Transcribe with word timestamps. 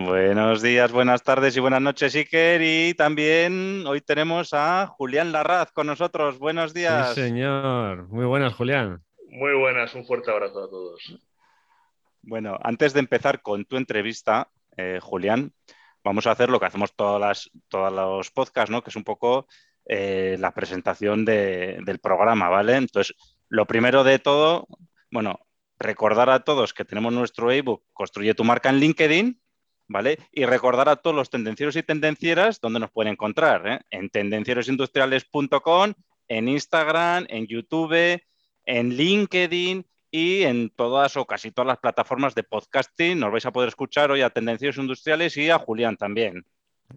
Buenos 0.00 0.62
días, 0.62 0.92
buenas 0.92 1.24
tardes 1.24 1.56
y 1.56 1.60
buenas 1.60 1.80
noches, 1.82 2.14
Iker. 2.14 2.62
Y 2.62 2.94
también 2.94 3.84
hoy 3.84 4.00
tenemos 4.00 4.50
a 4.54 4.86
Julián 4.86 5.32
Larraz 5.32 5.72
con 5.72 5.88
nosotros. 5.88 6.38
Buenos 6.38 6.72
días. 6.72 7.14
Sí, 7.16 7.22
señor. 7.22 8.06
Muy 8.06 8.24
buenas, 8.24 8.54
Julián. 8.54 9.02
Muy 9.28 9.54
buenas, 9.58 9.92
un 9.96 10.06
fuerte 10.06 10.30
abrazo 10.30 10.62
a 10.62 10.70
todos. 10.70 11.18
Bueno, 12.22 12.56
antes 12.62 12.92
de 12.92 13.00
empezar 13.00 13.42
con 13.42 13.64
tu 13.64 13.76
entrevista, 13.76 14.48
eh, 14.76 15.00
Julián, 15.02 15.52
vamos 16.04 16.28
a 16.28 16.30
hacer 16.30 16.48
lo 16.48 16.60
que 16.60 16.66
hacemos 16.66 16.94
todas 16.94 17.20
las, 17.20 17.50
todos 17.66 17.92
los 17.92 18.30
podcasts, 18.30 18.70
¿no? 18.70 18.82
Que 18.82 18.90
es 18.90 18.96
un 18.96 19.04
poco 19.04 19.48
eh, 19.84 20.36
la 20.38 20.52
presentación 20.54 21.24
de- 21.24 21.80
del 21.84 21.98
programa, 21.98 22.48
¿vale? 22.48 22.76
Entonces, 22.76 23.16
lo 23.48 23.66
primero 23.66 24.04
de 24.04 24.20
todo, 24.20 24.68
bueno, 25.10 25.40
recordar 25.76 26.30
a 26.30 26.44
todos 26.44 26.72
que 26.72 26.84
tenemos 26.84 27.12
nuestro 27.12 27.50
ebook 27.50 27.82
Construye 27.92 28.34
tu 28.34 28.44
marca 28.44 28.68
en 28.68 28.76
LinkedIn, 28.78 29.40
¿vale? 29.88 30.18
Y 30.30 30.44
recordar 30.44 30.88
a 30.88 30.96
todos 30.96 31.16
los 31.16 31.30
tendencieros 31.30 31.74
y 31.76 31.82
tendencieras 31.82 32.60
donde 32.60 32.80
nos 32.80 32.90
pueden 32.90 33.12
encontrar, 33.12 33.66
¿eh? 33.66 33.80
En 33.90 34.10
tendencierosindustriales.com, 34.10 35.94
en 36.28 36.48
Instagram, 36.48 37.26
en 37.28 37.46
YouTube, 37.46 38.22
en 38.64 38.90
LinkedIn 38.90 39.84
y 40.10 40.42
en 40.42 40.70
todas 40.70 41.16
o 41.16 41.26
casi 41.26 41.50
todas 41.50 41.66
las 41.66 41.78
plataformas 41.78 42.34
de 42.34 42.42
podcasting. 42.42 43.18
Nos 43.18 43.32
vais 43.32 43.46
a 43.46 43.52
poder 43.52 43.68
escuchar 43.68 44.10
hoy 44.10 44.20
a 44.20 44.30
Tendencieros 44.30 44.78
Industriales 44.78 45.36
y 45.36 45.50
a 45.50 45.58
Julián 45.58 45.96
también. 45.96 46.44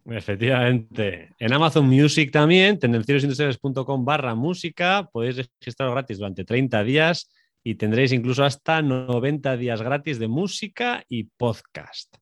Efectivamente. 0.05 1.33
En 1.37 1.53
Amazon 1.53 1.85
Music 1.85 2.31
también, 2.31 2.79
tendencierosindustriales.com 2.79 4.05
barra 4.05 4.35
música, 4.35 5.09
podéis 5.11 5.49
registraros 5.59 5.93
gratis 5.93 6.17
durante 6.17 6.45
30 6.45 6.83
días 6.83 7.29
y 7.63 7.75
tendréis 7.75 8.11
incluso 8.11 8.43
hasta 8.43 8.81
90 8.81 9.57
días 9.57 9.81
gratis 9.81 10.17
de 10.17 10.27
música 10.27 11.03
y 11.09 11.25
podcast. 11.25 12.20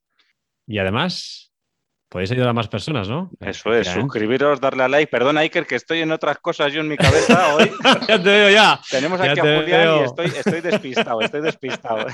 Y 0.71 0.77
además, 0.77 1.51
podéis 2.09 2.29
ayudar 2.31 2.49
a 2.49 2.53
más 2.53 2.67
personas, 2.67 3.09
¿no? 3.09 3.31
Eso 3.39 3.73
es, 3.73 3.87
suscribiros, 3.87 4.61
darle 4.61 4.83
a 4.83 4.87
like. 4.87 5.09
Perdona, 5.09 5.39
Iker, 5.41 5.65
que 5.65 5.73
estoy 5.75 6.01
en 6.01 6.11
otras 6.11 6.37
cosas 6.37 6.71
yo 6.71 6.81
en 6.81 6.87
mi 6.87 6.95
cabeza 6.95 7.55
hoy. 7.55 7.71
Ya 8.07 8.21
te 8.21 8.29
veo 8.29 8.49
ya. 8.51 8.79
Tenemos 8.91 9.19
Ya 9.19 9.31
aquí 9.31 9.41
te 9.41 9.55
a 9.55 9.59
Julián 9.61 9.81
veo. 9.81 10.01
y 10.01 10.05
estoy, 10.05 10.25
estoy 10.27 10.61
despistado, 10.61 11.21
estoy 11.21 11.41
despistado. 11.41 12.05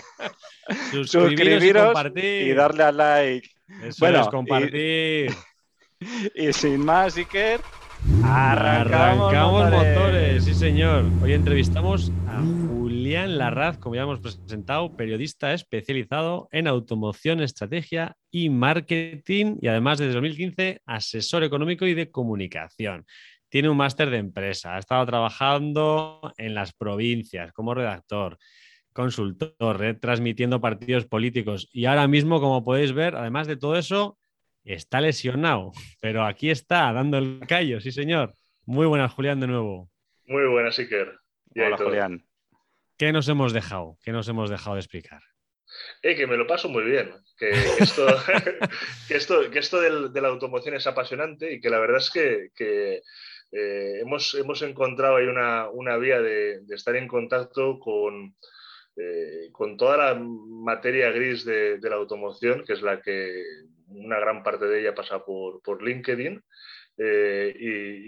Suscribiros, 0.92 1.12
Suscribiros 1.12 1.64
y 1.64 1.74
compartir. 1.74 2.48
y 2.48 2.54
darle 2.54 2.84
a 2.84 2.92
like. 2.94 3.50
Eso 3.84 3.98
Bueno, 4.00 4.22
es, 4.22 4.28
compartir. 4.30 5.32
Y 6.36 6.54
sin 6.54 6.80
más, 6.86 7.18
Iker, 7.18 7.60
Arrancamos, 8.24 9.34
arrancamos, 9.34 9.72
motores. 9.72 10.44
sí 10.44 10.54
señor. 10.54 11.06
Hoy 11.24 11.34
entrevistamos 11.34 12.12
a 12.28 12.40
Julián 12.42 13.38
Larraz, 13.40 13.80
como 13.80 13.96
ya 13.96 14.04
hemos 14.04 14.20
presentado, 14.20 14.96
periodista 14.96 15.54
especializado 15.54 16.48
en 16.52 16.68
automoción, 16.68 17.42
estrategia 17.42 18.16
y 18.30 18.50
marketing 18.50 19.58
y 19.60 19.68
además 19.68 19.98
desde 19.98 20.14
2015 20.14 20.82
asesor 20.86 21.44
económico 21.44 21.88
y 21.88 21.96
de 21.96 22.12
comunicación. 22.12 23.06
Tiene 23.50 23.70
un 23.70 23.78
máster 23.78 24.12
de 24.12 24.18
empresa, 24.18 24.76
ha 24.76 24.80
estado 24.80 25.04
trabajando 25.06 26.34
en 26.38 26.54
las 26.54 26.74
provincias 26.74 27.54
como 27.54 27.74
redactor, 27.74 28.38
consultor, 28.94 29.84
eh, 29.84 29.96
transmitiendo 29.96 30.62
partidos 30.62 31.06
políticos 31.06 31.68
y 31.72 31.86
ahora 31.86 32.08
mismo, 32.08 32.40
como 32.40 32.64
podéis 32.64 32.94
ver, 32.94 33.16
además 33.16 33.48
de 33.48 33.58
todo 33.58 33.78
eso, 33.78 34.18
está 34.66 35.00
lesionado, 35.00 35.72
pero 36.02 36.26
aquí 36.26 36.50
está, 36.50 36.92
dando 36.92 37.18
el 37.18 37.40
callo, 37.48 37.80
sí 37.80 37.92
señor. 37.92 38.36
Muy 38.66 38.88
buenas, 38.88 39.14
Julián, 39.14 39.40
de 39.40 39.48
nuevo. 39.48 39.90
Muy 40.26 40.46
buenas, 40.48 40.78
Iker. 40.80 41.20
Y 41.54 41.62
Hola. 41.62 41.78
Julián. 41.78 42.26
¿Qué 42.98 43.12
nos 43.12 43.30
hemos 43.30 43.54
dejado? 43.54 43.98
¿Qué 44.04 44.12
nos 44.12 44.28
hemos 44.28 44.50
dejado 44.50 44.76
de 44.76 44.82
explicar? 44.82 45.22
Eh, 46.02 46.16
que 46.16 46.26
me 46.28 46.38
lo 46.38 46.48
paso 46.48 46.68
muy 46.70 46.84
bien. 46.84 47.12
Que, 47.38 47.50
que 47.52 47.84
esto, 47.84 48.08
que 49.08 49.16
esto, 49.16 49.52
que 49.52 49.60
esto 49.60 49.80
del- 49.82 50.12
de 50.14 50.22
la 50.22 50.30
automoción 50.30 50.76
es 50.76 50.88
apasionante 50.88 51.54
y 51.54 51.60
que 51.60 51.70
la 51.70 51.80
verdad 51.80 51.98
es 51.98 52.10
que, 52.10 52.50
que, 52.56 53.02
eh, 53.52 54.00
hemos, 54.02 54.34
hemos 54.36 54.62
encontrado 54.62 55.18
ahí 55.18 55.26
una, 55.28 55.70
una 55.70 55.98
vía 55.98 56.22
de, 56.22 56.62
de 56.62 56.76
estar 56.76 56.96
en 56.96 57.08
contacto 57.08 57.78
con, 57.80 58.36
eh, 58.96 59.50
con 59.52 59.76
toda 59.78 59.98
la 59.98 60.16
materia 60.16 61.12
gris 61.12 61.44
de, 61.46 61.78
de 61.78 61.90
la 61.90 61.98
automoción, 61.98 62.64
que 62.66 62.74
es 62.74 62.82
la 62.82 63.02
que 63.02 63.44
una 63.96 64.20
gran 64.20 64.44
parte 64.44 64.66
de 64.66 64.82
ella 64.82 64.96
pasa 64.96 65.24
por, 65.24 65.62
por 65.62 65.82
LinkedIn. 65.84 66.44
Eh, 66.98 67.54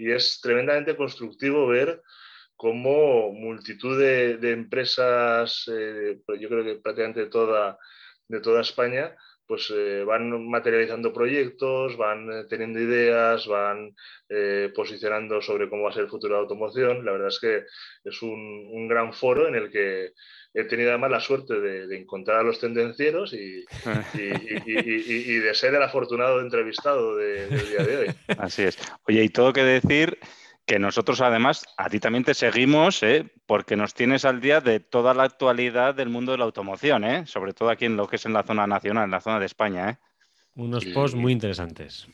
y, 0.00 0.10
es 0.10 0.40
tremendamente 0.40 0.96
constructivo 0.96 1.66
ver 1.66 2.02
cómo 2.56 3.32
multitud 3.32 3.98
de, 3.98 4.52
empresas, 4.52 5.70
eh, 5.72 6.18
yo 6.40 6.48
creo 6.48 6.64
que 6.64 6.76
prácticamente 6.76 7.26
toda, 7.26 7.78
de 8.28 8.40
toda 8.40 8.62
España, 8.62 9.14
pues 9.46 9.72
eh, 9.74 10.04
van 10.04 10.48
materializando 10.48 11.12
proyectos, 11.12 11.96
van 11.96 12.48
teniendo 12.48 12.80
ideas, 12.80 13.46
van 13.46 13.94
posicionando 14.74 15.40
sobre 15.40 15.68
cómo 15.70 15.84
va 15.84 15.90
a 15.90 15.92
ser 15.92 16.04
el 16.04 16.10
futuro 16.10 16.34
de 16.34 16.38
la 16.38 16.42
automoción. 16.42 17.04
La 17.04 17.12
verdad 17.12 17.28
es 17.28 17.40
que 17.40 17.64
es 18.04 18.22
un 18.22 18.88
gran 18.88 19.12
foro 19.12 19.48
en 19.48 19.54
el 19.54 19.70
que 19.70 20.12
he 20.60 20.64
tenido 20.64 20.90
además 20.90 21.10
la 21.10 21.20
suerte 21.20 21.60
de, 21.60 21.86
de 21.86 21.98
encontrar 21.98 22.38
a 22.38 22.42
los 22.42 22.58
tendencieros 22.60 23.32
y, 23.32 23.64
y- 24.14 24.18
y- 24.18 24.62
y- 24.66 25.04
y- 25.06 25.32
y 25.32 25.38
de 25.38 25.54
ser 25.54 25.74
el 25.74 25.82
afortunado 25.82 26.40
entrevistado 26.40 27.16
de- 27.16 27.46
del 27.48 27.68
día 27.70 27.82
de 27.84 27.96
hoy. 27.96 28.06
Así 28.38 28.62
es. 28.62 28.78
Oye, 29.06 29.22
y 29.24 29.28
todo 29.28 29.52
que 29.52 29.64
decir 29.64 30.18
que 30.66 30.78
nosotros 30.78 31.20
además 31.22 31.64
a 31.78 31.88
ti 31.88 31.98
también 31.98 32.24
te 32.24 32.34
seguimos, 32.34 33.02
¿eh? 33.02 33.24
porque 33.46 33.74
nos 33.76 33.94
tienes 33.94 34.24
al 34.26 34.40
día 34.40 34.60
de 34.60 34.80
toda 34.80 35.14
la 35.14 35.22
actualidad 35.22 35.94
del 35.94 36.10
mundo 36.10 36.32
de 36.32 36.38
la 36.38 36.44
automoción, 36.44 37.04
¿eh? 37.04 37.26
sobre 37.26 37.54
todo 37.54 37.70
aquí 37.70 37.86
en 37.86 37.96
lo 37.96 38.06
que 38.06 38.16
es 38.16 38.26
en 38.26 38.34
la 38.34 38.42
zona 38.42 38.66
nacional, 38.66 39.04
en 39.04 39.10
la 39.10 39.20
zona 39.20 39.40
de 39.40 39.46
España. 39.46 39.90
¿eh? 39.90 39.96
Unos 40.56 40.84
posts 40.86 41.16
muy 41.16 41.32
interesantes. 41.32 42.06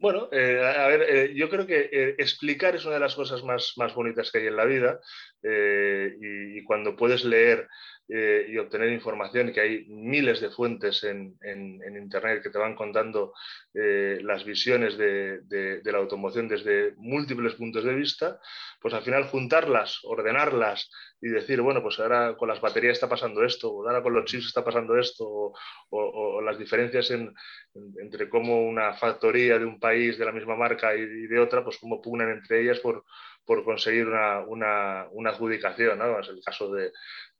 Bueno, 0.00 0.30
eh, 0.32 0.58
a 0.64 0.86
ver, 0.88 1.02
eh, 1.02 1.34
yo 1.34 1.50
creo 1.50 1.66
que 1.66 1.90
eh, 1.92 2.14
explicar 2.16 2.74
es 2.74 2.86
una 2.86 2.94
de 2.94 3.00
las 3.00 3.14
cosas 3.14 3.44
más, 3.44 3.74
más 3.76 3.94
bonitas 3.94 4.30
que 4.32 4.38
hay 4.38 4.46
en 4.46 4.56
la 4.56 4.64
vida 4.64 4.98
y, 5.42 6.62
cuando 6.64 6.96
puedes 6.96 7.24
leer 7.24 7.68
y 8.08 8.56
obtener 8.58 8.90
información, 8.92 9.52
que 9.52 9.60
hay 9.60 9.84
miles 9.88 10.40
de 10.40 10.50
fuentes 10.50 11.04
en, 11.04 11.36
en- 11.42 11.96
Internet 11.96 12.42
que 12.42 12.50
te 12.50 12.58
van 12.58 12.74
contando 12.74 13.32
las 13.72 14.44
visiones 14.44 14.96
de- 14.98 15.40
de 15.48 15.92
la 15.92 15.98
automoción 15.98 16.48
desde 16.48 16.94
múltiples 16.96 17.54
puntos 17.54 17.84
de 17.84 17.94
vista, 17.94 18.40
pues 18.80 18.94
al 18.94 19.02
final 19.02 19.24
juntarlas, 19.28 20.00
ordenarlas 20.04 20.90
y 21.20 21.28
decir, 21.28 21.60
bueno, 21.60 21.82
pues 21.82 21.98
ahora 22.00 22.36
con 22.36 22.48
las 22.48 22.60
baterías 22.60 22.94
está 22.94 23.08
pasando 23.08 23.44
esto, 23.44 23.70
o 23.72 23.86
ahora 23.86 24.02
con 24.02 24.14
los 24.14 24.24
chips 24.24 24.46
está 24.46 24.64
pasando 24.64 24.96
esto, 24.98 25.24
o, 25.28 25.52
o- 25.90 26.36
o 26.36 26.40
las 26.42 26.58
diferencias 26.58 27.10
en, 27.10 27.32
en- 27.74 27.94
entre 28.00 28.28
cómo 28.28 28.66
una 28.66 28.94
factoría 28.94 29.58
de 29.58 29.66
un 29.66 29.78
país 29.78 30.18
de 30.18 30.24
la 30.24 30.32
misma 30.32 30.56
marca 30.56 30.94
y, 30.96 31.00
y 31.02 31.26
de 31.26 31.38
otra, 31.38 31.62
pues 31.64 31.78
cómo 31.78 32.00
pugnan 32.00 32.30
entre 32.30 32.62
ellas 32.62 32.78
por, 32.80 33.04
por 33.44 33.64
conseguir 33.64 34.06
una, 34.08 34.40
una- 34.40 35.06
una 35.12 35.30
adjudicación, 35.30 35.98
¿no? 35.98 36.18
Es 36.20 36.28
el 36.28 36.40
caso 36.42 36.72
de, 36.72 36.90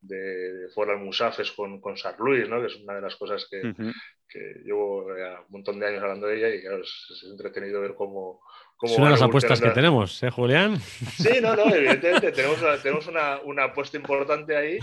de 0.01 0.69
Ford 0.75 0.91
Almusafes 0.91 1.53
con, 1.53 1.81
con 1.81 1.97
Sar 1.97 2.19
Luis, 2.19 2.49
¿no? 2.49 2.61
Que 2.61 2.67
es 2.67 2.77
una 2.77 2.95
de 2.97 3.01
las 3.03 3.17
cosas 3.17 3.47
que, 3.51 3.71
Ujú. 3.71 3.91
que 4.29 4.39
llevo 4.65 5.07
un 5.07 5.15
montón 5.51 5.79
de 5.81 5.87
años 5.87 6.03
hablando 6.03 6.27
de 6.27 6.37
ella 6.37 6.55
y 6.55 6.61
claro, 6.61 6.83
es, 6.83 7.07
es 7.11 7.23
entretenido 7.31 7.81
ver 7.81 7.95
cómo... 7.95 8.41
cómo 8.81 8.93
Es 8.93 8.99
una 8.99 9.07
de 9.09 9.13
las 9.13 9.23
apuestas 9.23 9.61
que 9.61 9.71
tenemos, 9.71 10.23
¿eh, 10.23 10.31
Julián? 10.31 10.79
Sí, 10.81 11.41
no, 11.43 11.55
no, 11.55 11.73
evidentemente 11.75 12.33
tenemos 12.33 12.61
una, 12.63 12.79
tenemos 12.79 13.07
una, 13.07 13.39
una 13.45 13.65
apuesta 13.65 13.97
importante 13.97 14.57
ahí 14.57 14.79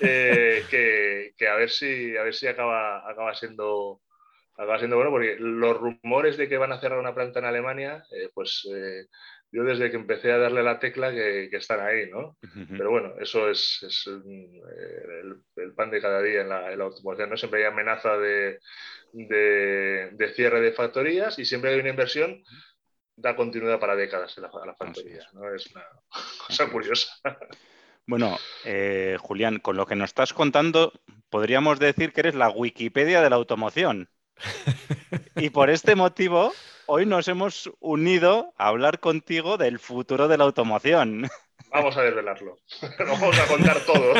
eh, 0.00 0.64
que, 0.70 1.34
que 1.36 1.48
a 1.48 1.54
ver 1.56 1.70
si, 1.70 2.16
a 2.16 2.22
ver 2.22 2.34
si 2.34 2.46
acaba, 2.46 3.08
acaba 3.08 3.34
siendo 3.34 4.00
acaba 4.54 4.78
siendo 4.78 4.96
bueno, 4.96 5.10
porque 5.10 5.36
los 5.38 5.76
rumores 5.78 6.36
de 6.36 6.48
que 6.48 6.58
van 6.58 6.72
a 6.72 6.80
cerrar 6.80 6.98
una 6.98 7.14
planta 7.14 7.38
en 7.40 7.46
Alemania, 7.46 8.04
eh, 8.12 8.28
pues 8.34 8.68
eh, 8.72 9.06
yo 9.50 9.64
desde 9.64 9.90
que 9.90 9.96
empecé 9.96 10.30
a 10.30 10.38
darle 10.38 10.62
la 10.62 10.78
tecla 10.78 11.10
que, 11.10 11.48
que 11.50 11.56
están 11.56 11.80
ahí, 11.80 12.08
¿no? 12.10 12.36
Pero 12.76 12.90
bueno, 12.90 13.14
eso 13.20 13.48
es, 13.50 13.82
es, 13.86 14.06
el, 14.06 15.36
el 15.56 15.72
pan 15.74 15.90
de 15.90 16.00
cada 16.00 16.22
día 16.22 16.42
en 16.42 16.48
la, 16.50 16.70
en 16.72 16.78
la 16.78 16.84
automoción, 16.84 17.30
¿no? 17.30 17.36
Siempre 17.36 17.60
hay 17.60 17.66
amenaza 17.66 18.16
de, 18.18 18.58
de- 19.12 20.10
de 20.12 20.28
cierre 20.34 20.60
de 20.60 20.72
factorías 20.72 21.38
y 21.38 21.44
siempre 21.44 21.70
hay 21.72 21.80
una 21.80 21.90
inversión 21.90 22.42
da 23.16 23.36
continuidad 23.36 23.78
para 23.78 23.96
décadas 23.96 24.36
en 24.36 24.42
la, 24.42 24.48
a 24.48 24.66
las 24.66 24.76
factorías, 24.76 25.32
¿no? 25.34 25.54
Es 25.54 25.66
una 25.74 25.84
cosa 26.46 26.70
curiosa. 26.70 27.12
Bueno, 28.06 28.36
eh, 28.64 29.16
Julián, 29.20 29.58
con 29.58 29.76
lo 29.76 29.86
que 29.86 29.94
nos 29.94 30.10
estás 30.10 30.32
contando, 30.32 30.92
podríamos 31.30 31.78
decir 31.78 32.12
que 32.12 32.20
eres 32.20 32.34
la 32.34 32.50
Wikipedia 32.50 33.22
de 33.22 33.30
la 33.30 33.36
automoción. 33.36 34.08
Y 35.36 35.50
por 35.50 35.70
este 35.70 35.94
motivo, 35.94 36.52
hoy 36.86 37.06
nos 37.06 37.28
hemos 37.28 37.70
unido 37.80 38.52
a 38.58 38.68
hablar 38.68 38.98
contigo 38.98 39.56
del 39.56 39.78
futuro 39.78 40.28
de 40.28 40.36
la 40.36 40.44
automoción. 40.44 41.28
Vamos 41.70 41.96
a 41.96 42.02
desvelarlo. 42.02 42.58
vamos 42.98 43.38
a 43.38 43.46
contar 43.46 43.80
todo. 43.86 44.14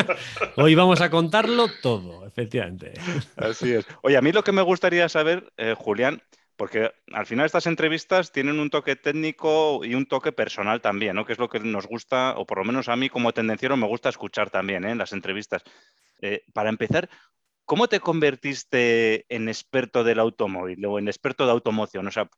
Hoy 0.55 0.75
vamos 0.75 1.01
a 1.01 1.09
contarlo 1.09 1.67
todo, 1.81 2.25
efectivamente. 2.25 2.93
Así 3.35 3.73
es. 3.73 3.85
Oye, 4.01 4.17
a 4.17 4.21
mí 4.21 4.31
lo 4.31 4.43
que 4.43 4.51
me 4.51 4.61
gustaría 4.61 5.07
saber, 5.09 5.51
eh, 5.57 5.75
Julián, 5.77 6.23
porque 6.55 6.91
al 7.11 7.25
final 7.25 7.45
estas 7.45 7.65
entrevistas 7.65 8.31
tienen 8.31 8.59
un 8.59 8.69
toque 8.69 8.95
técnico 8.95 9.83
y 9.83 9.95
un 9.95 10.05
toque 10.05 10.31
personal 10.31 10.81
también, 10.81 11.15
¿no? 11.15 11.25
Que 11.25 11.33
es 11.33 11.39
lo 11.39 11.49
que 11.49 11.59
nos 11.59 11.87
gusta, 11.87 12.35
o 12.37 12.45
por 12.45 12.59
lo 12.59 12.63
menos 12.63 12.89
a 12.89 12.95
mí 12.95 13.09
como 13.09 13.33
tendenciero 13.33 13.75
me 13.77 13.87
gusta 13.87 14.09
escuchar 14.09 14.49
también 14.49 14.85
¿eh? 14.85 14.91
en 14.91 14.97
las 14.97 15.13
entrevistas. 15.13 15.63
Eh, 16.21 16.43
para 16.53 16.69
empezar, 16.69 17.09
¿cómo 17.65 17.87
te 17.87 17.99
convertiste 17.99 19.25
en 19.33 19.49
experto 19.49 20.03
del 20.03 20.19
automóvil 20.19 20.85
o 20.85 20.99
en 20.99 21.07
experto 21.07 21.45
de 21.45 21.51
automoción? 21.51 22.07
O 22.07 22.11
sea, 22.11 22.29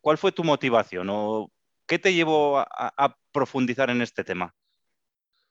¿cuál 0.00 0.18
fue 0.18 0.32
tu 0.32 0.44
motivación 0.44 1.08
o 1.10 1.50
qué 1.86 1.98
te 1.98 2.14
llevó 2.14 2.58
a, 2.58 3.18
profundizar 3.32 3.88
en 3.88 4.02
este 4.02 4.24
tema? 4.24 4.54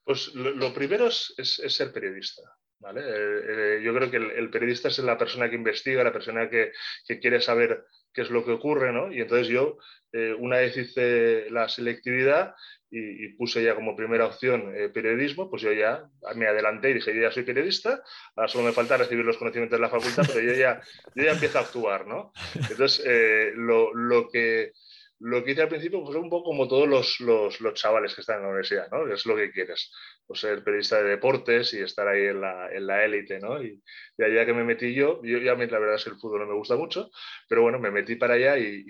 Pues 0.04 0.34
lo, 0.36 0.74
primero 0.74 1.08
es, 1.08 1.34
ser 1.68 1.92
periodista. 1.92 2.44
¿Vale? 2.82 3.02
Eh, 3.06 3.82
yo 3.84 3.94
creo 3.94 4.12
que 4.12 4.18
el, 4.18 4.50
periodista 4.50 4.90
es 4.90 5.00
la 5.00 5.18
persona 5.18 5.50
que 5.50 5.56
investiga, 5.56 6.04
la 6.04 6.12
persona 6.12 6.50
que, 6.50 6.72
que 7.08 7.20
quiere 7.20 7.40
saber 7.40 7.86
qué 8.14 8.24
es 8.24 8.30
lo 8.30 8.44
que 8.44 8.52
ocurre, 8.52 8.92
¿no? 8.92 9.12
Y 9.12 9.22
entonces 9.22 9.48
yo, 9.48 9.78
eh, 10.12 10.36
una 10.38 10.58
vez 10.58 10.76
hice 10.76 11.50
la 11.50 11.70
selectividad 11.70 12.54
y, 12.90 13.30
puse 13.36 13.64
ya 13.64 13.74
como 13.74 13.96
primera 13.96 14.26
opción 14.26 14.74
eh, 14.76 14.90
periodismo, 14.90 15.50
pues 15.50 15.62
yo 15.62 15.72
ya 15.72 16.04
me 16.36 16.48
adelanté 16.48 16.90
y 16.90 16.96
dije, 16.96 17.16
yo 17.16 17.22
ya 17.22 17.32
soy 17.32 17.44
periodista, 17.44 18.04
ahora 18.36 18.50
solo 18.50 18.66
me 18.66 18.74
falta 18.74 18.98
recibir 18.98 19.24
los 19.24 19.38
conocimientos 19.38 19.80
de 19.80 19.82
la 19.82 19.90
facultad, 19.90 20.26
pero 20.28 20.42
yo 20.42 20.54
ya, 20.54 20.82
yo 21.16 21.24
ya 21.24 21.32
empiezo 21.32 21.60
a 21.60 21.62
actuar, 21.62 22.06
¿no? 22.06 22.34
Entonces, 22.56 23.02
eh, 23.06 23.54
lo, 23.56 23.94
lo, 23.94 24.28
que 24.30 24.74
lo 25.22 25.44
que 25.44 25.52
hice 25.52 25.62
al 25.62 25.70
principio 25.70 26.04
pues 26.04 26.16
un 26.16 26.30
poco 26.30 26.50
como 26.50 26.68
todos 26.68 26.88
los, 26.88 27.20
los, 27.20 27.62
los, 27.62 27.74
chavales 27.76 28.16
que 28.16 28.22
están 28.22 28.38
en 28.38 28.44
la 28.44 28.48
universidad, 28.50 28.90
¿no? 28.92 29.12
Es 29.14 29.26
lo 29.26 29.36
que 29.36 29.52
quieres, 29.52 29.92
pues 30.26 30.40
ser 30.40 30.64
periodista 30.64 31.02
de 31.02 31.10
deportes 31.10 31.74
y 31.74 31.80
estar 31.80 32.08
ahí 32.08 32.26
en 32.26 32.42
la, 32.42 32.72
en 32.72 32.88
la 32.88 33.06
élite, 33.06 33.40
¿no? 33.40 33.62
Y 33.62 33.82
de 34.18 34.26
allá 34.26 34.46
que 34.46 34.54
me 34.54 34.64
metí 34.64 34.94
yo, 34.94 35.22
yo 35.24 35.38
ya 35.38 35.54
la 35.54 35.80
verdad 35.80 35.96
es 35.96 36.04
que 36.04 36.10
el 36.10 36.18
fútbol 36.18 36.42
no 36.42 36.48
me 36.48 36.56
gusta 36.56 36.76
mucho, 36.76 37.12
pero 37.48 37.62
bueno, 37.62 37.80
me 37.80 37.92
metí 37.92 38.16
para 38.16 38.34
allá 38.34 38.58
y, 38.58 38.84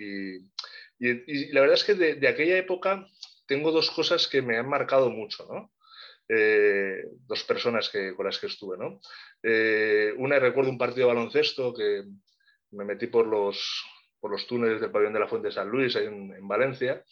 y, 0.98 1.10
y, 1.26 1.52
la 1.52 1.60
verdad 1.60 1.76
es 1.76 1.84
que 1.84 1.94
de, 1.94 2.14
de, 2.14 2.28
aquella 2.28 2.56
época 2.56 3.06
tengo 3.46 3.70
dos 3.70 3.90
cosas 3.90 4.26
que 4.26 4.40
me 4.40 4.56
han 4.56 4.68
marcado 4.68 5.10
mucho, 5.10 5.46
¿no? 5.50 5.72
Eh, 6.28 7.04
dos 7.26 7.44
personas 7.44 7.90
que, 7.90 8.14
con 8.14 8.24
las 8.24 8.38
que 8.38 8.46
estuve, 8.46 8.78
¿no? 8.78 9.00
Eh, 9.42 10.14
una, 10.16 10.38
recuerdo 10.38 10.70
un 10.70 10.78
partido 10.78 11.08
de 11.08 11.14
baloncesto 11.14 11.74
que 11.74 12.04
me 12.70 12.86
metí 12.86 13.08
por 13.08 13.26
los, 13.26 13.84
por 14.22 14.30
los 14.30 14.46
túneles 14.46 14.80
del 14.80 14.92
pabellón 14.92 15.14
de 15.14 15.18
la 15.18 15.26
Fuente 15.26 15.48
de 15.48 15.54
San 15.54 15.68
Luis, 15.68 15.96
en, 15.96 16.46
Valencia, 16.46 17.04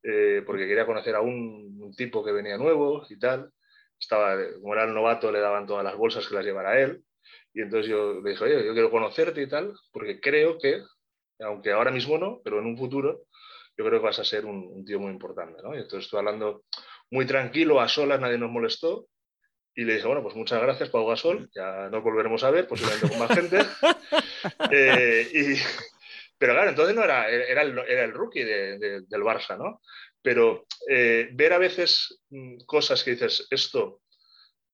eh, 0.00 0.44
porque 0.46 0.68
quería 0.68 0.86
conocer 0.86 1.16
a 1.16 1.20
un, 1.20 1.92
tipo 1.96 2.24
que 2.24 2.30
venía 2.30 2.56
nuevo 2.56 3.04
y 3.10 3.18
tal. 3.18 3.50
Estaba, 3.98 4.36
como 4.60 4.72
era 4.72 4.84
el 4.84 4.94
novato, 4.94 5.32
le 5.32 5.40
daban 5.40 5.66
todas 5.66 5.82
las 5.82 5.96
bolsas 5.96 6.26
que 6.28 6.36
las 6.36 6.44
llevara 6.44 6.80
él. 6.80 7.02
Y 7.52 7.62
entonces 7.62 7.90
yo 7.90 8.20
le 8.20 8.30
dije, 8.30 8.44
oye, 8.44 8.64
yo 8.64 8.74
quiero 8.74 8.92
conocerte 8.92 9.42
y 9.42 9.48
tal, 9.48 9.74
porque 9.92 10.20
creo 10.20 10.56
que, 10.56 10.84
aunque 11.40 11.72
ahora 11.72 11.90
mismo 11.90 12.16
no, 12.16 12.40
pero 12.44 12.60
en 12.60 12.66
un 12.66 12.78
futuro, 12.78 13.22
yo 13.76 13.84
creo 13.84 13.98
que 13.98 14.06
vas 14.06 14.20
a 14.20 14.24
ser 14.24 14.46
un, 14.46 14.84
tío 14.84 15.00
muy 15.00 15.10
importante. 15.10 15.60
¿no? 15.64 15.74
Y 15.74 15.78
entonces 15.78 16.04
estoy 16.04 16.20
hablando 16.20 16.62
muy 17.10 17.26
tranquilo, 17.26 17.80
a 17.80 17.88
solas, 17.88 18.20
nadie 18.20 18.38
nos 18.38 18.52
molestó. 18.52 19.08
Y 19.74 19.82
le 19.82 19.94
dije, 19.94 20.06
bueno, 20.06 20.22
pues 20.22 20.36
muchas 20.36 20.62
gracias, 20.62 20.90
Pau 20.90 21.08
Gasol, 21.08 21.50
ya 21.52 21.88
nos 21.90 22.04
volveremos 22.04 22.44
a 22.44 22.50
ver, 22.50 22.68
posiblemente 22.68 23.08
con 23.08 23.18
más 23.18 23.34
gente. 23.34 23.58
Eh, 24.72 25.28
y, 25.32 25.54
pero 26.42 26.54
claro, 26.54 26.70
entonces 26.70 26.96
no 26.96 27.04
era, 27.04 27.28
era, 27.28 27.62
el, 27.62 27.78
era 27.86 28.02
el 28.02 28.12
rookie 28.12 28.42
del 28.42 29.22
Barça, 29.22 29.56
¿no? 29.56 29.80
Pero 30.20 30.66
eh, 30.88 31.28
ver 31.34 31.52
a 31.52 31.58
veces 31.58 32.20
mm, 32.30 32.64
cosas 32.66 33.04
que 33.04 33.12
dices, 33.12 33.46
esto 33.48 34.00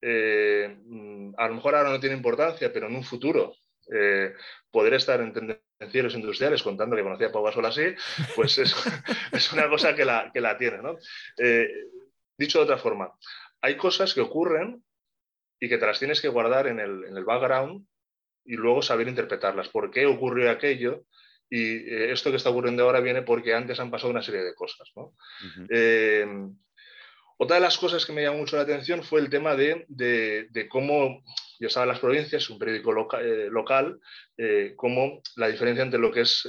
eh, 0.01 0.79
mm, 0.83 1.35
a 1.37 1.47
lo 1.47 1.57
mejor 1.57 1.75
ahora 1.75 1.91
no 1.91 2.01
tiene 2.01 2.17
importancia, 2.17 2.73
pero 2.73 2.87
en 2.87 2.97
un 2.97 3.05
futuro 3.05 3.55
eh, 3.93 4.33
poder 4.71 4.95
estar 4.95 5.21
en 5.21 5.35
tendencieros 5.35 6.15
industriales 6.15 6.63
contando 6.63 6.97
que 6.97 7.03
conocía 7.03 7.27
a 7.27 7.33
Pau 7.33 7.45
Gasol 7.45 7.67
así, 7.67 7.95
pues 8.35 8.57
es, 8.57 8.75
es, 9.33 9.53
una 9.53 9.69
cosa 9.69 9.95
que 9.95 10.07
la, 10.07 10.31
que 10.33 10.41
la 10.41 10.57
tiene, 10.57 10.79
¿no? 10.79 10.97
dicho 12.39 12.61
de 12.61 12.65
otra 12.65 12.79
forma, 12.79 13.13
hay 13.61 13.77
cosas 13.77 14.15
que 14.15 14.23
ocurren 14.23 14.83
y 15.61 15.69
que 15.69 15.77
te 15.77 15.85
las 15.85 15.99
tienes 15.99 16.23
que 16.23 16.29
guardar 16.29 16.67
en 16.67 16.81
el, 16.81 17.05
en 17.05 17.15
el 17.15 17.27
background 17.27 17.87
y 18.47 18.55
luego 18.55 18.81
saber 18.81 19.07
interpretarlas. 19.07 19.69
¿Por 19.69 19.91
qué 19.91 20.07
ocurrió 20.07 20.51
aquello? 20.51 21.05
Y 21.51 21.77
eh, 21.77 22.13
esto 22.13 22.31
que 22.31 22.37
está 22.37 22.51
ocurriendo 22.51 22.85
ahora 22.85 23.01
viene 23.01 23.23
porque 23.23 23.55
antes 23.55 23.81
han 23.81 23.91
pasado 23.91 24.11
una 24.11 24.23
serie 24.23 24.43
de 24.43 24.55
cosas. 24.55 24.91
Eh, 25.71 26.27
otra 27.39 27.57
de 27.57 27.63
las 27.63 27.79
cosas 27.79 28.05
que 28.05 28.13
me 28.13 28.23
llamó 28.23 28.39
mucho 28.39 28.57
la 28.57 28.63
atención 28.63 29.03
fue 29.03 29.21
el 29.21 29.31
tema 29.31 29.55
de, 29.55 29.87
de, 29.89 30.69
cómo, 30.69 31.23
yo 31.61 31.69
estaba 31.69 31.85
en 31.85 31.91
las 31.91 32.01
provincias, 32.01 32.51
un 32.51 32.59
periódico 32.59 33.19
eh, 33.21 33.49
local, 33.51 34.01
cómo 34.77 35.23
la 35.37 35.49
diferencia 35.49 35.85
entre 35.85 36.01
lo 36.01 36.11
que 36.11 36.23
es, 36.23 36.49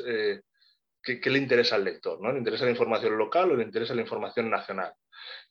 qué, 1.03 1.29
le 1.29 1.37
interesa 1.37 1.75
al 1.75 1.83
lector, 1.83 2.19
¿no? 2.21 2.31
¿Le 2.31 2.39
interesa 2.39 2.65
la 2.65 2.71
información 2.71 3.17
local 3.17 3.51
o 3.51 3.55
le 3.55 3.63
interesa 3.63 3.93
la 3.93 4.01
información 4.01 4.49
nacional? 4.49 4.93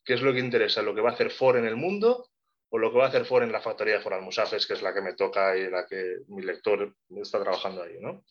¿Qué 0.04 0.14
es 0.14 0.22
lo 0.22 0.32
que 0.32 0.40
interesa? 0.40 0.82
¿Lo 0.82 0.94
que 0.94 1.00
va 1.00 1.10
a 1.10 1.12
hacer 1.12 1.30
Ford 1.30 1.56
en 1.56 1.66
el 1.66 1.76
mundo 1.76 2.28
o 2.70 2.78
lo 2.78 2.90
que 2.90 2.98
va 2.98 3.06
a 3.06 3.08
hacer 3.08 3.24
Ford 3.24 3.42
en 3.42 3.52
la 3.52 3.60
factoría 3.60 3.94
de 3.94 4.00
Ford 4.00 4.14
Almusafes, 4.14 4.66
que 4.66 4.74
es 4.74 4.82
la 4.82 4.92
que 4.92 5.00
me 5.00 5.14
toca 5.14 5.56
y 5.56 5.70
la 5.70 5.86
que 5.86 6.18
mi 6.28 6.42
lector 6.42 6.94
está 7.22 7.40
trabajando 7.40 7.82
ahí, 7.82 7.96
¿no? 8.00 8.24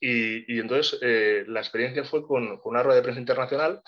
Y, 0.00 0.58
entonces 0.58 0.98
eh, 1.02 1.44
la 1.46 1.60
experiencia 1.60 2.04
fue 2.04 2.26
con, 2.26 2.58
una 2.64 2.82
rueda 2.82 2.96
de 2.96 3.02
prensa 3.02 3.20
internacional 3.20 3.82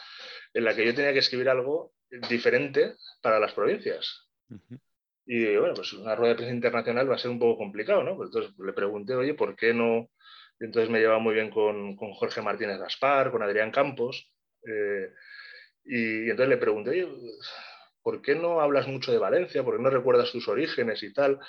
en 0.52 0.64
la 0.64 0.76
que 0.76 0.84
yo 0.84 0.94
tenía 0.94 1.12
que 1.12 1.20
escribir 1.20 1.48
algo 1.48 1.94
diferente 2.28 2.96
para 3.22 3.40
las 3.40 3.52
provincias. 3.54 4.28
Y 5.24 5.56
bueno, 5.56 5.72
pues 5.74 5.94
una 5.94 6.14
rueda 6.14 6.30
de 6.30 6.36
prensa 6.36 6.54
internacional 6.54 7.10
va 7.10 7.14
a 7.14 7.18
ser 7.18 7.30
un 7.30 7.38
poco 7.38 7.58
complicado, 7.58 8.02
¿no? 8.02 8.16
Pues 8.16 8.28
entonces 8.28 8.52
le 8.58 8.72
pregunté, 8.74 9.14
oye, 9.14 9.34
¿por 9.34 9.56
qué 9.56 9.72
no? 9.72 10.10
entonces 10.60 10.90
me 10.90 11.00
llevaba 11.00 11.18
muy 11.18 11.34
bien 11.34 11.50
con, 11.50 11.96
Jorge 11.96 12.40
Martínez 12.40 12.78
Gaspar, 12.78 13.32
con 13.32 13.42
Adrián 13.42 13.72
Campos. 13.72 14.30
Eh, 14.64 15.10
y, 15.84 16.30
entonces 16.30 16.48
le 16.48 16.56
pregunté, 16.56 16.90
oye, 16.90 17.08
¿por 18.00 18.22
qué 18.22 18.36
no 18.36 18.60
hablas 18.60 18.86
mucho 18.86 19.10
de 19.10 19.18
Valencia? 19.18 19.64
¿Por 19.64 19.76
qué 19.76 19.82
no 19.82 19.90
recuerdas 19.90 20.30
tus 20.30 20.46
orígenes 20.46 21.02
y 21.02 21.12
tal? 21.12 21.40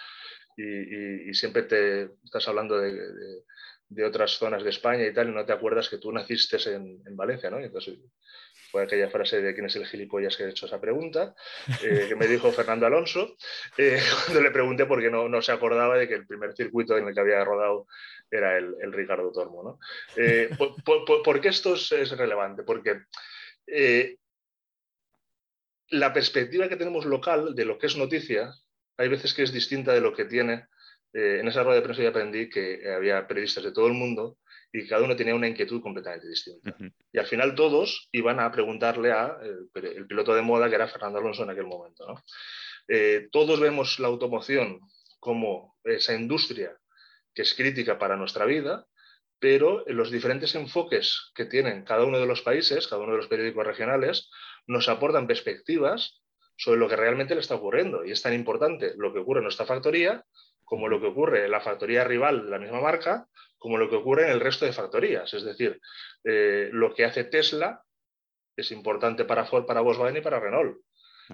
Y, 0.57 1.33
siempre 1.33 1.63
te 1.63 2.09
estás 2.23 2.47
hablando 2.47 2.77
de 2.79 2.91
de 2.91 3.43
otras 4.01 4.31
zonas 4.31 4.63
de 4.63 4.69
España 4.69 5.05
y 5.05 5.13
tal, 5.13 5.33
no 5.33 5.45
te 5.45 5.53
acuerdas 5.53 5.89
que 5.89 5.97
tú 5.97 6.11
naciste 6.11 6.57
en, 6.73 7.01
en 7.05 7.15
Valencia, 7.15 7.49
¿no? 7.49 7.59
Entonces 7.59 7.99
fue 8.73 8.81
aquella 8.81 9.07
frase 9.07 9.39
de 9.39 9.53
quién 9.53 9.67
es 9.67 9.75
el 9.75 9.85
gilipollas 9.85 10.35
que 10.35 10.45
ha 10.45 10.49
hecho 10.49 10.65
esa 10.65 10.81
pregunta, 10.81 11.35
eh, 11.83 12.07
que 12.09 12.15
me 12.15 12.25
dijo 12.25 12.51
Fernando 12.51 12.87
Alonso, 12.87 13.35
eh, 13.77 14.01
cuando 14.25 14.41
le 14.41 14.49
pregunté 14.49 14.87
por 14.87 14.99
qué 14.99 15.11
no, 15.11 15.29
no, 15.29 15.43
se 15.43 15.51
acordaba 15.51 15.95
de 15.95 16.07
que 16.07 16.15
el 16.15 16.25
primer 16.25 16.55
circuito 16.55 16.97
en 16.97 17.07
el 17.07 17.13
que 17.13 17.19
había 17.19 17.45
rodado 17.45 17.85
era 18.31 18.57
el, 18.57 18.73
el 18.81 18.91
Ricardo 18.91 19.31
Tormo. 19.31 19.61
¿no? 19.61 19.79
Eh, 20.17 20.49
por, 20.57 21.39
qué 21.39 21.49
esto 21.49 21.75
es, 21.75 21.91
es 21.91 22.17
relevante? 22.17 22.63
Porque 22.63 23.01
la 25.89 26.11
perspectiva 26.11 26.67
que 26.67 26.75
tenemos 26.75 27.05
local 27.05 27.53
de 27.53 27.65
lo 27.65 27.77
que 27.77 27.85
es 27.85 27.95
noticia, 27.95 28.55
hay 28.97 29.07
veces 29.07 29.35
que 29.35 29.43
es 29.43 29.53
distinta 29.53 29.93
de 29.93 30.01
lo 30.01 30.13
que 30.13 30.25
tiene 30.25 30.65
eh, 31.13 31.39
en 31.39 31.47
esa 31.47 31.63
rueda 31.63 31.77
de 31.77 31.83
prensa 31.83 32.01
yo 32.01 32.09
aprendí 32.09 32.49
que 32.49 32.91
había 32.91 33.27
periodistas 33.27 33.63
de 33.63 33.71
todo 33.71 33.87
el 33.87 33.93
mundo 33.93 34.37
y 34.71 34.87
cada 34.87 35.03
uno 35.03 35.15
tenía 35.15 35.35
una 35.35 35.47
inquietud 35.47 35.81
completamente 35.81 36.27
distinta. 36.27 36.75
Y 37.11 37.19
al 37.19 37.27
final 37.27 37.53
todos 37.53 38.09
iban 38.11 38.39
a 38.39 38.51
preguntarle 38.51 39.11
a 39.11 39.37
el, 39.43 40.07
piloto 40.07 40.33
de 40.33 40.41
moda 40.41 40.67
que 40.67 40.75
era 40.75 40.87
Fernando 40.87 41.19
Alonso 41.19 41.43
en 41.43 41.51
aquel 41.51 41.67
momento. 41.67 42.05
Eh, 42.87 43.27
todos 43.31 43.59
vemos 43.59 43.99
la 43.99 44.07
automoción 44.07 44.79
como 45.19 45.77
esa 45.83 46.15
industria 46.15 46.75
que 47.35 47.43
es 47.43 47.53
crítica 47.53 47.99
para 47.99 48.17
nuestra 48.17 48.45
vida, 48.45 48.85
pero 49.39 49.83
los 49.87 50.09
diferentes 50.09 50.55
enfoques 50.55 51.31
que 51.35 51.45
tienen 51.45 51.83
cada 51.83 52.05
uno 52.05 52.19
de 52.19 52.25
los 52.25 52.41
países, 52.41 52.87
cada 52.87 53.01
uno 53.01 53.11
de 53.11 53.17
los 53.17 53.27
periódicos 53.27 53.65
regionales, 53.65 54.29
nos 54.65 54.89
aportan 54.89 55.27
perspectivas 55.27 56.21
sobre 56.55 56.79
lo 56.79 56.89
que 56.89 56.95
realmente 56.95 57.35
le 57.35 57.41
está 57.41 57.55
ocurriendo. 57.55 58.05
Y 58.05 58.11
es 58.11 58.21
tan 58.21 58.33
importante 58.33 58.93
lo 58.97 59.13
que 59.13 59.19
ocurre 59.19 59.39
en 59.39 59.45
nuestra 59.45 59.65
factoría 59.65 60.23
como 60.73 60.87
lo 60.87 60.99
que 60.99 61.05
ocurre 61.05 61.45
en 61.45 61.51
la 61.51 61.61
factoría 61.61 62.03
rival 62.03 62.45
de 62.45 62.49
la 62.49 62.57
misma 62.57 62.81
marca, 62.81 63.27
como 63.59 63.77
lo 63.77 63.91
que 63.91 63.95
ocurre 63.95 64.23
en 64.23 64.31
el 64.31 64.39
resto 64.39 64.65
de 64.65 64.73
factorías. 64.73 65.31
Es 65.31 65.43
decir, 65.43 65.79
eh, 66.23 66.69
lo 66.71 66.95
que 66.95 67.05
hace 67.05 67.25
Tesla 67.25 67.83
es 68.57 68.71
importante 68.71 69.23
para 69.23 69.45
Ford, 69.45 69.67
para 69.67 69.81
Volkswagen 69.81 70.17
y 70.17 70.21
para 70.21 70.39
Renault. 70.39 70.79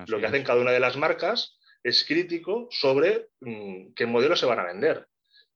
lo 0.08 0.20
que 0.20 0.26
hacen 0.26 0.44
cada 0.44 0.60
una 0.60 0.72
de 0.72 0.82
las 0.82 0.98
marcas 0.98 1.58
es 1.82 2.04
crítico 2.04 2.68
sobre 2.70 3.30
mm, 3.40 3.94
qué 3.96 4.06
modelos 4.06 4.42
se 4.42 4.46
van 4.46 4.60
a 4.60 4.66
vender. 4.66 5.08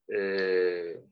Eh, 0.08 1.04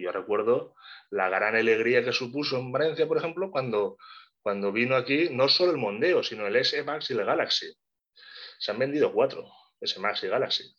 yo 0.00 0.12
recuerdo 0.12 0.76
la 1.10 1.28
gran 1.30 1.56
alegría 1.56 2.04
que 2.04 2.12
supuso 2.12 2.58
en 2.58 2.70
Valencia, 2.70 3.08
por 3.08 3.16
ejemplo, 3.16 3.50
cuando, 3.50 3.96
cuando 4.40 4.70
vino 4.70 4.94
aquí 4.94 5.30
no 5.32 5.48
solo 5.48 5.72
el 5.72 5.78
Mondeo, 5.78 6.22
sino 6.22 6.46
el 6.46 6.54
S-Max 6.54 7.10
y 7.10 7.14
el 7.14 7.24
Galaxy. 7.24 7.74
Se 8.60 8.70
han 8.70 8.78
vendido 8.78 9.12
cuatro, 9.12 9.50
S-Max 9.80 10.22
y 10.22 10.28
Galaxy. 10.28 10.72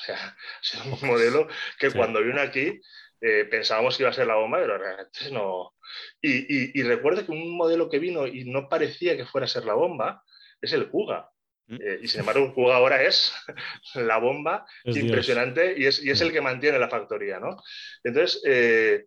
O 0.00 0.04
sea, 0.04 0.16
ha 0.16 0.62
sido 0.62 0.84
un 0.84 0.98
modelo 1.06 1.48
que 1.78 1.90
cuando 1.90 2.22
vino 2.22 2.40
aquí 2.40 2.80
eh, 3.20 3.44
pensábamos 3.50 3.96
que 3.96 4.02
iba 4.02 4.10
a 4.10 4.14
ser 4.14 4.26
la 4.26 4.36
bomba, 4.36 4.58
pero 4.58 4.78
realmente 4.78 5.30
no. 5.30 5.74
Y, 6.22 6.82
recuerdo 6.82 7.26
que 7.26 7.32
un 7.32 7.56
modelo 7.56 7.90
que 7.90 7.98
vino 7.98 8.26
y 8.26 8.44
no 8.44 8.68
parecía 8.68 9.16
que 9.16 9.26
fuera 9.26 9.44
a 9.44 9.48
ser 9.48 9.64
la 9.64 9.74
bomba 9.74 10.22
es 10.60 10.72
el 10.72 10.88
Kuga. 10.88 11.30
Mm. 11.66 11.74
Eh, 11.74 11.98
y 12.02 12.08
sin 12.08 12.20
embargo, 12.20 12.46
el 12.46 12.54
Kuga 12.54 12.76
ahora 12.76 13.02
es 13.02 13.32
la 13.94 14.18
bomba 14.18 14.66
impresionante 14.84 15.74
y 15.76 15.86
es, 15.86 16.02
y 16.02 16.10
es, 16.10 16.20
el 16.20 16.32
que 16.32 16.40
mantiene 16.40 16.78
la 16.78 16.88
factoría. 16.88 17.38
¿no? 17.38 17.56
Entonces, 18.02 18.42
eh, 18.46 19.04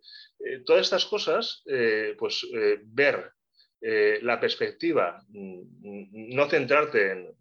todas 0.64 0.82
estas 0.82 1.06
cosas, 1.06 1.62
pues 2.18 2.46
ver 2.84 3.32
eh, 3.80 4.18
la 4.22 4.40
perspectiva, 4.40 5.22
mm, 5.28 6.34
no 6.34 6.48
centrarte 6.48 7.12
en, 7.12 7.34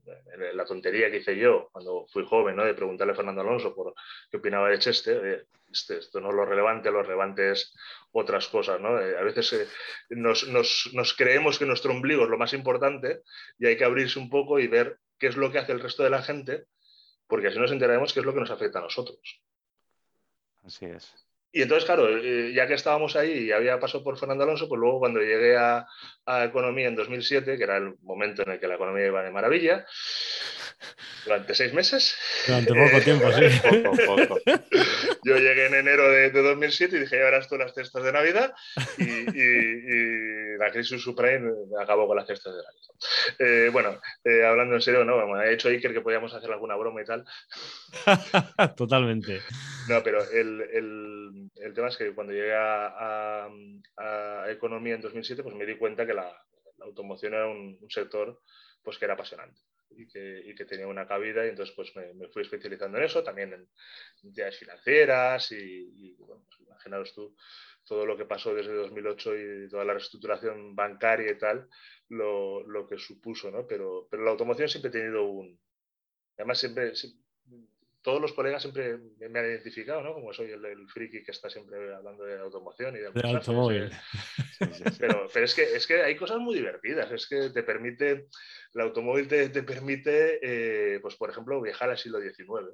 la 0.53 0.65
tontería 0.65 1.09
que 1.09 1.17
hice 1.17 1.37
yo 1.37 1.69
cuando 1.71 2.05
fui 2.07 2.25
joven, 2.25 2.55
¿no? 2.55 2.65
de 2.65 2.73
preguntarle 2.73 3.13
a 3.13 3.15
Fernando 3.15 3.41
Alonso 3.41 3.73
por 3.73 3.93
qué 4.29 4.37
opinaba 4.37 4.69
de 4.69 4.79
Cheste, 4.79 5.45
este, 5.71 5.97
esto 5.97 6.19
no 6.19 6.29
es 6.29 6.35
lo 6.35 6.45
relevante, 6.45 6.91
lo 6.91 7.01
relevante 7.01 7.51
es 7.51 7.73
otras 8.11 8.47
cosas. 8.47 8.79
¿no? 8.79 8.99
Eh, 8.99 9.17
a 9.17 9.23
veces 9.23 9.53
eh, 9.53 9.67
nos, 10.09 10.47
nos, 10.47 11.13
creemos 11.17 11.57
que 11.57 11.65
nuestro 11.65 11.91
ombligo 11.91 12.23
es 12.23 12.29
lo 12.29 12.37
más 12.37 12.53
importante 12.53 13.21
y 13.57 13.65
hay 13.65 13.77
que 13.77 13.85
abrirse 13.85 14.19
un 14.19 14.29
poco 14.29 14.59
y 14.59 14.67
ver 14.67 14.99
qué 15.17 15.27
es 15.27 15.37
lo 15.37 15.51
que 15.51 15.59
hace 15.59 15.71
el 15.71 15.79
resto 15.79 16.03
de 16.03 16.09
la 16.09 16.21
gente, 16.21 16.65
porque 17.27 17.47
así 17.47 17.59
nos 17.59 17.71
enteraremos 17.71 18.13
qué 18.13 18.19
es 18.19 18.25
lo 18.25 18.33
que 18.33 18.41
nos 18.41 18.51
afecta 18.51 18.79
a 18.79 18.83
nosotros. 18.83 19.41
Así 20.63 20.85
es. 20.85 21.13
Y 21.55 21.61
entonces, 21.61 21.85
claro, 21.85 22.09
eh, 22.09 22.51
ya 22.51 22.65
que 22.65 22.73
estábamos 22.73 23.15
ahí 23.15 23.45
y 23.45 23.51
había 23.51 23.79
pasado 23.79 24.03
por 24.03 24.17
Fernando 24.17 24.43
Alonso, 24.43 24.67
pues 24.67 24.79
luego 24.79 24.97
cuando 24.97 25.19
llegué 25.19 25.55
a, 25.55 25.85
a, 26.25 26.45
Economía 26.45 26.87
en 26.87 26.95
2007, 26.95 27.59
que 27.59 27.63
era 27.63 27.77
el 27.77 27.93
momento 28.01 28.41
en 28.41 28.53
el 28.53 28.59
que 28.59 28.67
la 28.67 28.73
economía 28.73 29.05
iba 29.05 29.21
de 29.21 29.29
maravilla, 29.29 29.85
durante 31.25 31.55
seis 31.55 31.73
meses. 31.73 32.15
Durante 32.47 32.73
poco 32.73 33.01
tiempo, 33.01 33.31
sí. 33.31 33.45
Yo 35.23 35.37
llegué 35.37 35.67
en 35.67 35.75
enero 35.75 36.09
de, 36.09 36.31
2007 36.31 36.95
y 36.95 36.99
dije, 36.99 37.17
ya 37.17 37.23
verás 37.23 37.47
tú 37.47 37.57
las 37.57 37.73
cestas 37.73 38.03
de 38.03 38.11
Navidad 38.11 38.53
y, 38.97 40.57
la 40.57 40.71
crisis 40.71 41.01
subprime 41.01 41.51
acabó 41.81 42.07
con 42.07 42.17
las 42.17 42.27
cestas 42.27 42.53
de 42.53 42.61
Navidad. 42.61 42.83
Eh, 43.39 43.69
bueno, 43.71 43.99
eh, 44.23 44.45
hablando 44.45 44.75
en 44.75 44.81
serio, 44.81 45.03
no, 45.03 45.15
bueno, 45.25 45.41
he 45.41 45.53
hecho 45.53 45.69
Iker 45.69 45.93
que 45.93 46.01
podíamos 46.01 46.33
hacer 46.33 46.51
alguna 46.51 46.75
broma 46.75 47.01
y 47.01 47.05
tal. 47.05 47.25
Totalmente. 48.77 49.41
No, 49.89 50.03
pero 50.03 50.23
el, 50.31 50.61
el, 50.73 51.49
el, 51.55 51.73
tema 51.73 51.87
es 51.89 51.97
que 51.97 52.13
cuando 52.13 52.33
llegué 52.33 52.53
a, 52.53 53.47
a, 53.97 54.51
Economía 54.51 54.95
en 54.95 55.01
2007, 55.01 55.43
pues 55.43 55.55
me 55.55 55.65
di 55.65 55.77
cuenta 55.77 56.05
que 56.05 56.13
la, 56.13 56.31
automoción 56.81 57.33
era 57.33 57.47
un, 57.47 57.77
un 57.79 57.89
sector 57.89 58.41
pues 58.83 58.97
que 58.97 59.05
era 59.05 59.13
apasionante 59.13 59.61
y 59.97 60.07
que, 60.07 60.65
tenía 60.65 60.87
una 60.87 61.07
cabida 61.07 61.45
y 61.45 61.49
entonces 61.49 61.75
pues 61.75 61.95
me, 61.95 62.27
fui 62.29 62.41
especializando 62.43 62.97
en 62.97 63.03
eso, 63.03 63.23
también 63.23 63.53
en 63.53 63.67
entidades 64.23 64.57
financieras 64.57 65.51
y, 65.51 66.15
bueno, 66.19 66.45
pues, 66.47 67.13
tú 67.13 67.35
todo 67.85 68.05
lo 68.05 68.15
que 68.15 68.25
pasó 68.25 68.53
desde 68.53 68.73
2008 68.73 69.35
y 69.35 69.69
toda 69.69 69.85
la 69.85 69.93
reestructuración 69.93 70.75
bancaria 70.75 71.31
y 71.31 71.37
tal, 71.37 71.67
lo, 72.09 72.65
lo 72.65 72.87
que 72.87 72.97
supuso, 72.97 73.51
¿no? 73.51 73.67
Pero, 73.67 74.07
pero 74.09 74.23
la 74.23 74.31
automoción 74.31 74.69
siempre 74.69 74.89
ha 74.89 74.91
tenido 74.93 75.23
un... 75.25 75.59
Además, 76.37 76.59
siempre, 76.59 76.93
todos 78.03 78.21
los 78.21 78.33
colegas 78.33 78.61
siempre 78.61 78.97
me 79.17 79.39
han 79.39 79.45
identificado, 79.45 80.01
¿no? 80.01 80.13
Como 80.13 80.33
soy 80.33 80.51
el, 80.51 80.87
friki 80.89 81.23
que 81.23 81.31
está 81.31 81.49
siempre 81.49 81.95
hablando 81.95 82.25
de 82.25 82.37
automoción 82.37 82.95
y 82.95 82.99
de, 82.99 83.09
de 83.11 83.29
automóvil. 83.29 83.89
Pero, 84.99 85.27
pero, 85.33 85.45
es, 85.45 85.53
que, 85.53 85.63
es 85.63 85.85
que 85.85 86.01
hay 86.01 86.15
cosas 86.15 86.37
muy 86.37 86.55
divertidas. 86.55 87.11
Es 87.11 87.27
que 87.27 87.49
te 87.49 87.63
permite, 87.63 88.27
el 88.73 88.81
automóvil 88.81 89.27
te, 89.27 89.49
te 89.49 89.63
permite, 89.63 90.39
eh, 90.41 90.99
pues 91.01 91.15
por 91.15 91.29
ejemplo, 91.29 91.61
viajar 91.61 91.89
al 91.89 91.97
siglo 91.97 92.21
XIX. 92.21 92.69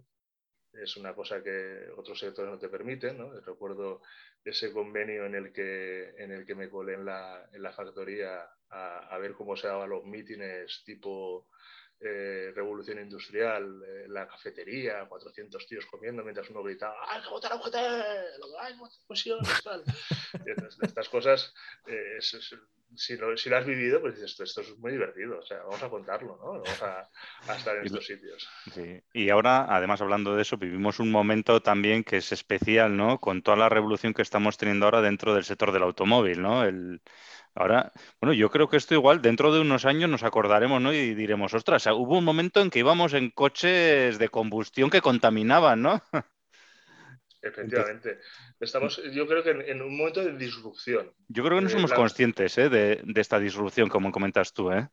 Es 0.73 0.97
una 0.97 1.15
cosa 1.15 1.41
que 1.41 1.87
otros 1.97 2.19
sectores 2.19 2.51
no 2.51 2.59
te 2.59 2.69
permiten, 2.69 3.17
¿no? 3.17 3.39
Recuerdo 3.41 4.01
ese 4.43 4.71
convenio 4.71 5.25
en 5.25 5.35
el 5.35 5.51
que, 5.51 6.13
en 6.17 6.31
el 6.31 6.45
que 6.45 6.55
me 6.55 6.69
colé 6.69 6.93
en 6.93 7.05
la, 7.05 7.49
en 7.51 7.63
la 7.63 7.71
factoría 7.71 8.47
a, 8.69 9.15
a 9.15 9.17
ver 9.17 9.33
cómo 9.33 9.55
se 9.55 9.67
daban 9.67 9.89
los 9.89 10.05
mítines 10.05 10.83
tipo 10.85 11.48
eh, 12.01 12.51
revolución 12.55 12.99
industrial, 12.99 13.83
eh, 13.85 14.05
la 14.07 14.27
cafetería, 14.27 15.05
400 15.07 15.67
tíos 15.67 15.85
comiendo 15.85 16.23
mientras 16.23 16.49
uno 16.49 16.63
gritaba 16.63 16.95
¡Hay 17.09 17.21
que 17.21 17.29
votar 17.29 17.51
a 17.51 17.55
UGT! 17.55 17.75
¡Hay 18.59 18.75
Tal. 19.63 19.83
estas 20.81 21.09
cosas, 21.09 21.53
eh, 21.87 22.19
si, 22.95 23.17
lo, 23.17 23.35
si, 23.37 23.53
has 23.53 23.65
vivido, 23.65 24.01
pues 24.01 24.15
dices, 24.15 24.39
esto, 24.39 24.61
es 24.61 24.77
muy 24.77 24.91
divertido, 24.91 25.39
o 25.39 25.41
sea, 25.41 25.59
vamos 25.59 25.81
a 25.81 25.89
contarlo, 25.89 26.37
¿no? 26.37 26.51
Vamos 26.53 26.83
a, 26.83 27.09
estar 27.55 27.77
en 27.77 27.85
estos 27.85 28.05
sitios. 28.05 28.49
Y 29.13 29.29
ahora, 29.29 29.65
además, 29.69 30.01
hablando 30.01 30.35
de 30.35 30.41
eso, 30.41 30.57
vivimos 30.57 30.99
un 30.99 31.11
momento 31.11 31.61
también 31.61 32.03
que 32.03 32.17
es 32.17 32.31
especial, 32.31 32.95
¿no? 32.95 33.19
Con 33.19 33.41
toda 33.41 33.57
la 33.57 33.69
revolución 33.69 34.13
que 34.13 34.21
estamos 34.21 34.57
teniendo 34.57 34.85
ahora 34.85 35.01
dentro 35.01 35.33
del 35.33 35.43
sector 35.43 35.71
del 35.71 35.83
automóvil, 35.83 36.41
¿no? 36.41 36.63
El, 36.63 37.01
Ahora, 37.55 37.91
bueno, 38.21 38.33
yo 38.33 38.49
creo 38.49 38.69
que 38.69 38.77
esto 38.77 38.93
igual 38.93 39.21
dentro 39.21 39.53
de 39.53 39.59
unos 39.59 39.85
años 39.85 40.09
nos 40.09 40.23
acordaremos, 40.23 40.81
¿no? 40.81 40.93
Y 40.93 41.13
diremos, 41.15 41.53
ostras, 41.53 41.87
hubo 41.87 42.17
un 42.17 42.23
momento 42.23 42.61
en 42.61 42.69
que 42.69 42.79
íbamos 42.79 43.13
en 43.13 43.31
coches 43.31 44.17
de 44.17 44.29
combustión 44.29 44.89
que 44.89 45.01
contaminaban, 45.01 45.81
¿no? 45.81 46.01
Efectivamente. 47.41 48.19
Estamos, 48.59 49.01
yo 49.13 49.27
creo 49.27 49.43
que 49.43 49.51
en, 49.51 49.81
un 49.81 49.95
momento 49.95 50.23
de 50.23 50.37
disrupción. 50.37 51.13
Yo 51.27 51.43
creo 51.43 51.57
que 51.57 51.63
no 51.63 51.69
eh, 51.69 51.71
somos 51.71 51.93
conscientes 51.93 52.57
¿eh? 52.57 52.69
de, 52.69 53.01
de, 53.03 53.21
esta 53.21 53.39
disrupción, 53.39 53.87
como 53.89 54.11
comentas 54.11 54.53
tú, 54.53 54.71
¿eh? 54.71 54.89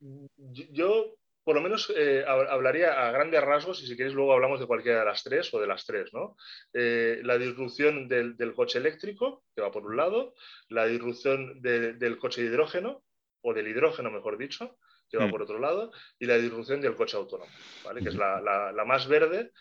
Yo 0.00 1.16
por 1.44 1.54
lo 1.54 1.62
menos 1.62 1.92
eh, 1.96 2.24
hablaría 2.26 3.06
a 3.06 3.12
grandes 3.12 3.40
rasgos, 3.40 3.80
y 3.80 3.86
si 3.86 3.96
queréis 3.96 4.16
luego 4.16 4.32
hablamos 4.32 4.58
de 4.58 4.66
cualquiera 4.66 4.98
de 4.98 5.04
las 5.04 5.22
tres 5.22 5.54
o 5.54 5.60
de 5.60 5.68
las 5.68 5.86
tres, 5.86 6.12
¿no? 6.12 6.36
La 6.72 7.38
disrupción 7.38 8.08
del, 8.08 8.52
coche 8.56 8.80
eléctrico, 8.80 9.44
que 9.54 9.62
va 9.62 9.70
por 9.70 9.86
un 9.86 9.96
lado, 9.96 10.34
la 10.68 10.86
disrupción 10.86 11.62
del 11.62 12.18
coche 12.18 12.42
de 12.42 12.48
hidrógeno, 12.48 13.04
o 13.42 13.54
del 13.54 13.68
hidrógeno, 13.68 14.10
mejor 14.10 14.38
dicho, 14.38 14.76
que 15.08 15.18
va 15.18 15.28
mm. 15.28 15.30
por 15.30 15.42
otro 15.42 15.60
lado, 15.60 15.92
y 16.18 16.26
la 16.26 16.36
disrupción 16.36 16.80
del 16.80 16.96
coche 16.96 17.16
autónomo, 17.16 17.50
¿vale? 17.84 18.02
Que 18.02 18.08
es 18.08 18.16
la, 18.16 18.84
más 18.84 19.06
verde, 19.06 19.52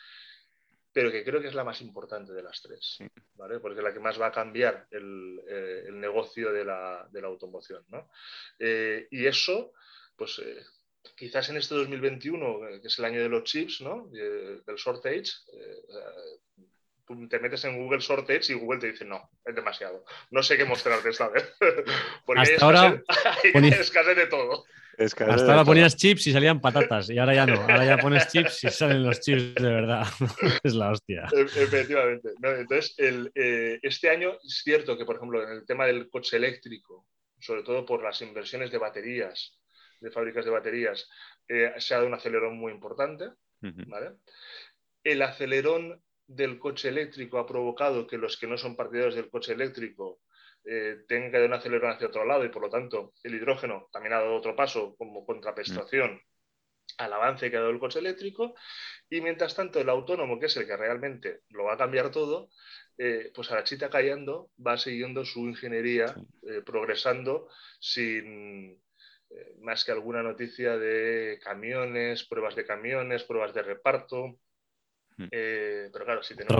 pero 0.96 1.12
que 1.12 1.26
creo 1.26 1.42
que 1.42 1.50
es 1.50 1.54
la 1.54 1.66
más 1.66 1.82
importante 1.82 2.32
de 2.32 2.42
las 2.42 2.62
tres, 2.62 3.00
¿vale? 3.34 3.60
Porque 3.60 3.80
es 3.80 3.84
la 3.84 3.94
que 3.94 4.00
más 4.00 4.20
va 4.20 4.28
a 4.28 4.32
cambiar 4.32 4.88
el, 4.92 5.42
eh, 5.46 5.90
negocio 5.92 6.54
de 6.54 6.64
la, 6.64 7.10
automoción, 7.26 7.84
¿no? 7.90 8.10
y 8.58 9.26
eso, 9.26 9.74
pues 10.16 10.40
quizás 11.18 11.50
en 11.50 11.58
este 11.58 11.76
2021, 11.76 12.70
eh, 12.70 12.82
que 12.82 12.88
es 12.88 12.98
el 12.98 13.06
año 13.06 13.22
de 13.22 13.28
los 13.28 13.44
chips, 13.44 13.82
¿no? 13.82 14.08
del 14.08 14.76
shortage, 14.78 15.32
eh, 15.52 16.62
tú 17.06 17.28
te 17.28 17.40
metes 17.40 17.66
en 17.66 17.78
Google 17.78 18.00
shortage 18.00 18.54
y 18.54 18.56
Google 18.56 18.80
te 18.80 18.92
dice, 18.94 19.04
no, 19.04 19.30
es 19.44 19.54
demasiado. 19.54 20.06
No 20.32 20.42
sé 20.44 20.56
qué 20.56 20.64
mostrarte 20.64 21.10
esta 21.10 21.28
vez. 21.28 21.54
Porque 22.26 22.54
Hasta 22.54 22.66
ahora 22.66 23.04
hay 23.54 23.68
escasez 23.68 24.16
de 24.16 24.28
todo. 24.28 24.64
Hasta 24.98 25.52
ahora 25.52 25.66
ponías 25.66 25.96
chips 25.96 26.28
y 26.28 26.32
salían 26.32 26.62
patatas 26.62 27.10
y 27.10 27.18
ahora 27.18 27.34
ya 27.34 27.46
no. 27.46 27.62
Ahora 27.62 27.86
ya 27.86 27.98
pones 27.98 28.28
chips 28.28 28.64
y 28.64 28.70
salen 28.70 29.04
los 29.04 29.20
chips 29.20 29.56
de 29.56 29.70
verdad. 29.70 30.06
es 30.64 30.74
la 30.74 30.92
hostia. 30.92 31.28
E-, 31.34 31.42
efectivamente. 31.42 32.30
entonces, 32.42 32.96
eh, 32.98 33.80
este 33.82 34.10
año 34.10 34.34
es 34.44 34.62
cierto 34.64 34.98
que, 34.98 35.06
por 35.06 35.18
ejemplo, 35.18 35.44
en 35.44 35.50
el 35.50 35.66
tema 35.66 35.86
del 35.86 36.10
coche 36.10 36.38
eléctrico, 36.38 37.08
sobre 37.40 37.64
todo 37.64 37.86
por 37.86 38.04
las 38.04 38.22
inversiones 38.22 38.72
de 38.72 38.78
baterías, 38.78 39.60
de 40.00 40.12
fábricas 40.12 40.46
de 40.46 40.52
baterías, 40.52 41.10
eh, 41.48 41.74
se 41.78 41.94
ha 41.94 41.98
dado 41.98 42.08
un 42.08 42.16
acelerón 42.16 42.58
muy 42.58 42.72
importante. 42.72 43.30
El 45.04 45.22
acelerón 45.22 46.02
del 46.28 46.60
coche 46.60 46.90
eléctrico 46.90 47.38
ha 47.38 47.46
provocado 47.46 48.08
que 48.08 48.18
los 48.18 48.38
que 48.38 48.48
no 48.48 48.58
son 48.58 48.76
partidarios 48.76 49.16
del 49.16 49.30
coche 49.30 49.54
eléctrico 49.54 50.22
eh, 50.66 50.98
tengan 51.08 51.32
que 51.32 51.38
dar 51.40 51.48
un 51.48 51.54
acelerón 51.54 51.92
hacia 51.92 52.08
otro 52.08 52.26
lado 52.26 52.44
y 52.46 52.50
por 52.50 52.62
lo 52.62 52.70
tanto 52.70 53.14
el 53.24 53.36
hidrógeno 53.36 53.90
también 53.92 54.14
ha 54.14 54.20
dado 54.20 54.36
otro 54.36 54.56
paso 54.56 54.96
como 54.98 55.26
contraprestación 55.26 56.22
al 56.98 57.14
avance 57.14 57.50
que 57.50 57.58
ha 57.58 57.62
dado 57.62 57.72
el 57.72 57.80
coche 57.80 58.00
eléctrico 58.00 58.56
y 59.10 59.22
mientras 59.22 59.56
tanto 59.56 59.80
el 59.80 59.90
autónomo, 59.90 60.40
que 60.40 60.46
es 60.48 60.58
el 60.58 60.66
que 60.66 60.78
realmente 60.78 61.42
lo 61.50 61.66
va 61.66 61.74
a 61.74 61.78
cambiar 61.78 62.12
todo, 62.12 62.50
eh, 62.98 63.32
pues 63.34 63.52
a 63.52 63.56
la 63.56 63.64
chita 63.64 63.90
callando 63.90 64.50
va 64.66 64.78
siguiendo 64.78 65.26
su 65.26 65.42
ingeniería, 65.42 66.16
progresando 66.66 67.50
sin, 67.80 68.80
eh, 69.36 69.56
más 69.62 69.84
que 69.84 69.92
alguna 69.92 70.22
noticia 70.22 70.78
de 70.78 71.40
camiones, 71.44 72.26
pruebas 72.26 72.56
de 72.56 72.66
camiones, 72.66 73.24
pruebas 73.24 73.54
de 73.54 73.64
reparto. 73.64 74.40
Hmm. 75.18 75.28
Eh, 75.32 75.90
pero 75.92 76.06
claro, 76.06 76.24
si 76.24 76.36
tenemos... 76.36 76.56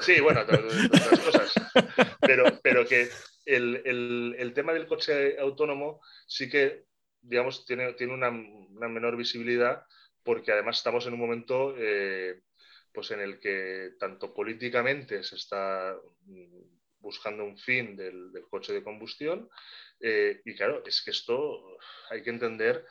Sí, 0.00 0.20
bueno, 0.20 0.42
otras 0.42 1.20
cosas. 1.24 1.54
Pero, 2.20 2.44
pero 2.62 2.86
que 2.86 3.08
el, 3.44 4.52
tema 4.54 4.72
del 4.72 4.86
coche 4.86 5.38
autónomo 5.38 6.00
sí 6.26 6.48
que, 6.48 6.84
digamos, 7.20 7.64
tiene, 7.66 7.92
tiene 7.94 8.14
una, 8.14 8.30
menor 8.30 9.16
visibilidad 9.16 9.82
porque 10.22 10.52
además 10.52 10.78
estamos 10.78 11.06
en 11.06 11.14
un 11.14 11.20
momento 11.20 11.74
eh, 11.78 12.40
pues 12.92 13.10
en 13.12 13.20
el 13.20 13.38
que 13.38 13.92
tanto 13.98 14.34
políticamente 14.34 15.22
se 15.22 15.36
está 15.36 15.96
mm, 16.24 16.62
buscando 16.98 17.44
un 17.44 17.56
fin 17.56 17.94
del, 17.94 18.32
del 18.32 18.48
coche 18.48 18.72
de 18.72 18.82
combustión 18.82 19.48
eh, 20.00 20.40
y 20.44 20.54
claro, 20.54 20.82
es 20.84 21.02
que 21.02 21.10
esto 21.10 21.78
hay 22.10 22.22
que 22.22 22.30
entender, 22.30 22.84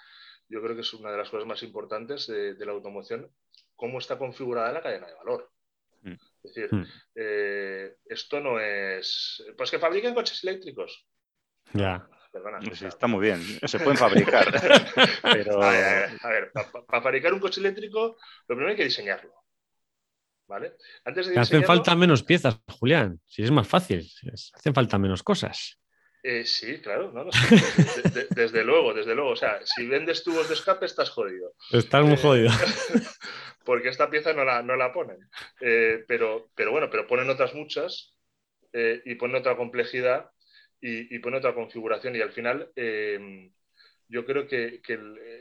yo 0.50 0.62
creo 0.62 0.76
que 0.76 0.82
es 0.82 0.94
una 0.94 1.12
de 1.12 1.18
las 1.18 1.30
cosas 1.30 1.48
más 1.48 1.62
importantes 1.64 2.28
de, 2.28 2.66
la 2.66 2.72
automoción, 2.72 3.32
cómo 3.76 4.00
está 4.00 4.18
configurada 4.18 4.72
la 4.72 4.82
cadena 4.82 5.08
de 5.08 5.14
valor. 5.14 5.52
Es 6.46 6.54
decir, 6.54 6.74
hmm. 6.74 6.86
eh, 7.16 7.96
esto 8.06 8.40
no 8.40 8.60
es. 8.60 9.44
Pues 9.58 9.72
que 9.72 9.80
fabriquen 9.80 10.14
coches 10.14 10.44
eléctricos. 10.44 11.06
Ya. 11.74 12.08
Perdona, 12.32 12.60
pues 12.60 12.82
está 12.82 13.08
muy 13.08 13.22
bien, 13.22 13.42
se 13.64 13.80
pueden 13.80 13.98
fabricar. 13.98 14.46
pero... 15.22 15.64
A 15.64 15.70
ver, 15.70 16.52
para 16.86 17.02
fabricar 17.02 17.34
un 17.34 17.40
coche 17.40 17.62
eléctrico, 17.62 18.18
lo 18.48 18.56
primero 18.56 18.72
hay 18.72 18.76
que 18.76 18.84
diseñarlo. 18.84 19.34
¿Vale? 20.48 20.74
Antes 21.06 21.28
de 21.28 21.40
Hacen 21.40 21.64
falta 21.64 21.96
menos 21.96 22.24
piezas, 22.24 22.60
Julián. 22.68 23.20
Si 23.26 23.42
es 23.42 23.52
más 23.52 23.68
fácil, 23.68 24.08
hacen 24.54 24.74
falta 24.74 25.00
menos 25.00 25.24
cosas. 25.24 25.80
Eh, 26.28 26.44
sí, 26.44 26.80
claro, 26.82 27.12
no, 27.12 27.26
desde 28.32 28.64
luego, 28.64 28.96
desde 28.96 29.14
luego. 29.14 29.30
O 29.30 29.36
sea, 29.36 29.60
si 29.64 29.86
vendes 29.86 30.24
tubos 30.24 30.48
de 30.48 30.56
escape, 30.56 30.88
estás 30.88 31.12
jodido. 31.12 31.54
Estás 31.72 32.04
muy 32.04 32.16
eh, 32.16 32.18
jodido. 32.18 32.52
Porque 33.66 33.90
esta 33.90 34.10
pieza 34.10 34.34
no 34.34 34.46
la, 34.46 34.62
no 34.62 34.76
la 34.76 34.94
ponen. 34.94 35.20
Eh, 35.60 36.06
pero, 36.08 36.50
pero 36.56 36.72
bueno, 36.72 36.90
pero 36.90 37.08
ponen 37.08 37.30
otras 37.30 37.54
muchas 37.54 38.14
y 39.06 39.16
ponen 39.16 39.38
otra 39.38 39.56
complejidad 39.56 40.32
y, 40.82 41.18
ponen 41.20 41.40
otra 41.40 41.56
configuración. 41.56 42.14
Y 42.14 42.22
al 42.22 42.34
final, 42.34 42.74
yo 44.10 44.26
creo 44.26 44.48
que, 44.48 44.82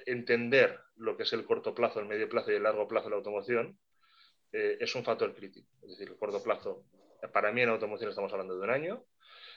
entender 0.07 0.79
lo 0.97 1.17
que 1.17 1.25
es 1.25 1.33
el 1.33 1.45
corto 1.45 1.75
plazo, 1.75 1.99
el 1.99 2.07
medio 2.07 2.29
plazo 2.29 2.53
y 2.53 2.55
el 2.55 2.63
largo 2.63 2.87
plazo 2.87 3.07
de 3.07 3.11
la 3.11 3.17
automoción 3.17 3.77
es 4.53 4.95
un 4.95 5.03
factor 5.03 5.35
crítico. 5.35 5.69
Es 5.83 5.91
decir, 5.91 6.11
el 6.11 6.17
corto 6.17 6.45
plazo, 6.45 6.85
para 7.33 7.51
mí 7.51 7.63
en 7.63 7.71
automoción 7.71 8.11
estamos 8.11 8.33
hablando 8.33 8.55
de 8.55 8.63
un 8.63 8.71
año 8.71 9.05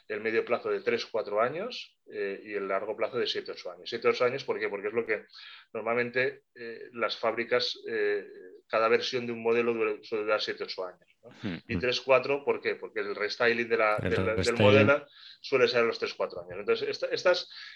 el 0.08 0.22
medio 0.22 0.46
plazo 0.46 0.70
de 0.70 0.82
3-4 0.82 1.42
años 1.42 1.98
eh, 2.08 2.42
y 2.44 2.54
el 2.54 2.68
largo 2.68 2.96
plazo 2.96 3.18
de 3.18 3.26
7-8 3.26 3.74
años. 3.74 3.92
7-8 3.92 4.26
años, 4.26 4.44
¿por 4.44 4.60
qué? 4.60 4.70
Porque 4.70 4.88
es 4.88 4.94
lo 4.94 5.06
que 5.06 5.26
normalmente 5.74 6.44
eh, 6.56 6.90
las 6.94 7.18
fábricas, 7.18 7.78
eh, 7.88 8.26
cada 8.68 8.88
versión 8.88 9.26
de 9.26 9.34
un 9.34 9.42
modelo 9.42 9.74
suele 10.04 10.24
durar 10.24 10.40
7-8 10.40 10.88
años. 10.88 11.18
Hmm, 11.42 11.58
y 11.68 11.76
3-4, 11.76 12.42
hmm. 12.42 12.46
¿por 12.46 12.62
qué? 12.62 12.76
Porque 12.76 13.00
el 13.00 13.16
restyling 13.16 13.68
del 13.68 14.56
modelo 14.58 15.06
suele 15.42 15.68
ser 15.68 15.82
a 15.82 15.86
los 15.86 16.02
3-4 16.02 16.46
años. 16.46 16.60
Entonces, 16.60 17.04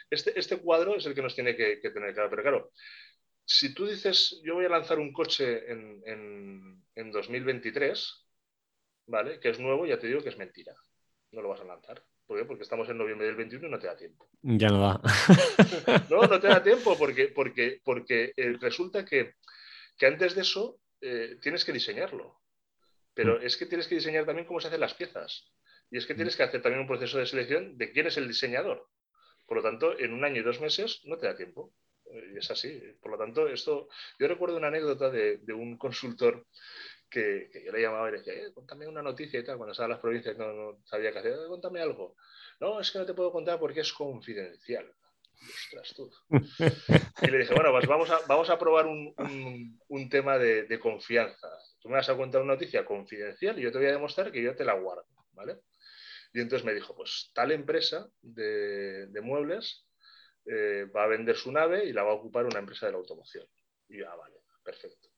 este, 0.10 0.40
este, 0.40 0.58
cuadro 0.58 0.96
es 0.96 1.06
el 1.06 1.14
que 1.14 1.22
nos 1.22 1.36
tiene 1.36 1.56
que, 1.56 1.78
tener 1.78 2.14
claro. 2.14 2.30
Pero 2.30 2.42
claro, 2.42 2.72
si 3.46 3.74
tú 3.74 3.88
dices, 3.88 4.42
yo 4.44 4.56
voy 4.56 4.66
a 4.66 4.70
lanzar 4.70 5.00
un 5.00 5.12
coche 5.12 5.72
en, 5.72 6.02
en, 6.06 6.84
en 6.96 7.12
2023, 7.12 8.28
¿vale? 9.08 9.40
Que 9.40 9.50
es 9.50 9.60
nuevo, 9.60 9.86
ya 9.86 10.00
te 10.00 10.08
digo 10.08 10.22
que 10.22 10.30
es 10.30 10.38
mentira. 10.38 10.74
No 11.32 11.42
lo 11.42 11.50
vas 11.50 11.62
a 11.62 11.66
lanzar. 11.66 12.04
¿Por 12.32 12.40
qué? 12.40 12.46
Porque 12.46 12.64
estamos 12.64 12.88
en 12.88 12.98
noviembre 12.98 13.28
del 13.28 13.36
21 13.36 13.68
y 13.68 13.70
no 13.70 13.78
te 13.78 13.88
da 13.88 13.98
tiempo. 13.98 14.30
Ya 14.42 14.70
no 14.70 14.80
da. 14.80 15.02
no, 16.10 16.22
no 16.22 16.40
te 16.40 16.48
da 16.48 16.64
tiempo 16.64 16.98
porque, 16.98 17.28
porque, 17.28 17.82
porque 17.84 18.32
eh, 18.38 18.56
resulta 18.58 19.04
que, 19.04 19.34
antes 20.02 20.36
de 20.36 20.42
eso 20.42 20.80
eh, 21.01 21.38
tienes 21.41 21.65
que 21.65 21.74
diseñarlo. 21.74 22.39
Pero 23.13 23.39
mm. 23.39 23.43
es 23.43 23.58
que 23.58 23.65
tienes 23.65 23.88
que 23.88 23.96
diseñar 23.96 24.25
también 24.25 24.48
cómo 24.48 24.60
se 24.60 24.67
hacen 24.67 24.79
las 24.79 24.93
piezas. 24.93 25.51
Y 25.89 25.98
es 25.98 26.05
que 26.05 26.15
tienes 26.15 26.38
que 26.38 26.43
hacer 26.43 26.62
también 26.62 26.81
un 26.81 26.88
proceso 26.88 27.17
de 27.17 27.25
selección 27.25 27.77
de 27.77 27.91
quién 27.91 28.08
es 28.08 28.17
el 28.17 28.27
diseñador. 28.27 28.88
Por 29.46 29.58
lo 29.58 29.63
tanto, 29.63 30.00
en 30.00 30.13
un 30.13 30.24
año 30.24 30.39
y 30.39 30.43
dos 30.43 30.62
meses 30.62 31.01
no 31.03 31.17
te 31.17 31.27
da 31.27 31.36
tiempo. 31.36 31.74
Y 32.34 32.38
es 32.38 32.50
así. 32.50 32.81
Por 33.01 33.12
lo 33.12 33.17
tanto, 33.17 33.48
esto. 33.48 33.89
Yo 34.17 34.27
recuerdo 34.27 34.58
una 34.58 34.67
anécdota 34.67 35.10
de, 35.10 35.38
de 35.38 35.53
un 35.53 35.77
consultor 35.77 36.48
que, 37.12 37.50
yo 37.65 37.72
le 37.72 37.81
llamaba 37.81 38.10
y 38.10 38.13
le 38.13 38.17
decía, 38.20 38.34
eh, 38.34 38.53
contame 38.53 38.88
una 38.88 39.03
noticia 39.03 39.39
y 39.39 39.43
tal, 39.43 39.58
cuando 39.58 39.74
estaba 39.74 39.88
en 39.88 39.91
las 39.91 40.00
provincias 40.00 40.38
no, 40.38 40.53
no 40.53 40.81
sabía 40.86 41.12
qué 41.12 41.20
hacer, 41.20 41.34
eh, 41.34 41.48
contame 41.48 41.81
algo. 41.81 42.15
No, 42.60 42.79
es 42.79 42.89
que 42.89 43.00
no 43.00 43.05
te 43.05 43.13
puedo 43.13 43.31
contar 43.31 43.60
porque 43.60 43.81
es 43.81 43.91
confidencial. 43.91 44.91
Ostras, 45.50 45.94
tú. 45.96 46.12
Y 47.22 47.28
le 47.28 47.40
dije, 47.40 47.54
bueno, 47.54 47.72
pues 47.72 47.88
vamos 47.88 48.10
a, 48.10 48.20
vamos 48.28 48.50
a 48.50 48.60
probar 48.60 48.88
un, 48.88 49.14
un, 49.88 50.10
tema 50.10 50.38
de, 50.38 50.80
confianza. 50.80 51.48
Tú 51.80 51.90
me 51.90 51.96
vas 51.96 52.10
a 52.10 52.16
contar 52.16 52.42
una 52.42 52.54
noticia 52.54 52.86
confidencial 52.86 53.58
y 53.58 53.64
yo 53.64 53.72
te 53.72 53.77
voy 53.77 53.88
a 53.88 53.92
demostrar 53.92 54.32
que 54.32 54.42
yo 54.42 54.56
te 54.56 54.66
la 54.66 54.74
guardo, 54.74 55.06
¿vale? 55.34 55.60
Y 56.34 56.40
entonces 56.40 56.66
me 56.66 56.74
dijo, 56.74 56.96
pues 56.96 57.32
tal 57.34 57.51
empresa 57.51 58.08
de, 58.22 59.08
de 59.08 59.22
muebles 59.22 59.86
eh, 60.46 60.86
va 60.96 61.04
a 61.04 61.08
vender 61.08 61.36
su 61.36 61.51
nave 61.51 61.86
y 61.86 61.94
la 61.94 62.04
va 62.04 62.12
a 62.12 62.16
ocupar 62.16 62.46
una 62.46 62.60
empresa 62.60 62.86
de 62.86 62.94
la 62.94 62.98
automoción. 62.98 63.46
Y 63.90 64.00
yo, 64.00 64.10
ah, 64.10 64.16
vale, 64.16 64.36
perfecto. 64.64 65.10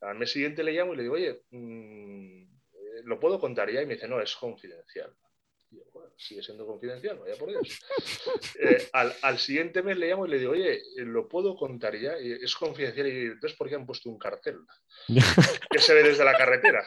Al 0.00 0.16
mes 0.16 0.32
siguiente 0.32 0.62
le 0.62 0.72
llamo 0.72 0.94
y 0.94 0.96
le 0.96 1.02
digo, 1.02 1.14
oye, 1.14 1.44
mm, 1.50 2.42
eh, 2.42 3.02
¿lo 3.04 3.20
puedo 3.20 3.38
contar 3.38 3.70
ya? 3.70 3.80
Y 3.82 3.86
me 3.86 3.94
dice, 3.94 4.08
no, 4.08 4.20
es 4.20 4.34
confidencial. 4.36 5.14
Sigue 6.16 6.42
siendo 6.42 6.66
confidencial, 6.66 7.18
vaya 7.18 7.36
por 7.36 7.48
Dios. 7.48 7.80
Eh, 8.60 8.88
al, 8.92 9.38
siguiente 9.38 9.82
mes 9.82 9.96
le 9.96 10.08
llamo 10.08 10.26
y 10.26 10.30
le 10.30 10.38
digo, 10.38 10.52
oye, 10.52 10.80
¿lo 10.96 11.28
puedo 11.28 11.56
contar 11.56 11.96
ya? 11.96 12.18
Y 12.18 12.32
es 12.32 12.54
confidencial. 12.54 13.06
Y 13.06 13.26
entonces, 13.26 13.56
¿por 13.58 13.68
qué 13.68 13.74
han 13.74 13.86
puesto 13.86 14.08
un 14.08 14.18
cartel 14.18 14.58
que 15.70 15.78
se 15.78 15.94
ve 15.94 16.02
desde 16.02 16.24
la 16.24 16.36
carretera? 16.36 16.84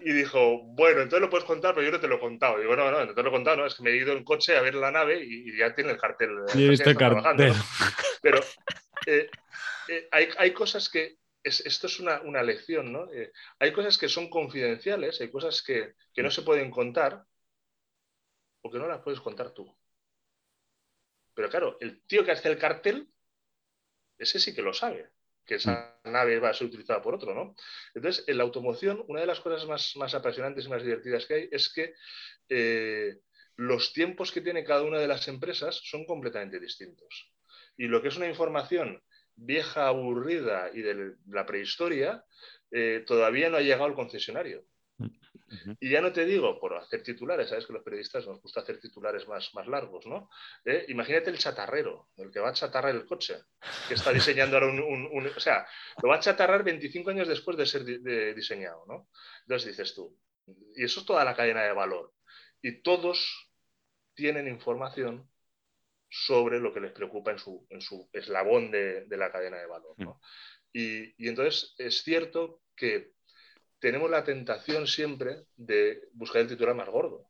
Y 0.00 0.12
dijo, 0.12 0.62
bueno, 0.62 1.02
entonces 1.02 1.20
lo 1.20 1.30
puedes 1.30 1.46
contar, 1.46 1.74
pero 1.74 1.86
yo 1.86 1.92
no 1.92 2.00
te 2.00 2.08
lo 2.08 2.16
he 2.16 2.20
contado. 2.20 2.58
Y 2.58 2.62
digo, 2.62 2.76
no, 2.76 2.90
no, 2.90 3.04
no 3.04 3.14
te 3.14 3.22
lo 3.22 3.28
he 3.28 3.32
contado, 3.32 3.56
no, 3.56 3.66
es 3.66 3.74
que 3.74 3.82
me 3.82 3.90
he 3.90 3.96
ido 3.96 4.12
en 4.12 4.24
coche 4.24 4.56
a 4.56 4.62
ver 4.62 4.74
la 4.74 4.90
nave 4.90 5.22
y, 5.22 5.56
ya 5.56 5.74
tiene 5.74 5.92
el 5.92 5.98
cartel. 5.98 6.30
Y 6.54 6.64
he 6.64 6.68
visto 6.68 6.90
el 6.90 6.96
cartel. 6.96 7.52
Pero 8.22 8.40
eh, 9.06 9.30
eh, 9.88 10.08
hay, 10.10 10.52
cosas 10.52 10.88
que, 10.88 11.18
esto 11.46 11.86
es 11.86 12.00
una, 12.00 12.42
lección, 12.42 12.92
¿no? 12.92 13.12
Eh, 13.12 13.32
hay 13.60 13.72
cosas 13.72 13.96
que 13.98 14.08
son 14.08 14.28
confidenciales, 14.28 15.20
hay 15.20 15.30
cosas 15.30 15.62
que, 15.62 15.94
no 16.16 16.30
se 16.30 16.42
pueden 16.42 16.70
contar 16.70 17.24
o 18.62 18.70
que 18.70 18.78
no 18.78 18.88
las 18.88 19.02
puedes 19.02 19.20
contar 19.20 19.52
tú. 19.52 19.72
Pero 21.34 21.48
claro, 21.48 21.76
el 21.80 22.02
tío 22.02 22.24
que 22.24 22.32
hace 22.32 22.48
el 22.48 22.58
cartel, 22.58 23.08
ese 24.18 24.40
sí 24.40 24.54
que 24.54 24.62
lo 24.62 24.72
sabe, 24.72 25.10
que 25.44 25.56
esa 25.56 26.00
mm. 26.02 26.10
nave 26.10 26.40
va 26.40 26.48
a 26.50 26.54
ser 26.54 26.66
utilizada 26.66 27.00
por 27.00 27.14
otro, 27.14 27.32
¿no? 27.32 27.54
Entonces, 27.94 28.24
en 28.26 28.38
la 28.38 28.44
automoción, 28.44 29.04
una 29.06 29.20
de 29.20 29.26
las 29.26 29.40
cosas 29.40 29.66
más, 29.66 30.14
apasionantes 30.14 30.64
y 30.64 30.68
más 30.68 30.82
divertidas 30.82 31.26
que 31.26 31.34
hay 31.34 31.48
es 31.52 31.72
que 31.72 31.94
eh, 32.48 33.20
los 33.54 33.92
tiempos 33.92 34.32
que 34.32 34.40
tiene 34.40 34.64
cada 34.64 34.82
una 34.82 34.98
de 34.98 35.06
las 35.06 35.28
empresas 35.28 35.80
son 35.84 36.06
completamente 36.06 36.58
distintos. 36.58 37.32
Y 37.76 37.86
lo 37.86 38.02
que 38.02 38.08
es 38.08 38.16
una 38.16 38.26
información 38.26 39.02
vieja, 39.36 39.86
aburrida 39.86 40.70
y 40.72 40.82
de 40.82 41.14
la 41.28 41.46
prehistoria, 41.46 42.24
eh, 42.70 43.04
todavía 43.06 43.50
no 43.50 43.58
ha 43.58 43.60
llegado 43.60 43.84
al 43.84 43.94
concesionario. 43.94 44.64
Y 45.80 45.90
ya 45.90 46.00
no 46.00 46.12
te 46.12 46.24
digo 46.24 46.58
por 46.58 46.74
hacer 46.74 47.02
titulares, 47.02 47.48
sabes 47.48 47.66
que 47.66 47.72
los 47.72 47.84
periodistas 47.84 48.26
nos 48.26 48.40
gusta 48.42 48.60
hacer 48.60 48.80
titulares 48.80 49.28
más, 49.28 49.54
más 49.54 49.66
largos, 49.68 50.04
¿no? 50.06 50.28
Eh, 50.64 50.86
imagínate 50.88 51.30
el 51.30 51.38
chatarrero, 51.38 52.08
el 52.16 52.32
que 52.32 52.40
va 52.40 52.48
a 52.48 52.52
chatarrar 52.52 52.94
el 52.94 53.06
coche, 53.06 53.36
que 53.86 53.94
está 53.94 54.12
diseñando 54.12 54.56
ahora 54.56 54.68
un, 54.68 55.26
O 55.36 55.40
sea, 55.40 55.66
lo 56.02 56.08
va 56.08 56.16
a 56.16 56.20
chatarrar 56.20 56.64
25 56.64 57.10
años 57.10 57.28
después 57.28 57.56
de 57.56 57.66
ser 57.66 57.84
diseñado, 58.34 58.84
¿no? 58.88 59.08
Entonces 59.42 59.68
dices 59.68 59.94
tú, 59.94 60.18
y 60.74 60.84
eso 60.84 61.00
es 61.00 61.06
toda 61.06 61.24
la 61.24 61.36
cadena 61.36 61.62
de 61.62 61.72
valor. 61.72 62.12
Y 62.60 62.82
todos 62.82 63.52
tienen 64.14 64.48
información 64.48 65.30
sobre 66.08 66.60
lo 66.60 66.72
que 66.72 66.80
les 66.80 66.92
preocupa 66.92 67.30
en 67.32 67.38
su, 67.38 67.66
en 67.70 67.80
su 67.80 68.08
eslabón 68.12 68.70
de, 68.70 69.06
la 69.10 69.30
cadena 69.30 69.58
de 69.58 69.66
valor. 69.66 69.94
Mm. 69.96 70.10
Y, 70.72 71.28
entonces 71.28 71.74
es 71.78 72.02
cierto 72.02 72.60
que 72.74 73.12
tenemos 73.78 74.10
la 74.10 74.24
tentación 74.24 74.86
siempre 74.86 75.44
de 75.56 76.08
buscar 76.12 76.42
el 76.42 76.48
titular 76.48 76.74
más 76.74 76.88
gordo. 76.88 77.28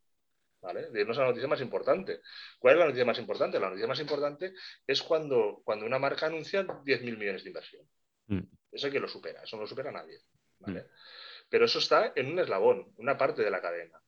¿Vale? 0.60 0.90
De 0.90 1.02
irnos 1.02 1.16
a 1.18 1.20
la 1.20 1.28
noticia 1.28 1.46
más 1.46 1.60
importante. 1.60 2.22
¿Cuál 2.58 2.74
es 2.74 2.80
la 2.80 2.86
noticia 2.86 3.04
más 3.04 3.18
importante? 3.18 3.60
La 3.60 3.68
noticia 3.68 3.86
más 3.86 4.00
importante 4.00 4.52
es 4.84 5.00
cuando, 5.00 5.60
cuando 5.64 5.86
una 5.86 6.00
marca 6.00 6.26
anuncia 6.26 6.66
10.000 6.66 7.16
millones 7.16 7.44
de 7.44 7.50
inversión. 7.50 7.86
Mm. 8.26 8.40
Eso 8.72 8.90
que 8.90 8.98
lo 8.98 9.06
supera, 9.06 9.42
eso 9.44 9.56
no 9.56 9.62
lo 9.62 9.68
supera 9.68 9.92
nadie. 9.92 10.18
Mm. 10.60 10.78
Pero 11.48 11.66
eso 11.66 11.78
está 11.78 12.12
en 12.16 12.32
un 12.32 12.40
eslabón, 12.40 12.92
una 12.96 13.16
parte 13.16 13.42
de 13.42 13.50
la 13.50 13.60
cadena. 13.60 14.00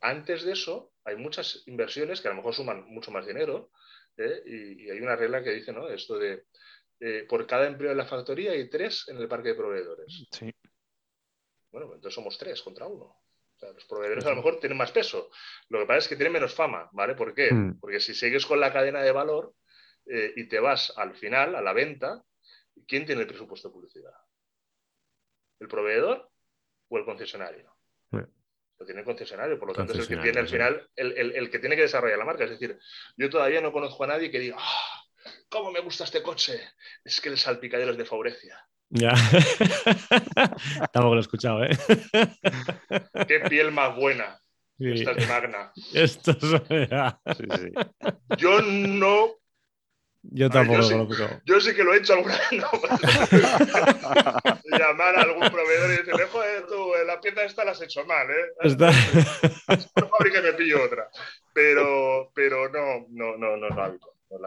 Antes 0.00 0.42
de 0.42 0.52
eso, 0.52 0.92
hay 1.04 1.16
muchas 1.16 1.62
inversiones 1.66 2.20
que 2.20 2.28
a 2.28 2.32
lo 2.32 2.38
mejor 2.38 2.54
suman 2.54 2.84
mucho 2.86 3.10
más 3.10 3.26
dinero, 3.26 3.70
¿eh? 4.16 4.42
y, 4.46 4.90
hay 4.90 5.00
una 5.00 5.16
regla 5.16 5.42
que 5.42 5.50
dice, 5.50 5.72
¿no? 5.72 5.88
Esto 5.88 6.18
de 6.18 6.44
eh, 7.00 7.26
por 7.28 7.46
cada 7.46 7.66
empleo 7.66 7.90
en 7.90 7.96
la 7.96 8.06
factoría 8.06 8.52
hay 8.52 8.68
tres 8.68 9.08
en 9.08 9.16
el 9.16 9.28
parque 9.28 9.48
de 9.48 9.54
proveedores. 9.54 10.26
Sí. 10.30 10.52
Bueno, 11.70 11.86
pues 11.86 11.96
entonces 11.96 12.14
somos 12.14 12.38
tres 12.38 12.62
contra 12.62 12.86
uno. 12.86 13.16
los 13.60 13.84
proveedores 13.86 14.24
a 14.26 14.30
lo 14.30 14.36
mejor 14.36 14.60
tienen 14.60 14.78
más 14.78 14.92
peso. 14.92 15.30
Lo 15.68 15.80
que 15.80 15.86
pasa 15.86 15.98
es 15.98 16.08
que 16.08 16.16
tienen 16.16 16.32
menos 16.32 16.54
fama, 16.54 16.88
¿vale? 16.92 17.14
¿Por 17.14 17.34
qué? 17.34 17.52
Hmm. 17.52 17.80
Porque 17.80 17.98
si 17.98 18.14
sigues 18.14 18.46
con 18.46 18.60
la 18.60 18.72
cadena 18.72 19.02
de 19.02 19.10
valor 19.10 19.54
eh, 20.06 20.32
y 20.36 20.48
te 20.48 20.60
vas 20.60 20.92
al 20.96 21.14
final, 21.14 21.54
a 21.54 21.62
la 21.62 21.72
venta, 21.72 22.22
¿quién 22.86 23.06
tiene 23.06 23.22
el 23.22 23.26
presupuesto 23.26 23.68
de 23.68 23.74
publicidad? 23.74 24.14
¿El 25.58 25.68
proveedor 25.68 26.30
o 26.88 26.98
el 26.98 27.04
concesionario? 27.04 27.74
Tiene 28.84 29.00
el 29.00 29.06
concesionario, 29.06 29.58
por 29.58 29.68
lo 29.68 29.74
tanto 29.74 29.92
es 29.92 30.00
el 30.00 30.08
que 30.08 30.16
tiene 30.16 30.40
al 30.40 30.48
final, 30.48 30.88
el, 30.96 31.50
que 31.50 31.58
tiene 31.58 31.76
que 31.76 31.82
desarrollar 31.82 32.18
la 32.18 32.24
marca. 32.24 32.44
Es 32.44 32.50
decir, 32.50 32.78
yo 33.16 33.30
todavía 33.30 33.60
no 33.60 33.72
conozco 33.72 34.04
a 34.04 34.08
nadie 34.08 34.30
que 34.30 34.38
diga, 34.38 34.56
¡Ah! 34.58 35.02
¿cómo 35.48 35.70
me 35.70 35.80
gusta 35.80 36.04
este 36.04 36.22
coche? 36.22 36.60
Es 37.04 37.20
que 37.20 37.28
el 37.28 37.38
salpicadero 37.38 37.92
es 37.92 37.98
de 37.98 38.04
Faurecia. 38.04 38.66
Ya. 38.90 39.14
Tampoco 40.92 41.14
lo 41.14 41.20
he 41.20 41.20
escuchado, 41.20 41.64
¿eh? 41.64 41.70
Qué 43.28 43.40
piel 43.40 43.72
más 43.72 43.96
buena. 43.96 44.38
Esta 44.78 45.12
es 45.12 45.28
magna. 45.28 45.72
Esto 45.94 46.32
es... 46.32 46.38
Yo 48.36 48.60
no 48.60 49.41
Yo 50.24 50.48
tampoco 50.48 50.82
yo, 50.82 50.98
lo 50.98 51.12
sí, 51.12 51.24
yo 51.44 51.60
sí 51.60 51.74
que 51.74 51.82
lo 51.82 51.92
he 51.92 51.96
hecho 51.98 52.12
alguna 52.14 52.34
vez. 52.34 52.42
Llamar 54.70 55.16
a 55.16 55.22
algún 55.22 55.50
proveedor 55.50 55.90
y 55.90 55.96
decirle, 55.96 56.26
joder, 56.30 56.64
tú, 56.66 56.92
la 57.06 57.20
pieza 57.20 57.42
esta 57.44 57.64
la 57.64 57.72
has 57.72 57.82
hecho 57.82 58.06
mal, 58.06 58.30
¿eh? 58.30 58.52
Está... 58.60 58.92
Por 59.66 60.08
favor, 60.08 60.32
que 60.32 60.40
me 60.40 60.52
pillo 60.52 60.84
otra. 60.84 61.08
Pero, 61.52 62.30
pero 62.34 62.68
no, 62.68 63.08
no, 63.10 63.36
no, 63.36 63.56
no, 63.56 63.68
no, 63.68 63.88
no 63.88 63.98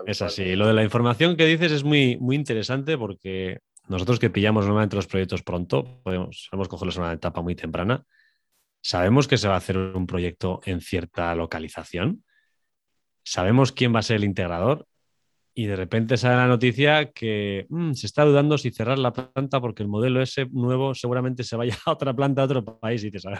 Es 0.08 0.22
así. 0.22 0.56
Lo 0.56 0.68
de 0.68 0.74
la 0.74 0.84
información 0.84 1.36
que 1.36 1.46
dices 1.46 1.74
es 1.74 1.84
muy, 1.84 2.16
muy 2.18 2.38
interesante 2.38 2.98
porque 2.98 3.60
nosotros 3.88 4.18
que 4.18 4.30
pillamos 4.30 4.66
normalmente 4.66 4.96
los 4.96 5.08
proyectos 5.08 5.44
pronto, 5.44 6.02
podemos, 6.04 6.48
podemos 6.50 6.70
cogerlos 6.70 6.96
en 6.96 7.04
una 7.04 7.12
etapa 7.14 7.42
muy 7.42 7.56
temprana. 7.56 8.06
Sabemos 8.82 9.28
que 9.28 9.38
se 9.38 9.50
va 9.50 9.56
a 9.56 9.58
hacer 9.58 9.78
un 9.78 10.08
proyecto 10.08 10.62
en 10.66 10.80
cierta 10.80 11.36
localización. 11.36 12.24
Sabemos 13.24 13.74
quién 13.74 13.94
va 13.94 14.00
a 14.00 14.04
ser 14.04 14.16
el 14.18 14.24
integrador 14.24 14.88
y 15.58 15.68
de 15.68 15.78
repente 15.78 16.18
sale 16.18 16.36
la 16.36 16.48
noticia 16.48 17.14
que 17.14 17.66
mm, 17.70 17.94
se 17.94 18.08
está 18.08 18.26
dudando 18.26 18.58
si 18.58 18.72
cerrar 18.72 19.00
la 19.00 19.14
planta 19.14 19.62
porque 19.62 19.84
el 19.84 19.90
modelo 19.90 20.22
ese 20.22 20.48
nuevo 20.48 20.94
seguramente 20.94 21.46
se 21.46 21.56
vaya 21.56 21.78
a 21.86 21.94
otra 21.94 22.14
planta, 22.14 22.42
a 22.42 22.46
otro 22.46 22.64
país. 22.78 23.06
Y 23.06 23.10
te 23.10 23.20
sabes, 23.20 23.40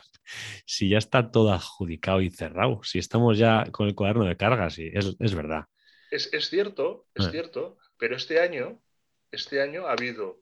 si 0.66 0.90
ya 0.90 0.98
está 0.98 1.30
todo 1.30 1.52
adjudicado 1.52 2.22
y 2.22 2.32
cerrado, 2.32 2.82
si 2.84 3.00
estamos 3.00 3.38
ya 3.38 3.66
con 3.70 3.88
el 3.88 3.96
cuaderno 3.96 4.24
de 4.24 4.38
cargas, 4.38 4.80
y 4.80 4.88
es, 4.94 5.14
es 5.20 5.36
verdad. 5.36 5.66
Es, 6.10 6.34
es, 6.34 6.50
cierto, 6.50 7.06
es 7.14 7.26
ah. 7.26 7.32
cierto, 7.32 7.78
pero 7.98 8.16
este 8.16 8.40
año, 8.40 8.82
este 9.30 9.62
año 9.62 9.88
ha 9.88 9.92
habido 9.92 10.40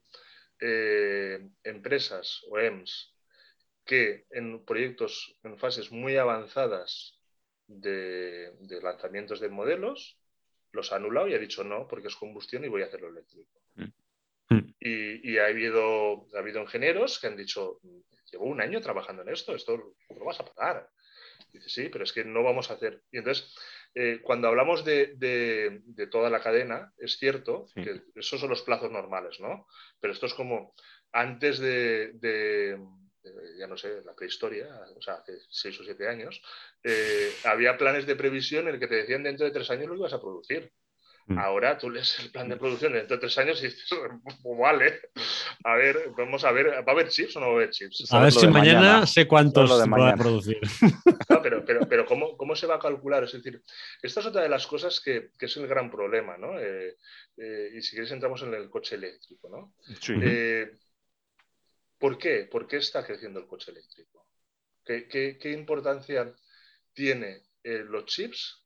eh, 0.61 1.39
empresas 1.63 2.41
o 2.51 2.59
EMS 2.59 3.15
que 3.83 4.25
en 4.29 4.63
proyectos 4.63 5.35
en 5.43 5.57
fases 5.57 5.91
muy 5.91 6.17
avanzadas 6.17 7.19
de, 7.65 8.51
de 8.59 8.81
lanzamientos 8.81 9.39
de 9.39 9.49
modelos, 9.49 10.19
los 10.73 10.91
ha 10.91 10.97
anulado 10.97 11.27
y 11.27 11.33
ha 11.33 11.39
dicho 11.39 11.63
no, 11.63 11.87
porque 11.87 12.07
es 12.09 12.15
combustión 12.15 12.65
y 12.65 12.67
voy 12.67 12.81
a 12.81 12.85
hacerlo 12.85 13.07
eléctrico. 13.07 13.49
Mm. 13.75 13.83
Mm. 14.49 14.75
Y, 14.79 15.37
ha, 15.37 15.45
habido, 15.45 16.27
ha 16.35 16.39
habido 16.39 16.61
ingenieros 16.61 17.19
que 17.19 17.27
han 17.27 17.37
dicho, 17.37 17.79
llevo 18.31 18.45
un 18.45 18.59
año 18.59 18.81
trabajando 18.81 19.21
en 19.21 19.29
esto, 19.29 19.55
esto 19.55 19.95
lo 20.09 20.25
vas 20.25 20.39
a 20.39 20.45
pagar. 20.45 20.89
Dice, 21.51 21.69
sí, 21.69 21.89
pero 21.89 22.03
es 22.03 22.11
que 22.11 22.25
no 22.25 22.43
vamos 22.43 22.69
a 22.69 22.73
hacer. 22.73 23.01
Y 23.11 23.19
entonces, 23.19 23.55
eh, 23.95 24.19
cuando 24.23 24.47
hablamos 24.47 24.83
de, 24.83 25.13
de, 25.17 26.07
toda 26.07 26.29
la 26.29 26.41
cadena, 26.41 26.91
es 26.97 27.17
cierto 27.17 27.67
que 27.75 28.01
esos 28.15 28.39
son 28.39 28.49
los 28.49 28.63
plazos 28.63 28.91
normales, 28.91 29.39
¿no? 29.39 29.67
Pero 29.99 30.13
esto 30.13 30.25
es 30.25 30.33
como 30.33 30.73
antes 31.11 31.59
de, 31.59 32.79
ya 33.57 33.67
no 33.67 33.77
sé, 33.77 34.01
la 34.03 34.13
prehistoria, 34.13 34.67
o 34.95 35.01
sea, 35.01 35.15
hace 35.15 35.33
seis 35.49 35.79
o 35.79 35.83
siete 35.83 36.07
años, 36.07 36.41
eh, 36.83 37.31
había 37.45 37.77
planes 37.77 38.05
de 38.05 38.15
previsión 38.15 38.67
en 38.67 38.75
el 38.75 38.79
que 38.79 38.87
te 38.87 38.95
decían 38.95 39.23
dentro 39.23 39.45
de 39.45 39.51
tres 39.51 39.69
años 39.69 39.87
lo 39.87 39.95
ibas 39.95 40.13
a 40.13 40.21
producir. 40.21 40.71
Mm. 41.25 41.37
Ahora 41.37 41.77
tú 41.77 41.89
lees 41.89 42.19
el 42.19 42.31
plan 42.31 42.49
de 42.49 42.57
producción 42.57 42.91
dentro 42.91 43.15
de 43.15 43.21
tres 43.21 43.37
años 43.37 43.57
y 43.61 43.67
dices, 43.67 43.87
pues 44.43 44.59
vale, 44.59 44.99
a 45.63 45.75
ver, 45.75 46.11
vamos 46.17 46.43
a 46.43 46.51
ver, 46.51 46.67
¿va 46.67 46.83
a 46.85 46.91
haber 46.91 47.07
chips 47.07 47.37
o 47.37 47.39
no 47.39 47.45
va 47.45 47.51
a 47.53 47.55
haber 47.55 47.69
chips? 47.69 48.11
A 48.11 48.23
ver 48.23 48.31
si 48.33 48.47
mañana, 48.47 49.05
sé 49.05 49.25
cuántos 49.25 49.69
se 49.69 49.89
va 49.89 50.09
a 50.09 50.15
producir. 50.17 50.59
pero, 51.41 51.63
pero, 51.63 51.87
pero 51.87 52.05
¿cómo, 52.05 52.35
¿cómo, 52.35 52.57
se 52.57 52.67
va 52.67 52.75
a 52.75 52.79
calcular? 52.79 53.23
Es 53.23 53.31
decir, 53.31 53.61
esta 54.01 54.19
es 54.19 54.25
otra 54.25 54.41
de 54.41 54.49
las 54.49 54.67
cosas 54.67 54.99
que, 54.99 55.29
que 55.39 55.45
es 55.45 55.55
el 55.55 55.67
gran 55.67 55.89
problema, 55.89 56.37
¿no? 56.37 56.59
Eh, 56.59 56.97
eh, 57.37 57.69
y 57.73 57.81
si 57.81 57.91
quieres 57.91 58.11
entramos 58.11 58.41
en 58.43 58.53
el 58.53 58.69
coche 58.69 58.95
eléctrico, 58.95 59.47
¿no? 59.47 59.73
Sí. 60.01 60.13
¿Por 62.03 62.17
qué? 62.17 62.43
¿Por 62.51 62.67
qué 62.67 62.75
está 62.75 63.05
creciendo 63.05 63.39
el 63.39 63.47
coche 63.47 63.71
eléctrico? 63.71 64.27
¿Qué, 64.83 65.51
importancia 65.53 66.35
tiene 66.91 67.43
eh, 67.63 67.85
los 67.87 68.03
chips 68.07 68.61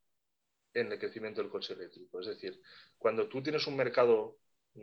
en 0.73 0.91
el 0.91 0.97
crecimiento 0.97 1.43
del 1.43 1.51
coche 1.51 1.73
eléctrico? 1.73 2.19
Es 2.19 2.25
decir, 2.25 2.59
cuando 2.97 3.27
tú 3.27 3.43
tienes 3.43 3.67
un 3.67 3.75
mercado 3.75 4.39
mm, 4.73 4.81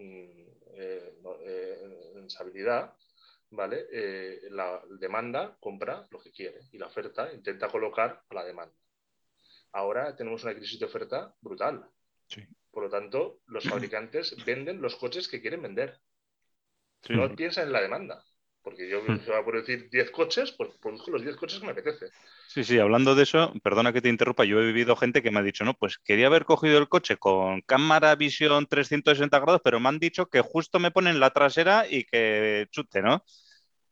eh, 0.76 1.18
eh, 1.42 2.12
en 2.14 2.26
estabilidad, 2.26 2.94
¿vale? 3.50 3.88
la 4.50 4.80
demanda 5.00 5.56
compra 5.58 6.06
lo 6.12 6.20
que 6.20 6.30
quiere 6.30 6.60
y 6.70 6.78
la 6.78 6.86
oferta 6.86 7.32
intenta 7.32 7.66
colocar 7.66 8.22
a 8.28 8.34
la 8.34 8.44
demanda. 8.44 8.76
Ahora 9.72 10.14
tenemos 10.14 10.44
una 10.44 10.54
crisis 10.54 10.78
de 10.78 10.86
oferta 10.86 11.34
brutal. 11.40 11.90
Por 12.70 12.84
lo 12.84 12.88
tanto, 12.88 13.40
los 13.48 13.64
fabricantes 13.64 14.36
venden 14.44 14.80
los 14.80 14.94
coches 14.94 15.26
que 15.26 15.40
quieren 15.40 15.60
vender. 15.60 15.98
No 17.08 17.34
piensan 17.34 17.66
en 17.66 17.72
la 17.72 17.82
demanda. 17.82 18.24
Porque 18.64 18.88
yo 18.88 19.03
hmm. 19.03 19.20
se 19.20 19.31
va 19.31 19.38
a 19.38 19.44
producir 19.44 19.90
10 19.90 20.11
coches, 20.11 20.50
pues 20.53 20.70
produzco 20.81 21.11
los 21.11 21.22
10 21.22 21.37
coches 21.37 21.61
que 21.61 21.66
me 21.66 21.72
apetece. 21.72 22.07
Sí, 22.48 22.64
sí, 22.64 22.79
hablando 22.79 23.14
de 23.14 23.24
eso, 23.24 23.53
perdona 23.62 23.92
que 23.92 24.00
te 24.00 24.09
interrumpa, 24.09 24.44
yo 24.44 24.61
he 24.61 24.66
vivido 24.66 24.96
gente 24.96 25.22
que 25.22 25.31
me 25.31 25.40
ha 25.40 25.42
dicho, 25.42 25.64
no, 25.64 25.74
pues 25.74 25.98
quería 25.98 26.29
haber 26.29 26.44
cogido 26.44 26.79
el 26.79 26.88
coche 26.88 27.18
con 27.18 27.61
cámara 27.61 28.14
visión 28.14 28.66
360 28.66 29.38
grados, 29.38 29.61
pero 29.62 29.81
me 29.81 29.88
han 29.88 29.98
dicho 29.98 30.27
que 30.27 30.40
justo 30.40 30.79
me 30.79 30.90
ponen 30.90 31.20
la 31.20 31.31
trasera 31.31 31.87
y 31.88 32.05
que 32.05 32.66
chute, 32.70 33.03
¿no? 33.03 33.22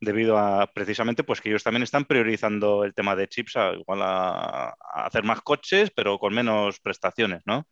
Debido 0.01 0.39
a 0.39 0.67
precisamente 0.73 1.23
pues 1.23 1.41
que 1.41 1.51
ellos 1.51 1.63
también 1.63 1.83
están 1.83 2.07
priorizando 2.07 2.85
el 2.85 2.95
tema 2.95 3.15
de 3.15 3.29
chips 3.29 3.57
a, 3.57 3.75
igual 3.75 4.01
a, 4.03 4.75
hacer 4.95 5.23
más 5.23 5.43
coches, 5.43 5.91
pero 5.95 6.19
con 6.19 6.33
menos 6.33 6.81
prestaciones, 6.81 7.43
¿no? 7.45 7.67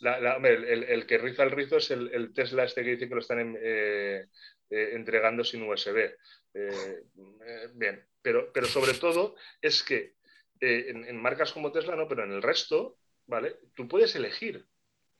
el, 0.00 1.06
que 1.06 1.18
riza 1.18 1.44
el 1.44 1.52
rizo 1.52 1.76
es 1.76 1.90
el, 1.92 2.32
Tesla 2.34 2.64
este 2.64 2.82
que 2.82 2.90
dice 2.90 3.08
que 3.08 3.14
lo 3.14 3.20
están 3.20 3.38
en, 3.38 3.58
eh, 3.62 4.24
eh, 4.72 4.94
entregando 4.94 5.44
sin 5.44 5.68
USB. 5.68 5.98
Eh, 5.98 6.14
eh, 6.54 7.68
bien, 7.74 8.02
pero, 8.22 8.50
pero 8.54 8.66
sobre 8.66 8.94
todo 8.94 9.36
es 9.60 9.82
que 9.82 10.14
en, 10.60 11.20
marcas 11.20 11.52
como 11.52 11.70
Tesla 11.72 11.94
no, 11.94 12.08
pero 12.08 12.24
en 12.24 12.32
el 12.32 12.40
resto, 12.40 12.96
¿vale? 13.26 13.58
Tú 13.74 13.86
puedes 13.86 14.16
elegir 14.16 14.66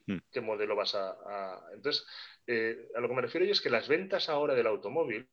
hmm. 0.07 0.17
qué 0.31 0.41
modelo 0.41 0.75
vas 0.75 0.95
a... 0.95 1.69
Entonces, 1.75 2.07
a 2.97 3.01
lo 3.01 3.09
que 3.09 3.15
me 3.15 3.21
refiero 3.21 3.45
yo 3.45 3.53
es 3.53 3.61
que 3.61 3.69
las 3.69 3.89
ventas 3.89 4.31
ahora 4.31 4.55
del 4.55 4.69
automóvil 4.69 5.29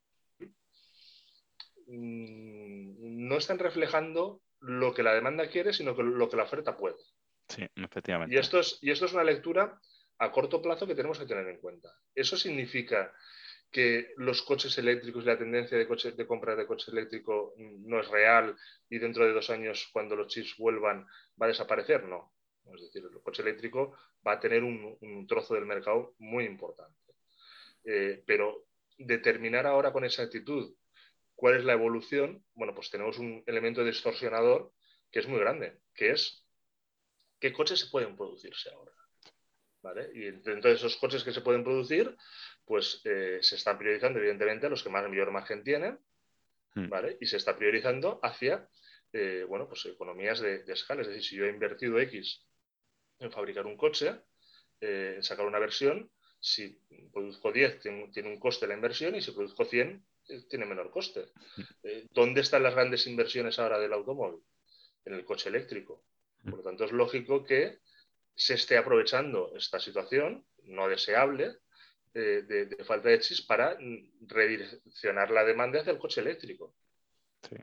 mm, 1.87 3.27
no 3.27 3.37
están 3.37 3.57
reflejando 3.57 4.41
lo 4.59 4.93
que 4.93 5.03
la 5.03 5.13
demanda 5.13 5.47
quiere, 5.47 5.71
sino 5.71 5.95
que 5.95 6.03
lo 6.03 6.29
que 6.29 6.35
la 6.35 6.43
oferta 6.43 6.75
puede. 6.75 6.97
Sí, 7.47 7.65
efectivamente. 7.73 8.35
Y 8.35 8.37
esto 8.37 8.59
es, 8.59 8.79
y 8.81 8.91
esto 8.91 9.05
es 9.05 9.13
una 9.13 9.23
lectura 9.23 9.79
a 10.17 10.31
corto 10.33 10.61
plazo 10.61 10.85
que 10.85 10.95
tenemos 10.95 11.17
que 11.17 11.25
tener 11.25 11.47
en 11.47 11.61
cuenta. 11.61 11.89
Eso 12.13 12.35
significa 12.35 13.13
que 13.71 14.13
los 14.17 14.41
coches 14.41 14.77
eléctricos 14.77 15.23
y 15.23 15.27
la 15.27 15.37
tendencia 15.37 15.77
de, 15.77 15.87
coche, 15.87 16.11
de 16.11 16.25
compra 16.25 16.55
de 16.55 16.65
coche 16.65 16.91
eléctrico 16.91 17.53
no 17.57 17.99
es 17.99 18.07
real 18.07 18.55
y 18.89 18.97
dentro 18.97 19.25
de 19.25 19.33
dos 19.33 19.49
años, 19.49 19.89
cuando 19.93 20.15
los 20.15 20.27
chips 20.27 20.55
vuelvan, 20.57 21.05
va 21.39 21.45
a 21.45 21.49
desaparecer? 21.49 22.05
No. 22.05 22.33
Es 22.73 22.81
decir, 22.81 23.03
el 23.03 23.21
coche 23.21 23.41
eléctrico 23.41 23.95
va 24.25 24.33
a 24.33 24.39
tener 24.39 24.63
un, 24.63 25.25
trozo 25.27 25.53
del 25.53 25.65
mercado 25.65 26.15
muy 26.19 26.45
importante. 26.45 26.97
Eh, 27.83 28.23
pero 28.25 28.67
determinar 28.97 29.65
ahora 29.65 29.91
con 29.91 30.03
exactitud 30.03 30.75
cuál 31.35 31.55
es 31.55 31.63
la 31.63 31.73
evolución, 31.73 32.43
bueno, 32.53 32.75
pues 32.75 32.89
tenemos 32.89 33.17
un 33.17 33.43
elemento 33.47 33.83
distorsionador 33.83 34.73
que 35.11 35.19
es 35.19 35.27
muy 35.27 35.39
grande, 35.39 35.79
que 35.93 36.11
es 36.11 36.45
qué 37.39 37.53
coches 37.53 37.79
se 37.79 37.89
pueden 37.89 38.15
producirse 38.15 38.69
ahora. 38.69 38.91
Y 40.13 40.31
dentro 40.31 40.69
de 40.69 40.75
esos 40.75 40.97
coches 40.97 41.23
que 41.23 41.31
se 41.31 41.41
pueden 41.41 41.63
producir, 41.63 42.15
pues 42.69 43.01
eh, 43.03 43.39
se 43.41 43.55
están 43.55 43.79
priorizando 43.79 44.19
evidentemente 44.19 44.67
a 44.67 44.69
los 44.69 44.83
que 44.83 44.91
más 44.91 45.09
mayor 45.09 45.31
margen 45.31 45.63
tienen, 45.63 45.97
hmm. 46.75 46.87
¿vale? 46.87 47.17
Y 47.19 47.25
se 47.25 47.37
está 47.37 47.57
priorizando 47.57 48.19
hacia, 48.21 48.69
eh, 49.11 49.43
bueno, 49.47 49.67
pues 49.67 49.87
economías 49.87 50.39
de, 50.39 50.63
escala. 50.67 51.01
Es 51.01 51.07
decir, 51.07 51.23
si 51.23 51.35
yo 51.35 51.45
he 51.45 51.49
invertido 51.49 51.99
X 51.99 52.45
en 53.17 53.31
fabricar 53.31 53.65
un 53.65 53.75
coche, 53.75 54.21
eh, 54.81 55.13
en 55.15 55.23
sacar 55.23 55.47
una 55.47 55.57
versión, 55.57 56.11
si 56.39 56.79
produzco 57.11 57.51
10 57.51 57.79
tiene, 57.79 58.29
un 58.29 58.39
coste 58.39 58.67
la 58.67 58.75
inversión 58.75 59.15
y 59.15 59.21
si 59.23 59.31
produzco 59.31 59.65
100 59.65 60.05
tiene 60.47 60.67
menor 60.67 60.91
coste. 60.91 61.31
Hmm. 61.55 61.89
¿Dónde 62.11 62.41
están 62.41 62.61
las 62.61 62.75
grandes 62.75 63.07
inversiones 63.07 63.57
ahora 63.57 63.79
del 63.79 63.93
automóvil? 63.93 64.43
En 65.05 65.15
el 65.15 65.25
coche 65.25 65.49
eléctrico. 65.49 66.03
Hmm. 66.43 66.51
Por 66.51 66.59
lo 66.59 66.65
tanto, 66.65 66.85
es 66.85 66.91
lógico 66.91 67.43
que 67.43 67.79
se 68.35 68.53
esté 68.53 68.77
aprovechando 68.77 69.55
esta 69.55 69.79
situación 69.79 70.45
no 70.61 70.87
deseable 70.87 71.57
de, 72.13 72.77
falta 72.85 73.09
de 73.09 73.19
chips 73.19 73.41
para 73.41 73.77
redireccionar 74.21 75.31
la 75.31 75.43
demanda 75.43 75.79
hacia 75.79 75.91
el 75.91 75.99
coche 75.99 76.21
eléctrico. 76.21 76.75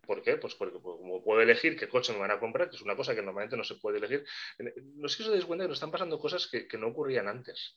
¿Por 0.07 0.23
qué? 0.23 0.37
Pues 0.39 0.55
porque 0.55 0.79
pues, 0.79 0.97
como 0.99 1.23
puedo 1.23 1.43
elegir 1.43 1.77
qué 1.77 1.89
coche 1.89 2.13
me 2.13 2.19
van 2.19 2.31
a 2.31 2.41
comprar, 2.41 2.71
que 2.71 2.77
es 2.77 2.83
una 2.83 2.97
cosa 2.97 3.15
que 3.15 3.23
normalmente 3.23 3.57
no 3.57 3.65
se 3.65 3.75
puede 3.75 3.99
elegir. 3.99 4.25
No 4.95 5.09
sé 5.09 5.19
si 5.19 5.23
os 5.25 5.31
dais 5.31 5.45
cuenta 5.45 5.65
que 5.65 5.69
nos 5.69 5.77
están 5.77 5.91
pasando 5.91 6.19
cosas 6.19 6.47
que, 6.47 6.67
no 6.79 6.89
ocurrían 6.89 7.29
antes. 7.29 7.77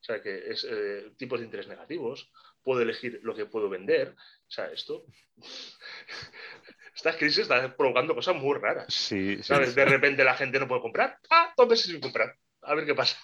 O 0.00 0.02
sea, 0.02 0.22
que 0.22 0.50
es 0.50 0.66
eh, 0.68 1.12
tipos 1.16 1.40
de 1.40 1.44
interés 1.44 1.68
negativos, 1.68 2.30
puedo 2.62 2.80
elegir 2.80 3.20
lo 3.22 3.34
que 3.34 3.46
puedo 3.46 3.68
vender. 3.68 4.14
O 4.48 4.50
sea, 4.50 4.66
esto. 4.66 5.04
Esta 6.94 7.16
crisis 7.16 7.40
está 7.40 7.76
provocando 7.76 8.14
cosas 8.14 8.36
muy 8.36 8.58
raras. 8.58 8.92
Sí, 8.92 9.42
¿Sabes? 9.42 9.74
De 9.74 9.84
repente 9.84 10.24
la 10.24 10.34
gente 10.34 10.58
no 10.58 10.68
puede 10.68 10.82
comprar. 10.82 11.18
Ah, 11.30 11.52
dos 11.56 11.68
meses 11.68 11.86
sin 11.86 12.00
comprar. 12.00 12.36
A 12.62 12.74
ver 12.74 12.86
qué 12.86 12.94
pasa. 12.94 13.18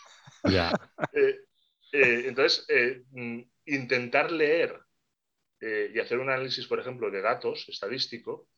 Ya. 0.44 0.72
Eh, 1.12 1.45
eh, 1.96 2.28
entonces, 2.28 2.64
eh, 2.68 3.02
mm, 3.10 3.40
intentar 3.66 4.30
leer 4.30 4.78
eh, 5.60 5.90
y 5.94 5.98
hacer 5.98 6.18
un 6.18 6.28
análisis, 6.28 6.66
por 6.66 6.78
ejemplo, 6.78 7.10
de 7.10 7.22
datos 7.22 7.66
estadístico, 7.68 8.48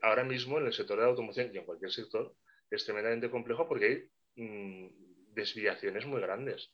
ahora 0.00 0.24
mismo 0.24 0.58
en 0.58 0.66
el 0.66 0.72
sector 0.72 0.96
de 0.96 1.02
la 1.02 1.10
automoción 1.10 1.50
y 1.52 1.58
en 1.58 1.66
cualquier 1.66 1.92
sector, 1.92 2.34
es 2.70 2.84
tremendamente 2.84 3.30
complejo 3.30 3.68
porque 3.68 4.10
hay 4.36 4.42
mm, 4.42 4.88
desviaciones 5.34 6.06
muy 6.06 6.22
grandes. 6.22 6.72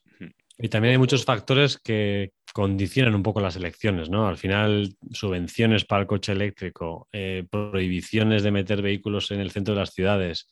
Y 0.59 0.68
también 0.68 0.92
hay 0.92 0.98
muchos 0.98 1.24
factores 1.24 1.76
que 1.79 2.33
condicionan 2.53 3.14
un 3.16 3.22
poco 3.22 3.40
las 3.40 3.57
elecciones, 3.57 4.11
¿no? 4.11 4.29
Al 4.29 4.37
final, 4.37 4.94
subvenciones 5.11 5.85
para 5.85 6.03
el 6.03 6.07
coche 6.07 6.33
eléctrico, 6.33 7.09
prohibiciones 7.50 8.42
de 8.42 8.50
meter 8.50 8.83
vehículos 8.83 9.31
en 9.31 9.40
el 9.40 9.50
centro 9.50 9.74
de 9.74 9.81
las 9.81 9.94
ciudades. 9.94 10.48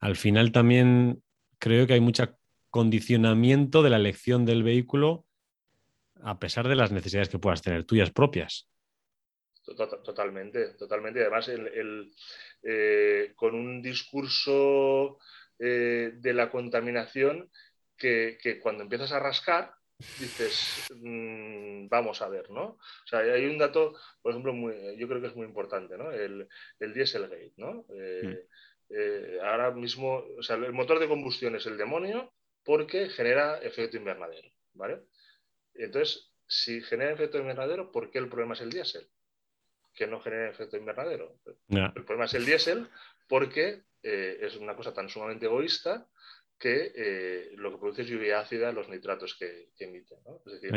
Al 0.00 0.16
final 0.16 0.52
también 0.52 1.22
creo 1.58 1.86
que 1.86 1.94
hay 1.94 2.00
mucho 2.00 2.24
condicionamiento 2.74 3.84
de 3.84 3.90
la 3.90 3.98
elección 3.98 4.44
del 4.44 4.64
vehículo 4.64 5.28
a 6.24 6.40
pesar 6.40 6.66
de 6.66 6.74
las 6.74 6.90
necesidades 6.90 7.28
que 7.28 7.38
puedas 7.38 7.62
tener 7.62 7.84
tuyas 7.84 8.10
propias. 8.10 8.68
Totalmente, 9.64 10.74
totalmente. 10.74 11.20
Además, 11.20 11.48
eh, 12.64 13.32
con 13.36 13.54
un 13.54 13.80
discurso 13.80 15.20
eh, 15.56 16.14
de 16.16 16.34
la 16.34 16.50
contaminación 16.50 17.48
que, 17.96 18.58
cuando 18.60 18.82
empiezas 18.82 19.12
a 19.12 19.20
rascar, 19.20 19.72
dices, 20.18 20.88
mm, 20.96 21.86
vamos 21.86 22.22
a 22.22 22.28
ver, 22.28 22.50
¿no? 22.50 22.64
O 22.64 23.06
sea, 23.06 23.20
hay 23.20 23.46
un 23.46 23.56
dato, 23.56 23.94
por 24.20 24.32
ejemplo, 24.32 24.52
yo 24.96 25.06
creo 25.06 25.20
que 25.20 25.28
es 25.28 25.36
muy 25.36 25.46
importante, 25.46 25.96
¿no? 25.96 26.10
El, 26.10 26.48
el 26.80 26.92
Dieselgate, 26.92 27.52
¿no? 27.56 27.84
Eh, 27.90 28.48
mm. 28.90 29.44
ahora 29.44 29.70
mismo, 29.70 30.24
o 30.36 30.42
sea, 30.42 30.56
el 30.56 30.72
motor 30.72 30.98
de 30.98 31.06
combustión 31.06 31.54
es 31.54 31.66
el 31.66 31.78
demonio 31.78 32.32
porque 32.64 33.08
genera 33.08 33.58
efecto 33.58 33.96
invernadero, 33.96 34.48
¿vale? 34.72 35.02
Entonces, 35.74 36.32
si 36.46 36.82
genera 36.82 37.12
efecto 37.12 37.38
invernadero, 37.38 37.90
¿por 37.92 38.10
qué 38.10 38.18
el 38.18 38.28
problema 38.28 38.54
es 38.54 38.60
el 38.60 38.70
diésel? 38.70 39.06
Que 39.94 40.06
no 40.06 40.20
genera 40.20 40.50
efecto 40.50 40.76
invernadero. 40.76 41.38
El 41.68 41.92
problema 41.92 42.24
es 42.24 42.34
el 42.34 42.46
diésel 42.46 42.88
porque 43.28 43.82
eh, 44.02 44.38
es 44.40 44.56
una 44.56 44.76
cosa 44.76 44.92
tan 44.92 45.08
sumamente 45.08 45.46
egoísta 45.46 46.06
que 46.58 46.92
eh, 46.94 47.50
lo 47.56 47.72
que 47.72 47.78
produce 47.78 48.02
es 48.02 48.08
lluvia 48.08 48.40
ácida 48.40 48.72
los 48.72 48.88
nitratos 48.88 49.34
que, 49.34 49.70
emite. 49.78 50.16
Es 50.46 50.52
decir, 50.52 50.70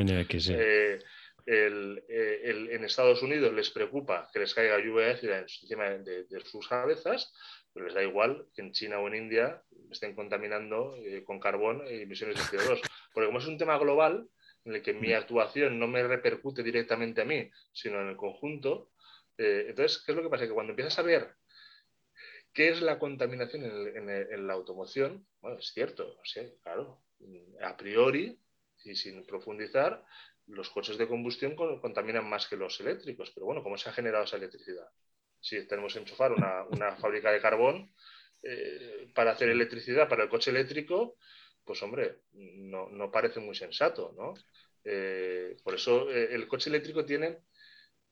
eh, 0.60 1.00
en 1.45 2.84
Estados 2.84 3.21
Unidos 3.21 3.54
les 3.54 3.69
preocupa 3.69 4.30
que 4.34 4.39
les 4.39 4.54
caiga 4.54 4.80
lluvia 4.80 5.12
ácida 5.12 5.39
encima 5.39 5.89
de, 5.89 6.26
sus 6.43 6.67
cabezas, 6.67 7.34
pero 7.77 7.85
les 7.85 7.93
da 7.93 8.01
igual 8.01 8.47
que 8.55 8.63
en 8.63 8.71
China 8.71 8.97
o 8.97 9.07
en 9.07 9.13
India 9.13 9.61
estén 9.91 10.15
contaminando 10.15 10.97
con 11.29 11.37
carbón 11.39 11.85
e 11.85 12.01
emisiones 12.09 12.33
de 12.33 12.57
CO2. 12.57 12.81
Porque 13.13 13.27
como 13.29 13.37
es 13.37 13.45
un 13.45 13.61
tema 13.61 13.77
global, 13.77 14.25
en 14.65 14.73
el 14.73 14.81
que 14.81 14.97
mi 14.97 15.13
actuación 15.13 15.77
no 15.77 15.85
me 15.85 16.01
repercute 16.01 16.63
directamente 16.63 17.21
a 17.21 17.25
mí, 17.25 17.51
sino 17.71 18.01
en 18.01 18.09
el 18.09 18.17
conjunto. 18.17 18.89
Eh, 19.37 19.65
entonces, 19.69 20.01
¿qué 20.01 20.11
es 20.11 20.15
lo 20.15 20.23
que 20.23 20.29
pasa? 20.29 20.47
Que 20.47 20.57
cuando 20.57 20.71
empiezas 20.71 20.97
a 20.97 21.03
ver 21.03 21.35
qué 22.51 22.69
es 22.69 22.81
la 22.81 22.97
contaminación 22.97 23.63
en, 23.63 24.47
la 24.47 24.53
automoción, 24.53 25.27
bueno, 25.39 25.59
es 25.59 25.67
cierto, 25.71 26.17
sí, 26.23 26.41
claro, 26.63 27.03
a 27.61 27.77
priori 27.77 28.41
y 28.85 28.95
sin 28.95 29.23
profundizar, 29.23 30.03
los 30.47 30.71
coches 30.71 30.97
de 30.97 31.07
combustión 31.07 31.55
contaminan 31.55 32.27
más 32.27 32.47
que 32.47 32.57
los 32.57 32.79
eléctricos, 32.79 33.29
pero 33.35 33.45
bueno, 33.45 33.61
¿cómo 33.61 33.77
se 33.77 33.89
ha 33.89 33.93
generado 33.93 34.23
esa 34.23 34.37
electricidad? 34.37 34.89
Si 35.47 35.65
tenemos 35.65 35.93
que 35.93 35.99
enchufar 35.99 36.33
una, 36.33 36.97
fábrica 36.97 37.31
de 37.31 37.39
carbón 37.39 37.89
eh, 38.43 39.07
para 39.15 39.31
hacer 39.31 39.47
electricidad 39.47 40.10
para 40.10 40.23
el 40.23 40.29
coche 40.29 40.51
eléctrico, 40.51 41.15
pues 41.63 41.81
hombre, 41.83 42.17
no, 42.33 43.10
parece 43.10 43.39
muy 43.39 43.55
sensato, 43.55 44.13
¿no? 44.17 44.33
Eh, 44.83 45.55
por 45.63 45.75
eso 45.75 46.12
eh, 46.12 46.29
el 46.31 46.49
coche 46.49 46.69
eléctrico 46.69 47.05
tiene, 47.05 47.39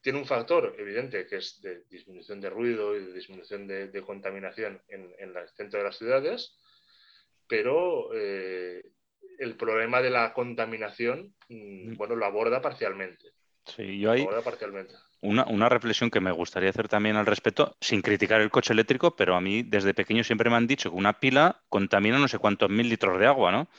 tiene 0.02 0.19
un 0.19 0.26
factor 0.26 0.76
evidente 0.78 1.28
que 1.28 1.38
es 1.38 1.62
de 1.62 1.84
disminución 1.89 2.39
de 2.39 2.50
ruido 2.50 2.95
y 2.95 3.04
de 3.04 3.13
disminución 3.13 3.67
de, 3.67 4.02
contaminación 4.02 4.82
en, 4.88 5.13
el 5.19 5.50
centro 5.58 5.80
de 5.80 5.86
las 5.86 5.98
ciudades, 5.98 6.56
pero 7.50 8.13
eh, 8.13 8.82
el 9.39 9.58
problema 9.58 10.02
de 10.02 10.10
la 10.10 10.34
contaminación, 10.34 11.36
mm, 11.50 11.91
mm. 11.91 11.98
bueno, 11.98 12.15
lo 12.15 12.26
aborda 12.26 12.62
parcialmente. 12.62 13.34
Sí, 13.65 14.00
yo 14.00 14.12
ahí... 14.12 14.26
parcialmente. 14.41 14.95
Una, 15.26 15.46
una, 15.46 15.70
reflexión 15.70 16.12
que 16.12 16.20
me 16.20 16.32
gustaría 16.32 16.70
hacer 16.70 16.88
también 16.88 17.16
al 17.16 17.26
respecto, 17.26 17.76
sin 17.82 18.02
criticar 18.02 18.42
el 18.42 18.52
coche 18.52 18.74
eléctrico, 18.74 19.16
pero 19.16 19.36
a 19.36 19.42
mí 19.42 19.64
desde 19.64 19.94
pequeño 19.94 20.24
siempre 20.24 20.50
me 20.50 20.56
han 20.56 20.68
dicho 20.68 20.92
que 20.92 20.98
una 20.98 21.20
pila 21.20 21.64
contamina 21.70 22.20
no 22.20 22.28
sé 22.28 22.38
cuántos 22.40 22.70
mil 22.70 22.90
litros 22.90 23.20
de 23.20 23.26
agua, 23.28 23.52
¿no? 23.52 23.70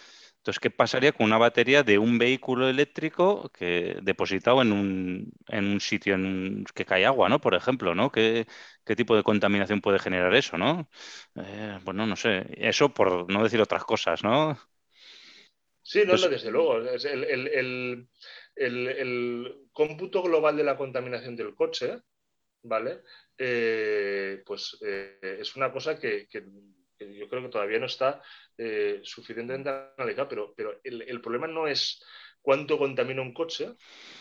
Entonces, 0.46 0.60
¿qué 0.60 0.70
pasaría 0.70 1.10
con 1.10 1.26
una 1.26 1.38
batería 1.38 1.82
de 1.82 1.98
un 1.98 2.18
vehículo 2.18 2.68
eléctrico 2.68 3.50
que 3.52 3.98
depositado 4.02 4.62
en 4.62 4.70
un, 4.72 5.32
en 5.48 5.64
un 5.66 5.80
sitio 5.80 6.14
en 6.14 6.64
que 6.72 6.84
cae 6.84 7.04
agua, 7.04 7.28
¿no? 7.28 7.40
Por 7.40 7.56
ejemplo, 7.56 7.96
¿no? 7.96 8.12
¿Qué, 8.12 8.46
tipo 8.96 9.16
de 9.16 9.24
contaminación 9.24 9.80
puede 9.80 9.98
generar 9.98 10.32
eso, 10.36 10.56
¿no? 10.56 10.88
Eh, 11.34 11.80
bueno, 11.82 12.06
no 12.06 12.14
sé. 12.14 12.46
Eso 12.58 12.94
por 12.94 13.28
no 13.28 13.42
decir 13.42 13.60
otras 13.60 13.82
cosas, 13.84 14.22
¿no? 14.22 14.56
Sí, 15.82 16.04
no, 16.06 16.16
no 16.16 16.28
desde 16.28 16.52
luego. 16.52 16.78
el, 16.78 17.24
el, 17.24 18.08
cómputo 19.72 20.22
global 20.22 20.56
de 20.56 20.64
la 20.64 20.76
contaminación 20.76 21.36
del 21.36 21.54
coche, 21.54 22.00
¿vale? 22.62 23.02
Eh, 23.36 24.42
pues 24.44 24.78
eh, 24.80 25.18
es 25.40 25.56
una 25.56 25.70
cosa 25.70 25.98
que, 25.98 26.26
yo 26.32 27.28
creo 27.28 27.42
que 27.42 27.48
todavía 27.48 27.78
no 27.78 27.86
está 27.86 28.22
eh, 28.56 29.00
suficientemente 29.02 29.70
analizada, 29.96 30.28
pero, 30.28 30.54
pero 30.56 30.80
el, 30.82 31.20
problema 31.20 31.46
no 31.46 31.66
es 31.66 32.02
cuánto 32.40 32.78
contamina 32.78 33.22
un 33.22 33.34
coche, 33.34 33.74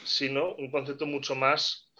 sino 0.03 0.55
un 0.55 0.69
concepto 0.69 1.05
mucho 1.05 1.35
más 1.35 1.91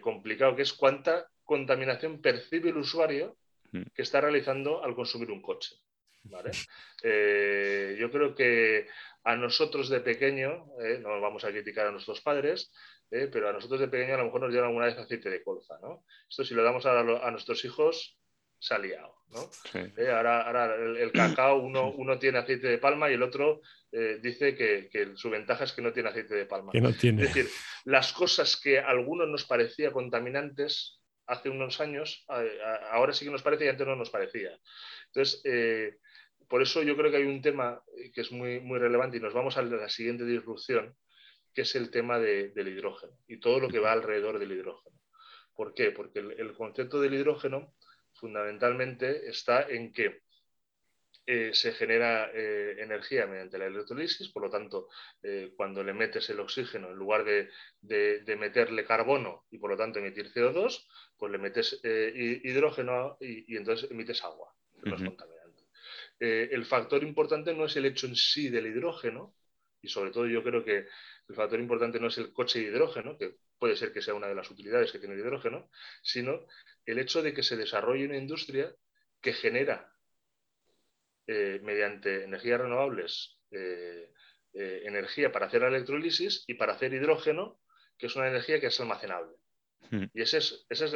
complicado, 0.00 0.56
que 0.56 0.62
es 0.62 0.72
cuánta 0.72 1.28
contaminación 1.44 2.22
percibe 2.22 2.70
el 2.70 2.78
usuario 2.78 3.36
mm. 3.72 3.82
que 3.94 4.00
está 4.00 4.22
realizando 4.22 4.82
al 4.82 4.94
consumir 4.94 5.30
un 5.30 5.42
coche. 5.42 5.76
¿Vale? 6.28 6.50
yo 7.98 8.10
creo 8.10 8.34
que 8.34 8.86
a 9.26 9.34
nosotros 9.34 9.88
de 9.88 10.00
pequeño, 10.00 10.66
eh, 10.80 11.00
no 11.02 11.20
vamos 11.20 11.44
a 11.44 11.50
criticar 11.50 11.88
a 11.88 11.90
nuestros 11.90 12.20
padres, 12.20 12.72
eh, 13.10 13.28
pero 13.30 13.48
a 13.48 13.52
nosotros 13.52 13.80
de 13.80 13.88
pequeño 13.88 14.14
a 14.14 14.18
lo 14.18 14.26
mejor 14.26 14.42
nos 14.42 14.52
dieron 14.52 14.68
alguna 14.68 14.86
vez 14.86 14.96
aceite 14.96 15.28
de 15.28 15.42
colza, 15.42 15.76
¿no? 15.82 16.04
Esto 16.30 16.44
si 16.44 16.54
lo 16.54 16.62
damos 16.62 16.86
a, 16.86 17.00
a 17.00 17.30
nuestros 17.32 17.64
hijos, 17.64 18.16
se 18.60 18.74
ha 18.74 18.78
liado, 18.78 19.16
¿no? 19.30 19.50
Eh, 19.96 20.10
ahora, 20.12 20.76
el, 20.76 21.10
cacao, 21.10 21.58
uno, 21.58 21.90
uno, 21.90 22.20
tiene 22.20 22.38
aceite 22.38 22.68
de 22.68 22.78
palma 22.78 23.10
y 23.10 23.14
el 23.14 23.22
otro 23.22 23.62
dice 24.22 24.54
que, 24.54 25.12
su 25.16 25.30
ventaja 25.30 25.64
es 25.64 25.72
que 25.72 25.82
no 25.82 25.92
tiene 25.92 26.10
aceite 26.10 26.34
de 26.34 26.46
palma. 26.46 26.70
Es 26.74 27.34
decir, 27.34 27.48
las 27.84 28.12
cosas 28.12 28.56
que 28.56 28.78
a 28.78 28.88
algunos 28.88 29.26
nos 29.26 29.44
parecía 29.44 29.90
contaminantes 29.90 31.00
hace 31.26 31.48
unos 31.48 31.80
años, 31.80 32.24
ahora 32.92 33.12
sí 33.12 33.24
que 33.24 33.30
nos 33.30 33.42
parece 33.42 33.64
y 33.64 33.68
antes 33.68 33.86
no 33.86 33.96
nos 33.96 34.10
parecía. 34.10 34.50
Entonces, 35.06 35.40
por 36.48 36.62
eso 36.62 36.82
yo 36.82 36.96
creo 36.96 37.10
que 37.10 37.18
hay 37.18 37.24
un 37.24 37.42
tema 37.42 37.82
eh, 37.96 38.10
que 38.12 38.20
es 38.20 38.32
muy, 38.32 38.60
muy 38.60 38.78
relevante 38.78 39.16
y 39.16 39.20
nos 39.20 39.34
vamos 39.34 39.56
a 39.56 39.62
la 39.62 39.88
siguiente 39.88 40.24
disrupción, 40.24 40.96
que 41.52 41.62
es 41.62 41.74
el 41.74 41.90
tema 41.90 42.18
del 42.18 42.68
hidrógeno 42.68 43.18
y 43.26 43.40
todo 43.40 43.60
lo 43.60 43.68
que 43.68 43.78
va 43.78 43.92
alrededor 43.92 44.38
del 44.38 44.52
hidrógeno. 44.52 44.96
¿Por 45.54 45.74
qué? 45.74 45.90
Porque 45.90 46.18
el, 46.18 46.52
concepto 46.52 47.00
del 47.00 47.14
hidrógeno 47.14 47.74
fundamentalmente 48.12 49.28
está 49.28 49.62
en 49.62 49.92
que 49.92 50.20
eh, 51.24 51.50
se 51.54 51.72
genera 51.72 52.30
eh, 52.32 52.76
energía 52.78 53.26
mediante 53.26 53.58
la 53.58 53.66
electrolisis, 53.66 54.28
por 54.28 54.42
lo 54.42 54.50
tanto, 54.50 54.88
cuando 55.56 55.82
le 55.82 55.94
metes 55.94 56.28
el 56.28 56.40
oxígeno, 56.40 56.90
en 56.90 56.96
lugar 56.96 57.24
de, 57.24 58.36
meterle 58.36 58.84
carbono 58.84 59.46
y 59.50 59.58
por 59.58 59.70
lo 59.70 59.76
tanto 59.78 59.98
emitir 59.98 60.30
CO2, 60.30 60.86
pues 61.16 61.32
le 61.32 61.38
metes 61.38 61.80
hidrógeno 61.82 63.16
y, 63.18 63.56
entonces 63.56 63.90
emites 63.90 64.22
agua, 64.24 64.54
eh, 66.18 66.48
el 66.52 66.64
factor 66.64 67.02
importante 67.02 67.54
no 67.54 67.66
es 67.66 67.76
el 67.76 67.86
hecho 67.86 68.06
en 68.06 68.16
sí 68.16 68.48
del 68.48 68.66
hidrógeno, 68.66 69.34
y 69.82 69.88
sobre 69.88 70.10
todo 70.10 70.26
yo 70.26 70.42
creo 70.42 70.64
que 70.64 70.86
el 71.28 71.34
factor 71.34 71.60
importante 71.60 72.00
no 72.00 72.08
es 72.08 72.18
el 72.18 72.32
coche 72.32 72.60
de 72.60 72.66
hidrógeno, 72.66 73.18
que 73.18 73.36
puede 73.58 73.76
ser 73.76 73.92
que 73.92 74.02
sea 74.02 74.14
una 74.14 74.28
de 74.28 74.34
las 74.34 74.50
utilidades 74.50 74.92
que 74.92 74.98
tiene 74.98 75.14
el 75.14 75.20
hidrógeno, 75.20 75.70
sino 76.02 76.46
el 76.84 76.98
hecho 76.98 77.22
de 77.22 77.34
que 77.34 77.42
se 77.42 77.56
desarrolle 77.56 78.06
una 78.06 78.16
industria 78.16 78.74
que 79.20 79.32
genera 79.32 79.92
eh, 81.26 81.60
mediante 81.62 82.24
energías 82.24 82.60
renovables 82.60 83.38
eh, 83.50 84.10
energía 84.52 85.30
para 85.32 85.46
hacer 85.46 85.60
la 85.60 85.68
electrolisis 85.68 86.44
y 86.46 86.54
para 86.54 86.72
hacer 86.72 86.94
hidrógeno, 86.94 87.60
que 87.98 88.06
es 88.06 88.16
una 88.16 88.28
energía 88.28 88.58
que 88.58 88.68
es 88.68 88.80
almacenable. 88.80 89.36
Hmm. 89.90 90.04
Y 90.14 90.22
esa 90.22 90.38
es, 90.38 90.66
esa 90.70 90.86
es 90.86 90.92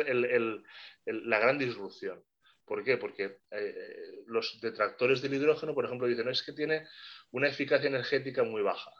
la 1.04 1.38
gran 1.38 1.58
disrupción. 1.58 2.24
¿Por 2.64 2.84
qué? 2.84 2.96
Porque 2.96 3.38
eh, 3.50 4.22
los 4.26 4.60
detractores 4.60 5.22
del 5.22 5.34
hidrógeno, 5.34 5.74
por 5.74 5.84
ejemplo, 5.84 6.06
dicen, 6.06 6.28
es 6.28 6.42
que 6.42 6.52
tiene 6.52 6.86
una 7.32 7.48
eficacia 7.48 7.88
energética 7.88 8.42
muy 8.44 8.62
baja. 8.62 8.92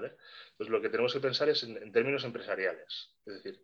Entonces, 0.00 0.70
lo 0.70 0.80
que 0.80 0.88
tenemos 0.88 1.12
que 1.12 1.20
pensar 1.20 1.48
es 1.48 1.62
en, 1.62 1.92
términos 1.92 2.24
empresariales. 2.24 3.14
Es 3.26 3.34
decir, 3.34 3.60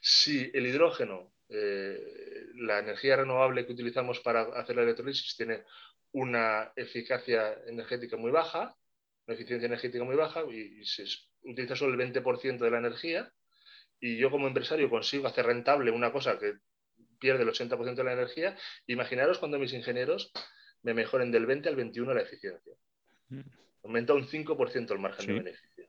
si 0.00 0.50
el 0.52 0.66
hidrógeno, 0.66 1.32
eh, 1.48 2.46
la 2.56 2.78
energía 2.78 3.16
renovable 3.16 3.66
que 3.66 3.72
utilizamos 3.72 4.20
para 4.20 4.42
hacer 4.60 4.76
la 4.76 4.82
electrolisis, 4.82 5.36
tiene 5.36 5.64
una 6.12 6.72
eficacia 6.76 7.54
energética 7.66 8.16
muy 8.16 8.30
baja, 8.30 8.76
una 9.26 9.34
eficiencia 9.34 9.66
energética 9.66 10.04
muy 10.04 10.16
baja, 10.16 10.44
y, 10.50 10.84
se 10.84 11.04
utiliza 11.42 11.76
solo 11.76 11.94
el 11.94 12.12
20% 12.12 12.58
de 12.58 12.70
la 12.70 12.78
energía, 12.78 13.32
y 14.00 14.16
yo 14.18 14.30
como 14.30 14.48
empresario 14.48 14.90
consigo 14.90 15.26
hacer 15.26 15.46
rentable 15.46 15.90
una 15.90 16.12
cosa 16.12 16.38
que 16.38 16.54
pierde 17.20 17.42
el 17.42 17.48
80% 17.48 17.94
de 17.94 18.04
la 18.04 18.12
energía. 18.14 18.56
Imaginaros 18.86 19.38
cuando 19.38 19.58
mis 19.58 19.72
ingenieros 19.72 20.32
me 20.82 20.94
mejoren 20.94 21.30
del 21.30 21.46
20 21.46 21.68
al 21.68 21.76
21 21.76 22.14
la 22.14 22.22
eficiencia. 22.22 22.74
Mm. 23.28 23.40
Aumenta 23.84 24.14
un 24.14 24.26
5% 24.26 24.92
el 24.92 24.98
margen 24.98 25.26
de 25.26 25.32
beneficio. 25.34 25.86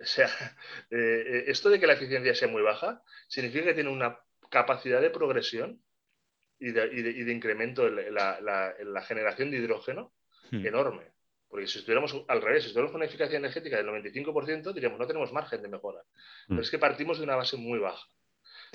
O 0.00 0.04
sea, 0.04 0.26
eh, 0.90 1.24
eh, 1.26 1.44
esto 1.46 1.70
de 1.70 1.78
que 1.78 1.86
la 1.86 1.94
eficiencia 1.94 2.34
sea 2.34 2.48
muy 2.48 2.62
baja 2.62 3.02
significa 3.28 3.66
que 3.66 3.74
tiene 3.74 3.90
una 3.90 4.18
capacidad 4.50 5.00
de 5.00 5.10
progresión 5.10 5.82
y 6.58 6.70
de, 6.70 7.32
incremento 7.32 7.88
en 7.88 8.14
la, 8.14 9.04
generación 9.06 9.50
de 9.50 9.56
hidrógeno 9.56 10.12
hmm. 10.50 10.66
enorme. 10.66 11.12
Porque 11.48 11.66
si 11.66 11.80
estuviéramos 11.80 12.14
al 12.28 12.40
revés, 12.40 12.62
si 12.62 12.68
estuviéramos 12.68 12.92
con 12.92 13.00
una 13.00 13.08
eficacia 13.08 13.36
energética 13.36 13.76
del 13.76 13.88
95%, 13.88 14.72
diríamos, 14.72 14.98
no 14.98 15.06
tenemos 15.06 15.32
margen 15.32 15.60
de 15.60 15.68
mejora. 15.68 16.00
Hmm. 16.00 16.50
Pero 16.50 16.60
es 16.62 16.70
que 16.70 16.78
partimos 16.78 17.18
de 17.18 17.24
una 17.24 17.36
base 17.36 17.56
muy 17.56 17.78
baja. 17.78 18.06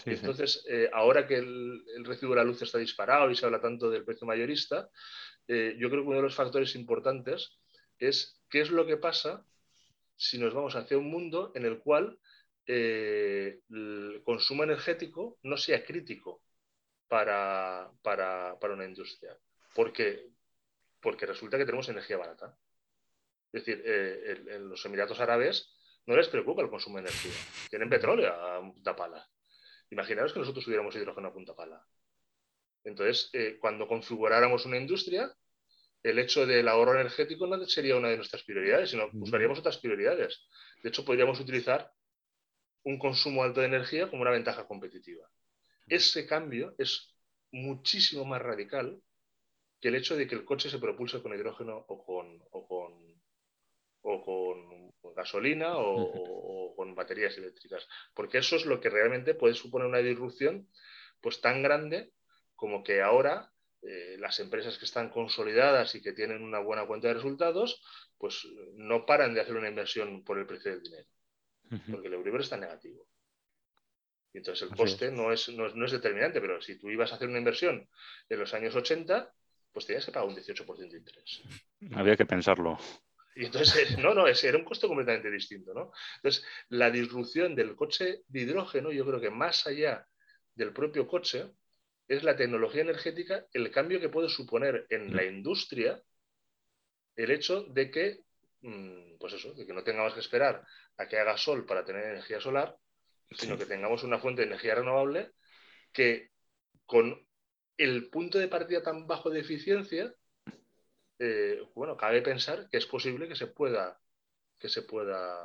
Y 0.06 0.12
entonces, 0.12 0.66
eh, 0.70 0.90
ahora 0.94 1.28
que 1.28 1.36
el, 1.36 1.84
recibo 2.04 2.34
de 2.34 2.38
la 2.38 2.44
luz 2.44 2.62
está 2.62 2.78
disparado 2.78 3.30
y 3.32 3.36
se 3.36 3.46
habla 3.46 3.62
tanto 3.62 3.90
del 3.90 4.06
precio 4.06 4.28
mayorista, 4.28 4.90
yo 5.48 5.90
creo 5.90 6.02
que 6.02 6.10
uno 6.10 6.18
de 6.18 6.24
los 6.24 6.36
factores 6.36 6.76
importantes 6.76 7.58
es 8.00 8.42
qué 8.50 8.60
es 8.60 8.70
lo 8.70 8.86
que 8.86 8.98
pasa 8.98 9.46
si 10.18 10.38
nos 10.38 10.54
vamos 10.54 10.76
hacia 10.76 10.98
un 10.98 11.10
mundo 11.10 11.52
en 11.56 11.66
el 11.66 11.80
cual 11.80 12.20
eh, 12.66 13.62
el 13.70 14.22
consumo 14.26 14.64
energético 14.64 15.38
no 15.44 15.56
sea 15.56 15.86
crítico 15.86 16.42
para, 17.08 17.90
una 18.62 18.86
industria. 18.86 19.38
Porque, 19.74 20.28
porque 21.00 21.26
resulta 21.26 21.58
que 21.58 21.66
tenemos 21.66 21.88
energía 21.88 22.18
barata. 22.18 22.58
Es 23.54 23.64
decir, 23.64 23.82
eh, 23.86 24.44
en 24.50 24.70
los 24.70 24.84
Emiratos 24.86 25.20
Árabes 25.20 25.74
no 26.06 26.18
les 26.18 26.28
preocupa 26.28 26.62
el 26.62 26.70
consumo 26.70 26.98
de 26.98 27.04
energía. 27.04 27.32
Tienen 27.70 27.90
petróleo 27.90 28.34
a 28.34 28.60
punta 28.60 28.96
pala. 28.96 29.26
Imaginaros 29.90 30.34
que 30.34 30.40
nosotros 30.40 30.66
tuviéramos 30.66 30.96
hidrógeno 30.96 31.28
a 31.28 31.34
punta 31.34 31.56
pala. 31.56 31.82
Entonces, 32.84 33.30
eh, 33.34 33.58
cuando 33.60 33.88
configuráramos 33.88 34.66
una 34.66 34.78
industria, 34.78 35.32
el 36.04 36.20
hecho 36.20 36.46
del 36.46 36.68
ahorro 36.68 36.94
energético 36.94 37.48
no 37.48 37.66
sería 37.66 37.96
una 37.96 38.10
de 38.10 38.18
nuestras 38.18 38.44
prioridades, 38.44 38.92
sino 38.92 39.10
buscaríamos 39.12 39.60
otras 39.60 39.78
prioridades. 39.78 40.48
De 40.84 40.90
hecho, 40.90 41.04
podríamos 41.04 41.40
utilizar 41.40 41.92
un 42.84 42.98
consumo 42.98 43.44
alto 43.44 43.60
de 43.60 43.68
energía 43.68 44.10
como 44.10 44.22
una 44.22 44.32
ventaja 44.32 44.66
competitiva. 44.68 45.28
Ese 45.88 46.26
cambio 46.26 46.74
es 46.78 47.14
muchísimo 47.52 48.24
más 48.26 48.42
radical 48.42 49.02
que 49.82 49.90
el 49.90 49.96
hecho 49.96 50.16
de 50.16 50.28
que 50.28 50.36
el 50.36 50.46
coche 50.46 50.70
se 50.70 50.80
propulse 50.80 51.22
con 51.22 51.34
hidrógeno 51.34 51.86
o 51.88 52.06
con, 52.06 52.42
o 52.52 52.68
con, 52.68 53.18
gasolina 55.18 55.74
o, 55.78 56.74
con 56.76 56.96
baterías 56.96 57.38
eléctricas. 57.38 57.88
Porque 58.14 58.38
eso 58.38 58.56
es 58.56 58.66
lo 58.66 58.80
que 58.80 58.90
realmente 58.90 59.34
puede 59.34 59.56
suponer 59.56 59.88
una 59.88 59.98
disrupción 59.98 60.70
pues, 61.20 61.42
tan 61.42 61.62
grande 61.64 62.14
como 62.56 62.84
que 62.84 63.02
ahora 63.02 63.52
eh, 63.82 64.18
las 64.20 64.40
empresas 64.40 64.78
que 64.78 64.86
están 64.86 65.10
consolidadas 65.10 65.94
y 65.96 66.02
que 66.02 66.14
tienen 66.14 66.42
una 66.42 66.60
buena 66.60 66.86
cuenta 66.86 67.08
de 67.08 67.16
resultados, 67.16 67.82
pues 68.18 68.48
no 68.76 69.06
paran 69.06 69.34
de 69.34 69.42
hacer 69.42 69.56
una 69.56 69.70
inversión 69.70 70.24
por 70.24 70.40
el 70.40 70.48
precio 70.48 70.72
del 70.72 70.82
dinero, 70.82 71.08
porque 71.92 72.08
el 72.08 72.16
Euribor 72.16 72.42
está 72.42 72.58
negativo. 72.58 73.08
Y 74.34 74.40
entonces 74.40 74.70
el 74.70 74.76
coste 74.76 75.12
no 75.12 75.32
es, 75.32 75.50
no, 75.50 75.86
es, 75.86 75.92
determinante, 75.92 76.42
pero 76.42 76.62
si 76.62 76.78
tú 76.78 76.90
ibas 76.90 77.12
a 77.12 77.16
hacer 77.16 77.30
una 77.30 77.38
inversión 77.38 77.88
en 78.30 78.40
los 78.40 78.54
años 78.54 78.76
80, 78.76 79.34
pues 79.72 79.86
tenías 79.86 80.06
que 80.06 80.12
pagar 80.12 80.28
un 80.28 80.36
18% 80.36 80.90
de 80.90 80.98
interés. 80.98 81.44
Había 81.94 82.18
que 82.18 82.26
pensarlo. 82.26 82.78
Y 83.38 83.46
entonces, 83.46 83.98
no, 84.00 84.14
no, 84.14 84.28
era 84.28 84.58
un 84.58 84.64
coste 84.64 84.88
completamente 84.88 85.30
distinto, 85.30 85.74
¿no? 85.74 85.92
Entonces, 86.16 86.44
la 86.70 86.90
disrupción 86.90 87.56
del 87.56 87.76
coche 87.76 88.24
de 88.28 88.40
hidrógeno, 88.42 88.92
yo 88.92 89.06
creo 89.06 89.22
que 89.22 89.30
más 89.30 89.68
allá 89.68 90.08
del 90.56 90.74
propio 90.74 91.08
coche, 91.08 91.52
es 92.08 92.24
la 92.24 92.36
tecnología 92.36 92.82
energética, 92.82 93.46
el 93.54 93.70
cambio 93.70 94.00
que 94.00 94.10
puede 94.10 94.30
suponer 94.30 94.88
en 94.90 95.16
la 95.16 95.24
industria 95.24 96.02
el 97.16 97.32
hecho 97.32 97.64
de 97.64 97.92
que, 97.92 98.22
mm, 98.62 99.18
pues 99.20 99.34
eso, 99.34 99.54
de 99.54 99.66
que 99.66 99.74
no 99.74 99.84
tengamos 99.84 100.14
que 100.14 100.22
esperar 100.22 100.66
a 100.98 101.08
que 101.08 101.20
haga 101.20 101.38
sol 101.38 101.66
para 101.66 101.84
tener 101.84 102.06
energía 102.06 102.40
solar, 102.40 102.76
sino 103.32 103.58
que 103.58 103.66
tengamos 103.66 104.04
una 104.04 104.20
fuente 104.20 104.42
de 104.42 104.48
energía 104.48 104.76
renovable 104.76 105.32
que 105.92 106.32
con 106.86 107.28
el 107.78 108.10
punto 108.10 108.40
de 108.40 108.48
partida 108.48 108.82
tan 108.82 109.06
bajo 109.06 109.30
de 109.30 109.42
eficiencia, 109.42 110.14
eh, 111.20 111.62
bueno, 111.76 111.98
cabe 111.98 112.22
pensar 112.22 112.68
que 112.70 112.78
es 112.78 112.86
posible 112.86 113.28
que 113.28 113.36
se 113.36 113.48
pueda, 113.48 114.00
que 114.60 114.70
se 114.70 114.84
pueda 114.84 115.36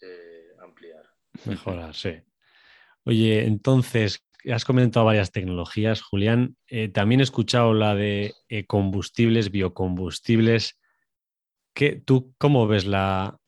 eh, 0.00 0.48
ampliar. 0.60 1.04
Mejorar, 1.44 1.94
sí. 1.94 2.22
Oye, 3.04 3.44
entonces, 3.44 4.24
has 4.52 4.64
comentado 4.64 5.06
varias 5.06 5.32
tecnologías, 5.32 6.02
Julián. 6.02 6.56
Eh, 6.68 6.88
también 6.88 7.20
he 7.20 7.24
escuchado 7.24 7.74
la 7.74 7.94
de 7.94 8.34
combustibles, 8.66 9.50
biocombustibles. 9.50 10.78
¿Tú 12.04 12.34
cómo 12.38 12.66
ves 12.66 12.86
la, 12.86 13.38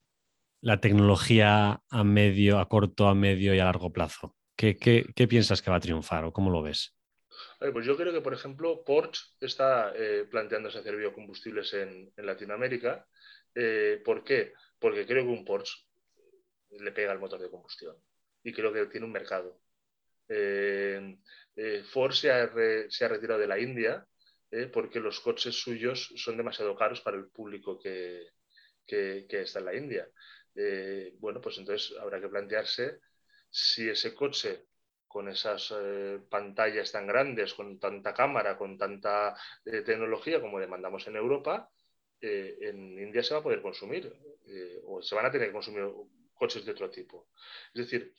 tecnología 0.81 1.83
a 1.91 2.05
medio, 2.05 2.59
a 2.59 2.69
corto, 2.69 3.09
a 3.09 3.15
medio 3.15 3.55
y 3.55 3.59
a 3.59 3.65
largo 3.65 3.93
plazo? 3.93 4.35
¿Qué, 4.57 4.75
piensas 5.29 5.63
que 5.63 5.71
va 5.71 5.77
a 5.77 5.81
triunfar 5.81 6.25
o 6.25 6.33
cómo 6.33 6.51
lo 6.51 6.63
ves? 6.63 6.94
Pues 7.73 7.87
yo 7.87 7.97
creo 7.97 8.13
que, 8.13 8.21
por 8.21 8.35
ejemplo, 8.35 8.85
Porsche 8.85 9.23
está 9.41 9.93
eh, 9.97 10.27
planteándose 10.31 10.79
hacer 10.79 10.97
biocombustibles 10.97 11.73
en, 11.75 12.13
Latinoamérica. 12.17 13.07
¿Por 14.05 14.25
qué? 14.25 14.53
Porque 14.79 15.07
creo 15.07 15.25
que 15.25 15.31
un 15.31 15.45
Porsche 15.45 15.85
le 16.71 16.93
pega 16.93 17.13
al 17.13 17.19
motor 17.19 17.41
de 17.41 17.51
combustión 17.51 17.97
y 18.43 18.53
creo 18.53 18.73
que 18.73 18.87
tiene 18.87 19.07
un 19.07 19.13
mercado. 19.13 19.61
Eh, 20.29 21.19
eh, 21.57 21.83
Ford 21.85 22.13
se 22.13 22.31
ha, 22.31 22.47
retirado 22.47 23.41
de 23.41 23.47
la 23.47 23.59
India 23.59 24.07
eh, 24.51 24.67
porque 24.67 25.01
los 25.01 25.21
coches 25.21 25.55
suyos 25.55 26.13
son 26.17 26.37
demasiado 26.37 26.75
caros 26.77 27.01
para 27.01 27.17
el 27.17 27.29
público 27.29 27.79
que, 27.79 28.31
está 28.87 29.59
en 29.59 29.65
la 29.65 29.75
India. 29.75 30.09
bueno, 31.19 31.41
pues 31.41 31.59
entonces 31.59 31.97
habrá 31.99 32.21
que 32.21 32.29
plantearse 32.29 33.01
si 33.51 33.89
ese 33.89 34.15
coche 34.15 34.67
con 35.15 35.29
esas 35.29 35.73
pantallas 36.29 36.91
tan 36.91 37.07
grandes, 37.07 37.55
con 37.55 37.79
tanta 37.79 38.13
cámara, 38.13 38.59
con 38.59 38.77
tanta 38.77 39.37
tecnología 39.63 40.41
como 40.41 40.59
demandamos 40.59 41.07
en 41.07 41.15
Europa, 41.15 41.71
en 42.21 42.99
India 42.99 43.23
se 43.23 43.35
va 43.35 43.39
a 43.39 43.43
poder 43.45 43.63
consumir 43.63 44.13
o 44.89 45.01
se 45.01 45.15
van 45.15 45.27
a 45.27 45.31
tener 45.31 45.47
que 45.47 45.53
consumir 45.53 45.85
coches 46.35 46.65
de 46.65 46.73
otro 46.73 46.91
tipo. 46.91 47.29
Es 47.73 47.89
decir, 47.89 48.13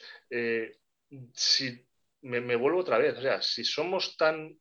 si 1.34 1.86
me, 2.22 2.56
vuelvo 2.56 2.80
otra 2.80 2.98
vez. 2.98 3.18
O 3.18 3.22
sea, 3.22 3.42
si 3.42 3.66
somos 3.66 4.16
tan 4.18 4.58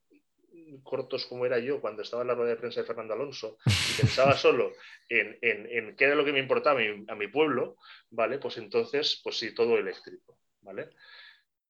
cortos 0.83 1.27
como 1.27 1.47
era 1.47 1.59
yo 1.59 1.81
cuando 1.81 2.03
estaba 2.03 2.23
en 2.23 2.29
la 2.29 2.35
rueda 2.35 2.51
de 2.51 2.57
prensa 2.57 2.81
de 2.81 2.87
Fernando 2.87 3.15
Alonso 3.15 3.59
y 3.67 4.01
pensaba 4.01 4.33
solo 4.37 4.73
en, 5.09 5.97
qué 5.97 6.05
era 6.05 6.15
lo 6.15 6.25
que 6.25 6.33
me 6.33 6.41
importaba 6.41 6.81
a 6.81 7.15
mi, 7.15 7.29
pueblo, 7.29 7.77
¿vale? 8.11 8.39
Pues 8.39 8.57
entonces, 8.59 9.21
pues 9.23 9.39
sí, 9.39 9.55
todo 9.55 9.79
eléctrico, 9.79 10.39
¿vale? 10.63 10.91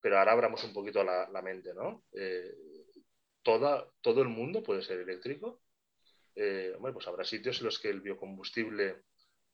Pero 0.04 0.18
ahora 0.18 0.32
abramos 0.32 0.62
un 0.64 0.74
poquito 0.74 1.02
la, 1.02 1.40
mente, 1.42 1.72
¿no? 1.72 2.04
Eh, 2.12 2.54
toda, 3.42 3.88
todo 4.02 4.20
el 4.20 4.28
mundo 4.28 4.62
puede 4.62 4.82
ser 4.82 5.00
eléctrico. 5.00 5.62
Eh, 6.34 6.76
bueno, 6.78 6.92
pues 6.92 7.08
habrá 7.08 7.24
sitios 7.24 7.60
en 7.60 7.64
los 7.64 7.78
que 7.78 7.88
el 7.88 8.02
biocombustible 8.02 9.04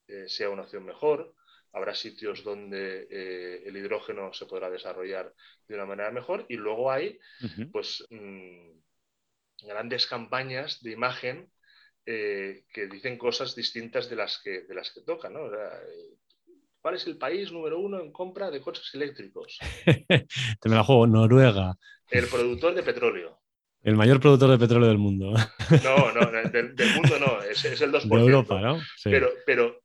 eh, 0.08 0.28
sea 0.28 0.50
una 0.50 0.62
opción 0.62 0.84
mejor 0.84 1.36
habrá 1.72 1.94
sitios 1.94 2.42
donde 2.42 3.06
eh, 3.08 3.62
el 3.64 3.76
hidrógeno 3.76 4.32
se 4.32 4.46
podrá 4.46 4.68
desarrollar 4.68 5.32
de 5.68 5.74
una 5.76 5.86
manera 5.86 6.10
mejor 6.10 6.44
y 6.48 6.56
luego 6.56 6.90
hay 6.90 7.20
pues 7.70 8.04
mm, 8.10 8.72
grandes 9.68 10.08
campañas 10.08 10.82
de 10.82 10.90
imagen 10.90 11.52
que 12.04 12.88
dicen 12.90 13.16
cosas 13.16 13.54
distintas 13.54 14.10
de 14.10 14.16
las 14.16 14.40
que, 14.42 14.62
de 14.62 14.74
las 14.74 14.90
que 14.90 15.02
tocan. 15.02 15.36
Eh, 15.36 16.16
¿Cuál 16.80 16.94
es 16.94 17.06
el 17.06 17.18
país 17.18 17.52
número 17.52 17.78
uno 17.78 18.00
en 18.00 18.10
compra 18.10 18.50
de 18.50 18.60
coches 18.60 18.90
eléctricos? 18.94 19.58
Te 20.60 20.68
me 20.68 20.76
la 20.76 20.84
juego, 20.84 21.06
Noruega. 21.06 21.76
El 22.10 22.26
productor 22.26 22.74
de 22.74 22.82
petróleo. 22.82 23.38
El 23.82 23.96
mayor 23.96 24.20
productor 24.20 24.50
de 24.50 24.58
petróleo 24.58 24.88
del 24.88 24.98
mundo. 24.98 25.32
No, 25.84 26.12
no, 26.12 26.30
del, 26.50 26.74
mundo 26.94 27.18
no, 27.18 27.42
es, 27.42 27.64
el 27.64 27.92
2%. 27.92 28.08
De 28.08 28.20
Europa, 28.20 28.60
¿no? 28.60 28.80
Pero, 29.04 29.30
pero 29.46 29.80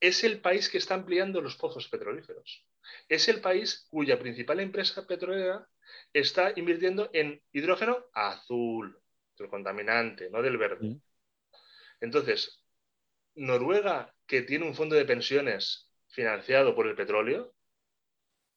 es 0.00 0.22
el 0.22 0.40
país 0.40 0.68
que 0.68 0.78
está 0.78 0.94
ampliando 0.94 1.40
los 1.40 1.56
pozos 1.56 1.88
petrolíferos. 1.88 2.66
Es 3.08 3.28
el 3.28 3.40
país 3.40 3.86
cuya 3.88 4.18
principal 4.18 4.60
empresa 4.60 5.06
petrolera 5.06 5.66
está 6.12 6.52
invirtiendo 6.56 7.08
en 7.12 7.40
hidrógeno 7.52 8.04
azul, 8.12 8.98
el 9.38 9.48
contaminante, 9.48 10.28
no 10.30 10.42
del 10.42 10.58
verde. 10.58 10.98
Entonces, 12.00 12.62
Noruega, 13.34 14.13
que 14.26 14.42
tiene 14.42 14.66
un 14.66 14.74
fondo 14.74 14.94
de 14.94 15.04
pensiones 15.04 15.90
financiado 16.08 16.74
por 16.74 16.86
el 16.86 16.94
petróleo, 16.94 17.54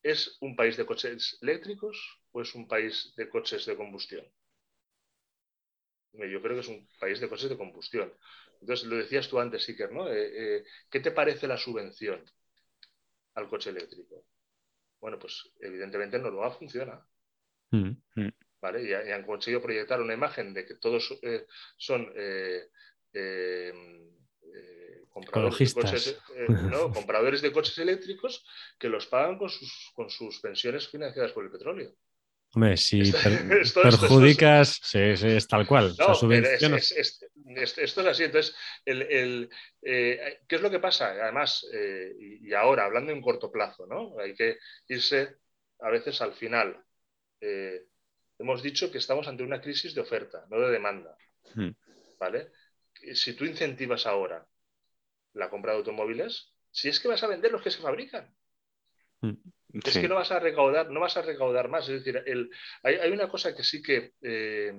¿es 0.03 0.37
un 0.41 0.55
país 0.55 0.77
de 0.77 0.85
coches 0.85 1.37
eléctricos 1.41 2.21
o 2.31 2.41
es 2.41 2.55
un 2.55 2.67
país 2.67 3.13
de 3.15 3.29
coches 3.29 3.65
de 3.65 3.75
combustión? 3.75 4.25
Yo 6.13 6.41
creo 6.41 6.55
que 6.55 6.61
es 6.61 6.67
un 6.67 6.87
país 6.99 7.19
de 7.19 7.29
coches 7.29 7.49
de 7.49 7.57
combustión. 7.57 8.11
Entonces, 8.61 8.87
lo 8.87 8.95
decías 8.95 9.27
tú 9.27 9.39
antes, 9.39 9.67
Iker, 9.69 9.91
¿no? 9.91 10.09
Eh, 10.09 10.57
eh, 10.57 10.63
¿Qué 10.89 10.99
te 10.99 11.11
parece 11.11 11.47
la 11.47 11.57
subvención 11.57 12.23
al 13.35 13.47
coche 13.47 13.69
eléctrico? 13.69 14.25
Bueno, 14.99 15.19
pues 15.19 15.51
evidentemente 15.59 16.17
en 16.17 16.23
Noruega 16.23 16.51
funciona. 16.51 17.05
Mm, 17.69 17.91
mm. 18.15 18.29
¿vale? 18.61 18.83
Y, 18.83 18.93
han 18.93 19.23
conseguido 19.25 19.61
proyectar 19.61 20.01
una 20.01 20.13
imagen 20.15 20.53
de 20.53 20.65
que 20.65 20.75
todos 20.75 21.19
eh, 21.21 21.45
son 21.77 22.11
compradores, 25.21 25.73
de 25.73 25.81
coches, 25.81 26.19
compradores 26.93 27.41
de 27.41 27.51
coches 27.51 27.77
eléctricos 27.79 28.45
que 28.77 28.89
los 28.89 29.07
pagan 29.07 29.37
con 29.37 29.49
sus, 29.49 29.91
con 29.93 30.09
sus 30.09 30.39
pensiones 30.39 30.87
financiadas 30.87 31.31
por 31.31 31.43
el 31.43 31.51
petróleo. 31.51 31.95
Hombre, 32.53 32.77
si 32.77 33.11
perjudicas, 33.83 34.79
sí, 34.81 35.17
sí, 35.17 35.27
es 35.27 35.47
tal 35.47 35.67
cual. 35.67 35.91
esto 35.91 36.33
es 37.81 37.97
así. 37.97 38.23
Entonces, 38.23 38.55
el, 38.85 39.49
eh, 39.81 40.39
¿qué 40.47 40.55
es 40.55 40.61
lo 40.61 40.71
que 40.71 40.79
pasa? 40.79 41.09
Además, 41.09 41.67
eh, 41.73 42.13
y, 42.41 42.53
ahora, 42.53 42.85
hablando 42.85 43.11
en 43.11 43.21
corto 43.21 43.51
plazo, 43.51 43.85
¿no? 43.85 44.17
Hay 44.19 44.33
que 44.33 44.57
irse 44.87 45.35
a 45.79 45.89
veces 45.89 46.21
al 46.21 46.33
final. 46.33 46.81
Eh, 47.41 47.83
hemos 48.39 48.63
dicho 48.63 48.91
que 48.91 48.97
estamos 48.99 49.27
ante 49.27 49.43
una 49.43 49.61
crisis 49.61 49.93
de 49.93 50.01
oferta, 50.01 50.45
no 50.49 50.59
de 50.59 50.71
demanda. 50.71 51.17
Hmm. 51.53 51.71
¿Vale? 52.19 52.51
Si 53.13 53.33
tú 53.33 53.45
incentivas 53.45 54.07
ahora 54.07 54.45
la 55.37 55.49
compra 55.49 55.71
de 55.71 55.79
automóviles, 55.79 56.53
si 56.71 56.89
es 56.89 56.99
que 56.99 57.07
vas 57.07 57.23
a 57.23 57.27
vender 57.27 57.51
los 57.51 57.61
que 57.61 57.71
se 57.71 57.81
fabrican. 57.81 58.33
Hmm. 59.21 59.35
Es 59.83 59.97
que 59.97 60.07
no 60.07 60.15
vas 60.15 60.31
a 60.31 60.39
recaudar, 60.39 60.89
no 60.89 60.99
vas 60.99 61.17
a 61.17 61.21
recaudar 61.21 61.69
más. 61.69 61.87
Es 61.89 62.03
decir, 62.03 62.23
hay, 62.83 63.11
una 63.11 63.29
cosa 63.29 63.55
que 63.55 63.63
sí 63.63 63.81
que 63.81 64.13
eh, 64.21 64.73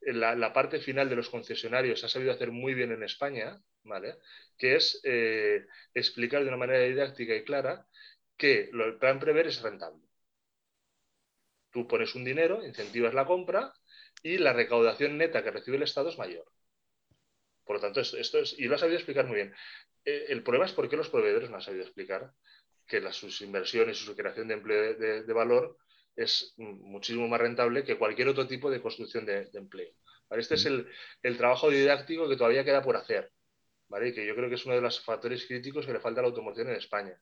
la, 0.00 0.52
parte 0.52 0.80
final 0.80 1.08
de 1.08 1.16
los 1.16 1.28
concesionarios 1.28 2.02
ha 2.04 2.08
sabido 2.08 2.32
hacer 2.32 2.50
muy 2.50 2.74
bien 2.74 2.92
en 2.92 3.02
España, 3.02 3.60
¿vale? 3.84 4.16
Que 4.56 4.76
es 4.76 5.00
eh, 5.04 5.66
explicar 5.94 6.42
de 6.42 6.48
una 6.48 6.56
manera 6.56 6.84
didáctica 6.84 7.34
y 7.34 7.44
clara 7.44 7.86
que 8.36 8.70
el 8.72 8.98
plan 8.98 9.18
prever 9.18 9.46
es 9.46 9.60
rentable. 9.60 10.02
Tú 11.70 11.86
pones 11.86 12.14
un 12.14 12.24
dinero, 12.24 12.64
incentivas 12.64 13.14
la 13.14 13.26
compra 13.26 13.72
y 14.22 14.38
la 14.38 14.52
recaudación 14.52 15.18
neta 15.18 15.42
que 15.42 15.50
recibe 15.50 15.76
el 15.78 15.82
Estado 15.82 16.10
es 16.10 16.18
mayor. 16.18 16.44
Por 17.64 17.76
lo 17.76 17.80
tanto, 17.80 18.00
esto, 18.00 18.38
es, 18.38 18.58
y 18.58 18.64
lo 18.64 18.74
ha 18.74 18.78
sabido 18.78 18.96
explicar 18.96 19.26
muy 19.26 19.36
bien. 19.36 19.54
Eh, 20.04 20.26
el 20.28 20.42
problema 20.42 20.66
es 20.66 20.72
por 20.72 20.88
qué 20.88 20.96
los 20.96 21.08
proveedores 21.08 21.50
no 21.50 21.56
han 21.56 21.62
sabido 21.62 21.84
explicar 21.84 22.32
que 22.86 23.00
las, 23.00 23.16
sus 23.16 23.40
inversiones 23.40 24.00
y 24.00 24.04
su 24.04 24.16
creación 24.16 24.48
de 24.48 24.54
empleo 24.54 24.94
de, 24.94 25.32
valor 25.32 25.78
es 26.16 26.54
muchísimo 26.58 27.28
más 27.28 27.40
rentable 27.40 27.84
que 27.84 27.96
cualquier 27.96 28.28
otro 28.28 28.46
tipo 28.46 28.70
de 28.70 28.82
construcción 28.82 29.24
de, 29.24 29.48
empleo. 29.54 29.92
Este 30.30 30.54
es 30.54 30.66
el, 30.66 30.86
trabajo 31.36 31.70
didáctico 31.70 32.28
que 32.28 32.36
todavía 32.36 32.64
queda 32.64 32.82
por 32.82 32.96
hacer. 32.96 33.30
¿vale? 33.88 34.14
que 34.14 34.24
yo 34.26 34.34
creo 34.34 34.48
que 34.48 34.54
es 34.54 34.64
uno 34.64 34.74
de 34.74 34.80
los 34.80 35.04
factores 35.04 35.44
críticos 35.46 35.84
que 35.84 35.92
le 35.92 36.00
falta 36.00 36.20
a 36.20 36.22
la 36.22 36.28
automoción 36.28 36.68
en 36.68 36.76
España. 36.76 37.14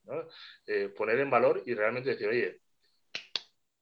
Eh, 0.66 0.88
poner 0.88 1.18
en 1.18 1.28
valor 1.28 1.62
y 1.66 1.74
realmente 1.74 2.10
decir, 2.10 2.28
oye, 2.28 2.60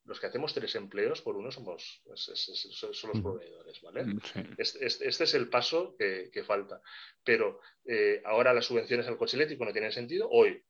los 0.09 0.19
que 0.19 0.25
hacemos 0.25 0.55
tres 0.55 0.73
empleos 0.73 1.21
por 1.21 1.37
uno 1.37 1.51
somos 1.51 2.01
son 2.15 3.11
los 3.13 3.21
proveedores, 3.21 3.79
¿vale? 3.83 4.05
Mm, 4.05 4.19
este, 4.57 5.07
este, 5.07 5.23
es 5.23 5.33
el 5.35 5.49
paso 5.49 5.95
que, 5.95 6.43
falta. 6.43 6.81
Pero 7.23 7.61
eh, 7.85 8.19
ahora 8.25 8.51
las 8.51 8.65
subvenciones 8.65 9.07
al 9.07 9.17
coche 9.17 9.37
eléctrico 9.37 9.65
no 9.65 9.71
tienen 9.71 9.91
sentido. 9.91 10.27
Hoy 10.31 10.63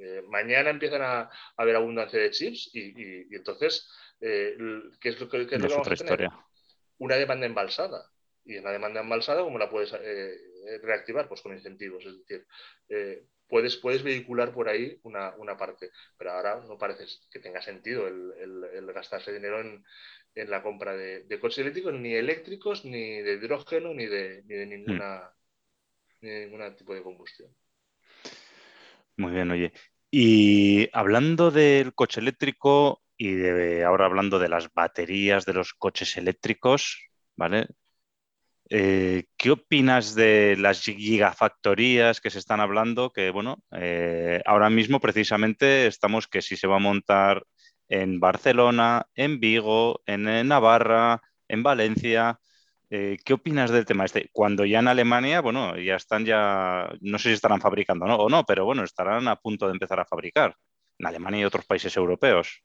eh, 0.00 0.22
mañana 0.26 0.70
empiezan 0.70 1.02
a, 1.02 1.30
haber 1.58 1.76
abundancia 1.76 2.18
de 2.18 2.30
chips 2.30 2.70
y, 2.72 3.36
entonces, 3.36 3.86
eh, 4.22 4.56
¿qué 4.98 5.10
es 5.10 5.20
lo 5.20 5.28
que, 5.28 5.44
vamos 5.44 5.88
a 5.88 5.94
tener? 5.94 6.30
Una 6.96 7.16
demanda 7.16 7.44
embalsada. 7.44 8.10
Y 8.42 8.56
en 8.56 8.64
la 8.64 8.72
demanda 8.72 9.02
embalsada, 9.02 9.42
¿cómo 9.42 9.58
la 9.58 9.68
puedes 9.68 9.92
reactivar? 10.82 11.28
Pues 11.28 11.42
con 11.42 11.52
incentivos. 11.52 12.06
Es 12.06 12.16
decir, 12.20 12.46
puedes, 13.52 13.76
puedes 13.76 14.02
vehicular 14.02 14.50
por 14.54 14.70
ahí 14.70 14.98
una, 15.02 15.58
parte, 15.58 15.90
pero 16.16 16.30
ahora 16.30 16.62
no 16.66 16.78
parece 16.78 17.04
que 17.30 17.38
tenga 17.38 17.60
sentido 17.60 18.08
el, 18.08 18.90
gastarse 18.94 19.30
dinero 19.30 19.60
en, 19.60 19.84
la 20.34 20.62
compra 20.62 20.96
de, 20.96 21.38
coches 21.38 21.58
eléctricos, 21.58 21.92
ni 21.92 22.14
eléctricos, 22.14 22.86
ni 22.86 23.20
de 23.20 23.34
hidrógeno, 23.34 23.92
ni 23.92 24.06
de, 24.06 24.42
ni 24.46 24.54
de 24.54 24.64
ninguna, 24.64 25.30
ni 26.22 26.30
de 26.30 26.46
ningún 26.46 26.76
tipo 26.76 26.94
de 26.94 27.02
combustión. 27.02 27.54
Muy 29.18 29.32
bien, 29.32 29.50
oye. 29.50 29.70
Y 30.10 30.88
hablando 30.94 31.50
del 31.50 31.92
coche 31.92 32.20
eléctrico 32.20 33.02
y 33.18 33.32
de, 33.32 33.84
ahora 33.84 34.06
hablando 34.06 34.38
de 34.38 34.48
las 34.48 34.72
baterías 34.72 35.44
de 35.44 35.52
los 35.52 35.74
coches 35.74 36.16
eléctricos, 36.16 37.06
¿vale? 37.36 37.66
Eh, 38.74 39.24
¿Qué 39.36 39.50
opinas 39.50 40.14
de 40.14 40.56
las 40.58 40.80
gigafactorías 40.80 42.22
que 42.22 42.30
se 42.30 42.38
están 42.38 42.60
hablando? 42.60 43.12
Que 43.12 43.30
bueno, 43.30 43.62
eh, 43.72 44.40
ahora 44.46 44.70
mismo 44.70 44.98
precisamente 44.98 45.86
estamos 45.86 46.26
que 46.26 46.40
si 46.40 46.56
se 46.56 46.66
va 46.66 46.76
a 46.76 46.78
montar 46.78 47.44
en 47.88 48.18
Barcelona, 48.18 49.06
en 49.14 49.40
Vigo, 49.40 50.00
en 50.06 50.48
Navarra, 50.48 51.20
en 51.48 51.62
Valencia. 51.62 52.40
Eh, 52.88 53.18
¿Qué 53.24 53.34
opinas 53.34 53.70
del 53.70 53.84
tema 53.84 54.06
este? 54.06 54.30
Cuando 54.32 54.64
ya 54.64 54.78
en 54.78 54.88
Alemania, 54.88 55.42
bueno, 55.42 55.76
ya 55.78 55.96
están 55.96 56.24
ya, 56.24 56.90
no 57.02 57.18
sé 57.18 57.28
si 57.28 57.34
estarán 57.34 57.60
fabricando 57.60 58.06
o 58.06 58.28
no, 58.30 58.44
pero 58.46 58.64
bueno, 58.64 58.84
estarán 58.84 59.28
a 59.28 59.36
punto 59.36 59.66
de 59.66 59.72
empezar 59.72 60.00
a 60.00 60.06
fabricar 60.06 60.56
en 60.98 61.06
Alemania 61.06 61.40
y 61.42 61.44
otros 61.44 61.66
países 61.66 61.94
europeos. 61.96 62.62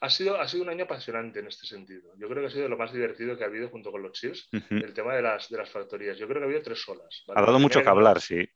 Ha 0.00 0.10
sido, 0.10 0.40
ha 0.40 0.46
sido 0.46 0.62
un 0.62 0.68
año 0.68 0.84
apasionante 0.84 1.40
en 1.40 1.46
este 1.46 1.66
sentido. 1.66 2.12
Yo 2.18 2.28
creo 2.28 2.42
que 2.42 2.48
ha 2.48 2.50
sido 2.50 2.68
lo 2.68 2.76
más 2.76 2.92
divertido 2.92 3.36
que 3.36 3.44
ha 3.44 3.46
habido 3.46 3.68
junto 3.68 3.90
con 3.90 4.02
los 4.02 4.12
chips, 4.12 4.48
el 4.70 4.92
tema 4.92 5.14
de 5.14 5.22
las, 5.22 5.48
de 5.48 5.58
las 5.58 5.70
factorías. 5.70 6.18
Yo 6.18 6.26
creo 6.26 6.38
que 6.38 6.44
ha 6.44 6.46
habido 6.46 6.62
tres 6.62 6.86
olas. 6.88 7.24
Ha 7.34 7.42
dado 7.42 7.58
mucho 7.58 7.82
que 7.82 7.88
hablar, 7.88 8.20
sí. 8.20 8.48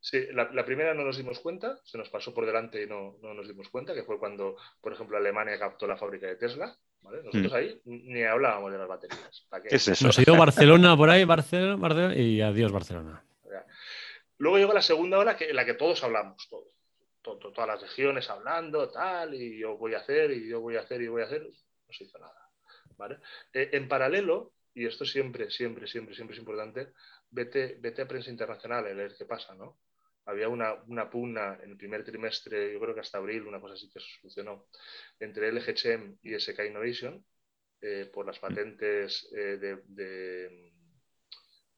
Sí, 0.00 0.26
la, 0.32 0.64
primera 0.64 0.94
no 0.94 1.04
nos 1.04 1.16
dimos 1.16 1.40
cuenta, 1.40 1.76
se 1.84 1.98
nos 1.98 2.08
pasó 2.08 2.32
por 2.32 2.46
delante 2.46 2.82
y 2.82 2.86
no, 2.86 3.16
no, 3.20 3.34
nos 3.34 3.48
dimos 3.48 3.68
cuenta, 3.68 3.94
que 3.94 4.04
fue 4.04 4.18
cuando, 4.18 4.56
por 4.80 4.92
ejemplo, 4.92 5.16
Alemania 5.16 5.58
captó 5.58 5.86
la 5.86 5.96
fábrica 5.96 6.26
de 6.26 6.36
Tesla. 6.36 6.76
Nosotros 7.02 7.52
mm. 7.52 7.54
ahí 7.54 7.80
ni 7.84 8.22
hablábamos 8.22 8.72
de 8.72 8.78
las 8.78 8.88
baterías. 8.88 9.46
Nos 10.02 10.18
ha 10.18 10.22
ido 10.22 10.36
Barcelona 10.36 10.96
por 10.96 11.10
ahí, 11.10 11.24
Barcelona, 11.24 11.76
Barcelona, 11.76 12.14
y 12.14 12.40
adiós 12.40 12.70
Barcelona. 12.70 13.24
Luego 14.38 14.58
llegó 14.58 14.72
la 14.72 14.82
segunda 14.82 15.18
ola, 15.18 15.36
que, 15.36 15.50
en 15.50 15.56
la 15.56 15.64
que 15.64 15.74
todos 15.74 16.02
hablamos, 16.04 16.46
todos. 16.48 16.68
Todas 17.36 17.66
las 17.66 17.80
regiones 17.82 18.28
hablando, 18.30 18.90
tal, 18.90 19.34
y 19.34 19.58
yo 19.58 19.76
voy 19.76 19.94
a 19.94 19.98
hacer, 19.98 20.30
y 20.30 20.48
yo 20.48 20.60
voy 20.60 20.76
a 20.76 20.80
hacer, 20.80 21.02
y 21.02 21.08
voy 21.08 21.22
a 21.22 21.26
hacer. 21.26 21.42
No 21.42 21.92
se 21.92 22.04
hizo 22.04 22.18
nada. 22.18 22.50
Eh, 23.52 23.70
en 23.72 23.88
paralelo, 23.88 24.52
y 24.74 24.86
esto 24.86 25.04
siempre, 25.04 25.50
siempre, 25.50 25.86
siempre, 25.86 26.14
siempre 26.14 26.34
es 26.34 26.40
importante, 26.40 26.92
vete, 27.30 27.76
vete 27.80 28.02
a 28.02 28.08
prensa 28.08 28.30
internacional 28.30 28.86
a 28.86 28.94
leer 28.94 29.14
qué 29.16 29.24
pasa, 29.24 29.54
¿no? 29.54 29.78
había 30.28 30.48
una, 30.50 30.74
una, 30.88 31.08
pugna 31.08 31.58
en 31.62 31.70
el 31.70 31.76
primer 31.78 32.04
trimestre, 32.04 32.70
yo 32.70 32.78
creo 32.80 32.94
que 32.94 33.00
hasta 33.00 33.16
abril, 33.16 33.46
una 33.46 33.60
cosa 33.62 33.74
así 33.74 33.88
que 33.88 33.98
se 33.98 34.06
solucionó, 34.20 34.66
entre 35.18 35.48
LG 35.48 35.72
Chem 35.72 36.18
y 36.22 36.38
SK 36.38 36.66
Innovation 36.66 37.24
eh, 37.80 38.10
por 38.12 38.26
las 38.26 38.38
patentes 38.38 39.26
eh, 39.32 39.56
de, 39.56 39.78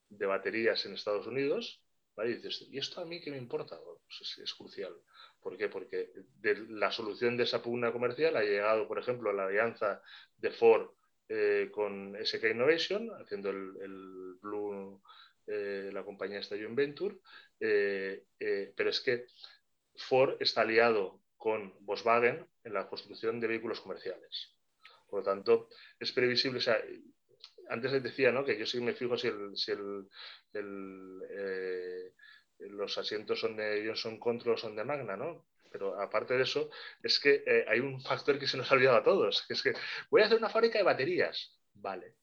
de, 0.09 0.27
baterías 0.27 0.85
en 0.85 0.95
Estados 0.95 1.27
Unidos. 1.29 1.81
Y 2.17 2.35
dices, 2.35 2.67
¿y 2.71 2.79
esto 2.79 3.01
a 3.01 3.05
mí 3.05 3.21
qué 3.21 3.31
me 3.31 3.39
importa? 3.39 3.79
Pues 3.79 4.39
es, 4.39 4.55
crucial. 4.55 4.95
¿Por 5.43 5.57
qué? 5.57 5.69
Porque 5.69 6.13
de 6.41 6.67
la 6.69 6.91
solución 6.91 7.37
de 7.37 7.45
esa 7.45 7.63
pugna 7.63 7.93
comercial 7.93 8.37
ha 8.37 8.43
llegado, 8.43 8.87
por 8.87 8.99
ejemplo, 8.99 9.33
la 9.33 9.47
alianza 9.47 10.03
de 10.37 10.51
Ford 10.51 10.91
eh, 11.29 11.71
con 11.73 12.17
SK 12.17 12.45
Innovation, 12.51 13.11
haciendo 13.21 13.51
el, 13.51 13.77
el 13.81 14.35
Blue 14.43 15.01
eh, 15.53 15.91
la 15.93 16.05
compañía 16.05 16.39
está 16.39 16.55
en 16.55 16.77
Venture, 16.77 17.17
eh, 17.59 18.25
eh, 18.39 18.73
pero 18.77 18.91
es 18.91 19.01
que 19.01 19.27
Ford 19.97 20.37
está 20.39 20.61
aliado 20.61 21.23
con 21.37 21.75
Volkswagen 21.81 22.47
en 22.63 22.73
la 22.73 22.87
construcción 22.89 23.41
de 23.41 23.49
vehículos 23.49 23.81
comerciales. 23.81 24.55
Por 25.09 25.21
lo 25.21 25.25
tanto, 25.25 25.69
es 25.99 26.13
previsible, 26.13 26.61
antes 27.69 27.93
les 27.93 28.03
decía 28.03 28.31
¿no? 28.31 28.45
que 28.45 28.57
yo 28.57 28.65
sí 28.65 28.81
me 28.81 28.95
fijo 28.95 29.17
si, 29.19 29.29
los 32.69 32.99
asientos 32.99 33.41
son 33.41 33.57
de 33.57 33.85
Johnson 33.87 34.19
Control 34.19 34.59
son 34.59 34.77
de 34.77 34.85
Magna, 34.85 35.17
¿no? 35.17 35.47
Pero 35.71 36.01
aparte 36.01 36.35
de 36.35 36.43
eso, 36.43 36.71
es 37.03 37.21
que 37.21 37.45
hay 37.69 37.79
un 37.81 38.01
factor 38.01 38.39
que 38.39 38.49
se 38.49 38.57
nos 38.57 38.71
ha 38.71 38.75
olvidado 38.75 38.97
a 38.97 39.05
todos, 39.05 39.45
que 39.47 39.55
es 39.55 39.63
que 39.63 39.73
voy 40.11 40.23
a 40.23 40.27
hacer 40.27 40.37
una 40.37 40.49
fábrica 40.49 40.79
de 40.79 40.85
baterías. 40.85 41.57
Vale, 41.75 42.17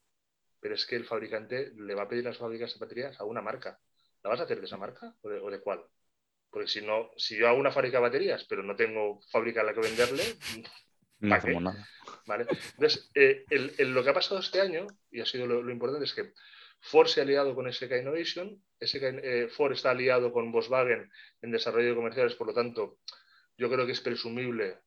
pero 0.60 0.76
es 0.76 0.86
que 0.86 0.96
el 0.96 1.06
fabricante 1.06 1.72
le 1.76 1.96
va 1.96 2.04
a 2.04 2.08
pedir 2.08 2.24
las 2.24 2.38
fábricas 2.38 2.74
de 2.74 2.80
baterías 2.80 3.20
a 3.20 3.24
una 3.24 3.42
marca. 3.42 3.80
¿La 4.24 4.30
vas 4.30 4.40
a 4.40 4.44
hacer 4.44 4.60
de 4.60 4.66
esa 4.66 4.78
marca 4.78 5.16
o 5.22 5.50
de, 5.50 5.62
cuál? 5.62 5.84
Porque 6.50 6.68
si 6.68 6.82
no, 6.82 7.12
si 7.16 7.38
yo 7.38 7.48
hago 7.48 7.60
una 7.60 7.72
fábrica 7.72 7.98
de 7.98 8.04
baterías, 8.04 8.46
pero 8.50 8.64
no 8.64 8.76
tengo 8.76 9.22
fábrica 9.32 9.62
a 9.62 9.64
la 9.64 9.74
que 9.74 9.82
venderle, 9.82 10.24
no 11.20 11.36
hacemos 11.36 11.64
nada. 11.64 11.88
Entonces, 12.76 13.10
eh, 13.16 13.46
lo 13.80 14.04
que 14.04 14.10
ha 14.10 14.14
pasado 14.14 14.40
este 14.40 14.62
año, 14.62 14.88
y 15.12 15.22
ha 15.22 15.26
sido 15.26 15.46
lo, 15.48 15.72
importante, 15.72 16.06
es 16.06 16.14
que 16.14 16.34
Ford 16.80 17.08
se 17.08 17.22
ha 17.22 17.24
aliado 17.24 17.56
con 17.56 17.72
SK 17.72 17.92
Innovation, 18.02 18.62
SK, 18.80 19.04
eh, 19.24 19.48
Ford 19.50 19.74
está 19.74 19.92
aliado 19.92 20.32
con 20.32 20.52
Volkswagen 20.52 21.12
en 21.42 21.52
desarrollo 21.52 21.90
de 21.90 21.96
comerciales, 21.96 22.36
por 22.36 22.48
lo 22.48 22.54
tanto, 22.54 23.00
yo 23.58 23.70
creo 23.70 23.86
que 23.86 23.92
es 23.94 24.02
presumible 24.02 24.78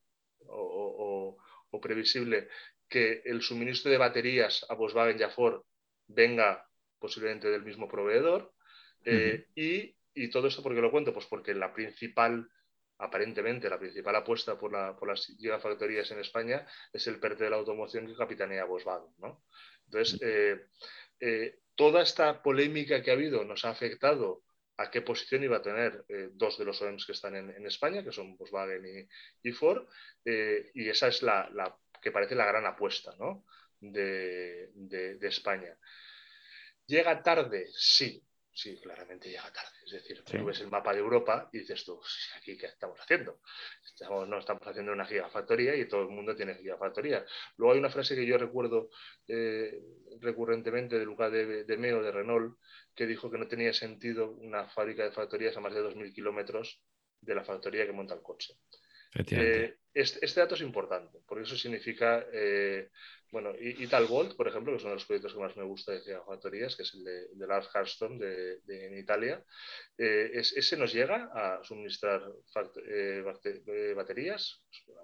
o, 0.46 1.36
o 1.70 1.80
previsible 1.80 2.48
que 2.88 3.22
el 3.24 3.40
suministro 3.40 3.90
de 3.90 3.98
baterías 3.98 4.66
a 4.68 4.74
Volkswagen 4.74 5.18
y 5.18 5.22
a 5.22 5.30
Ford 5.30 5.62
venga 6.08 6.68
posiblemente 6.98 7.48
del 7.48 7.62
mismo 7.62 7.88
proveedor. 7.88 8.52
Eh, 9.04 9.46
y, 9.54 10.28
todo 10.30 10.48
esto, 10.48 10.62
¿por 10.62 10.74
qué 10.74 10.82
lo 10.82 10.90
cuento? 10.90 11.14
Pues 11.14 11.26
porque 11.26 11.54
la 11.54 11.72
principal 11.72 12.48
aparentemente 12.98 13.70
la 13.70 13.78
principal 13.78 14.14
apuesta 14.14 14.58
por, 14.58 14.72
las 14.72 15.26
gigafactorías 15.38 16.10
en 16.10 16.18
España 16.18 16.66
es 16.92 17.06
el 17.06 17.18
PERTE 17.18 17.44
de 17.44 17.50
la 17.50 17.56
automoción 17.56 18.06
que 18.06 18.14
capitanea 18.14 18.66
Volkswagen. 18.66 19.08
Entonces, 19.86 20.20
eh, 20.20 20.66
eh, 21.18 21.60
toda 21.80 22.02
esta 22.02 22.42
polémica 22.42 23.00
que 23.00 23.10
ha 23.10 23.14
habido 23.14 23.42
nos 23.42 23.64
ha 23.64 23.70
afectado 23.70 24.42
a 24.76 24.90
qué 24.90 25.00
posición 25.00 25.44
iba 25.44 25.56
a 25.56 25.62
tener 25.62 26.04
eh, 26.08 26.28
dos 26.34 26.58
de 26.58 26.66
los 26.66 26.82
OEMs 26.82 27.06
que 27.06 27.12
están 27.12 27.34
en, 27.36 27.66
España, 27.66 28.04
que 28.04 28.12
son 28.12 28.36
Volkswagen 28.36 29.08
y, 29.42 29.52
Ford, 29.52 29.86
y 30.26 30.90
esa 30.90 31.08
es 31.08 31.22
la, 31.22 31.48
que 32.02 32.12
parece 32.12 32.34
la 32.34 32.44
gran 32.44 32.66
apuesta 32.66 33.12
de, 33.80 34.68
de 34.74 35.28
España. 35.28 35.74
¿Llega 36.86 37.22
tarde? 37.22 37.68
Sí, 37.72 38.22
sí, 38.52 38.76
claramente 38.76 39.28
llega 39.28 39.52
tarde. 39.52 39.76
Es 39.84 39.92
decir, 39.92 40.22
tú 40.24 40.44
ves 40.44 40.60
el 40.60 40.68
mapa 40.68 40.92
de 40.92 41.00
Europa 41.00 41.48
y 41.52 41.58
dices 41.58 41.84
tú, 41.84 42.00
¿aquí 42.36 42.56
qué 42.56 42.66
estamos 42.66 42.98
haciendo? 43.00 43.40
no 44.26 44.38
estamos 44.38 44.66
haciendo 44.66 44.92
una 44.92 45.04
gigafactoría 45.04 45.74
y 45.76 45.86
todo 45.86 46.02
el 46.02 46.08
mundo 46.08 46.34
tiene 46.34 46.54
gigafactoría. 46.54 47.24
Luego 47.56 47.74
hay 47.74 47.78
una 47.78 47.90
frase 47.90 48.14
que 48.14 48.26
yo 48.26 48.38
recuerdo 48.38 48.90
eh, 49.28 49.78
recurrentemente 50.20 50.98
de 50.98 51.04
Lucas 51.04 51.30
de, 51.32 51.64
de, 51.64 51.76
Meo, 51.76 52.02
de 52.02 52.10
Renault, 52.10 52.58
que 52.94 53.06
dijo 53.06 53.30
que 53.30 53.38
no 53.38 53.48
tenía 53.48 53.72
sentido 53.72 54.30
una 54.30 54.68
fábrica 54.68 55.04
de 55.04 55.12
factorías 55.12 55.56
a 55.56 55.60
más 55.60 55.74
de 55.74 55.82
2.000 55.82 56.14
kilómetros 56.14 56.82
de 57.20 57.34
la 57.34 57.44
factoría 57.44 57.86
que 57.86 57.92
monta 57.92 58.14
el 58.14 58.22
coche. 58.22 58.54
Eh, 59.14 59.76
este, 59.92 60.24
este, 60.24 60.40
dato 60.40 60.54
es 60.54 60.60
importante, 60.60 61.18
porque 61.26 61.44
eso 61.44 61.56
significa 61.56 62.24
eh, 62.32 62.88
bueno, 63.32 63.52
y, 63.60 63.86
Volt, 64.08 64.34
por 64.34 64.48
ejemplo, 64.48 64.72
que 64.72 64.78
es 64.78 64.82
uno 64.82 64.90
de 64.90 64.96
los 64.96 65.04
proyectos 65.04 65.34
que 65.34 65.40
más 65.40 65.56
me 65.56 65.62
gusta 65.62 65.92
de 65.92 66.00
gigafactorías, 66.00 66.74
que 66.74 66.82
es 66.82 66.94
el 66.94 67.04
de, 67.04 67.28
de 67.34 67.46
Lars 67.46 67.68
de, 68.18 68.86
en 68.86 68.98
Italia, 68.98 69.44
eh, 69.96 70.30
ese 70.34 70.76
nos 70.76 70.92
llega 70.92 71.30
a 71.32 71.62
suministrar 71.62 72.22
eh, 72.88 73.22
eh, 73.66 73.94
baterías. 73.94 74.62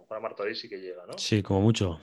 Para 0.08 0.20
Marta 0.20 0.42
sí 0.54 0.68
que 0.68 0.78
llega, 0.78 1.06
¿no? 1.06 1.18
Sí, 1.18 1.42
como 1.42 1.60
mucho. 1.60 2.00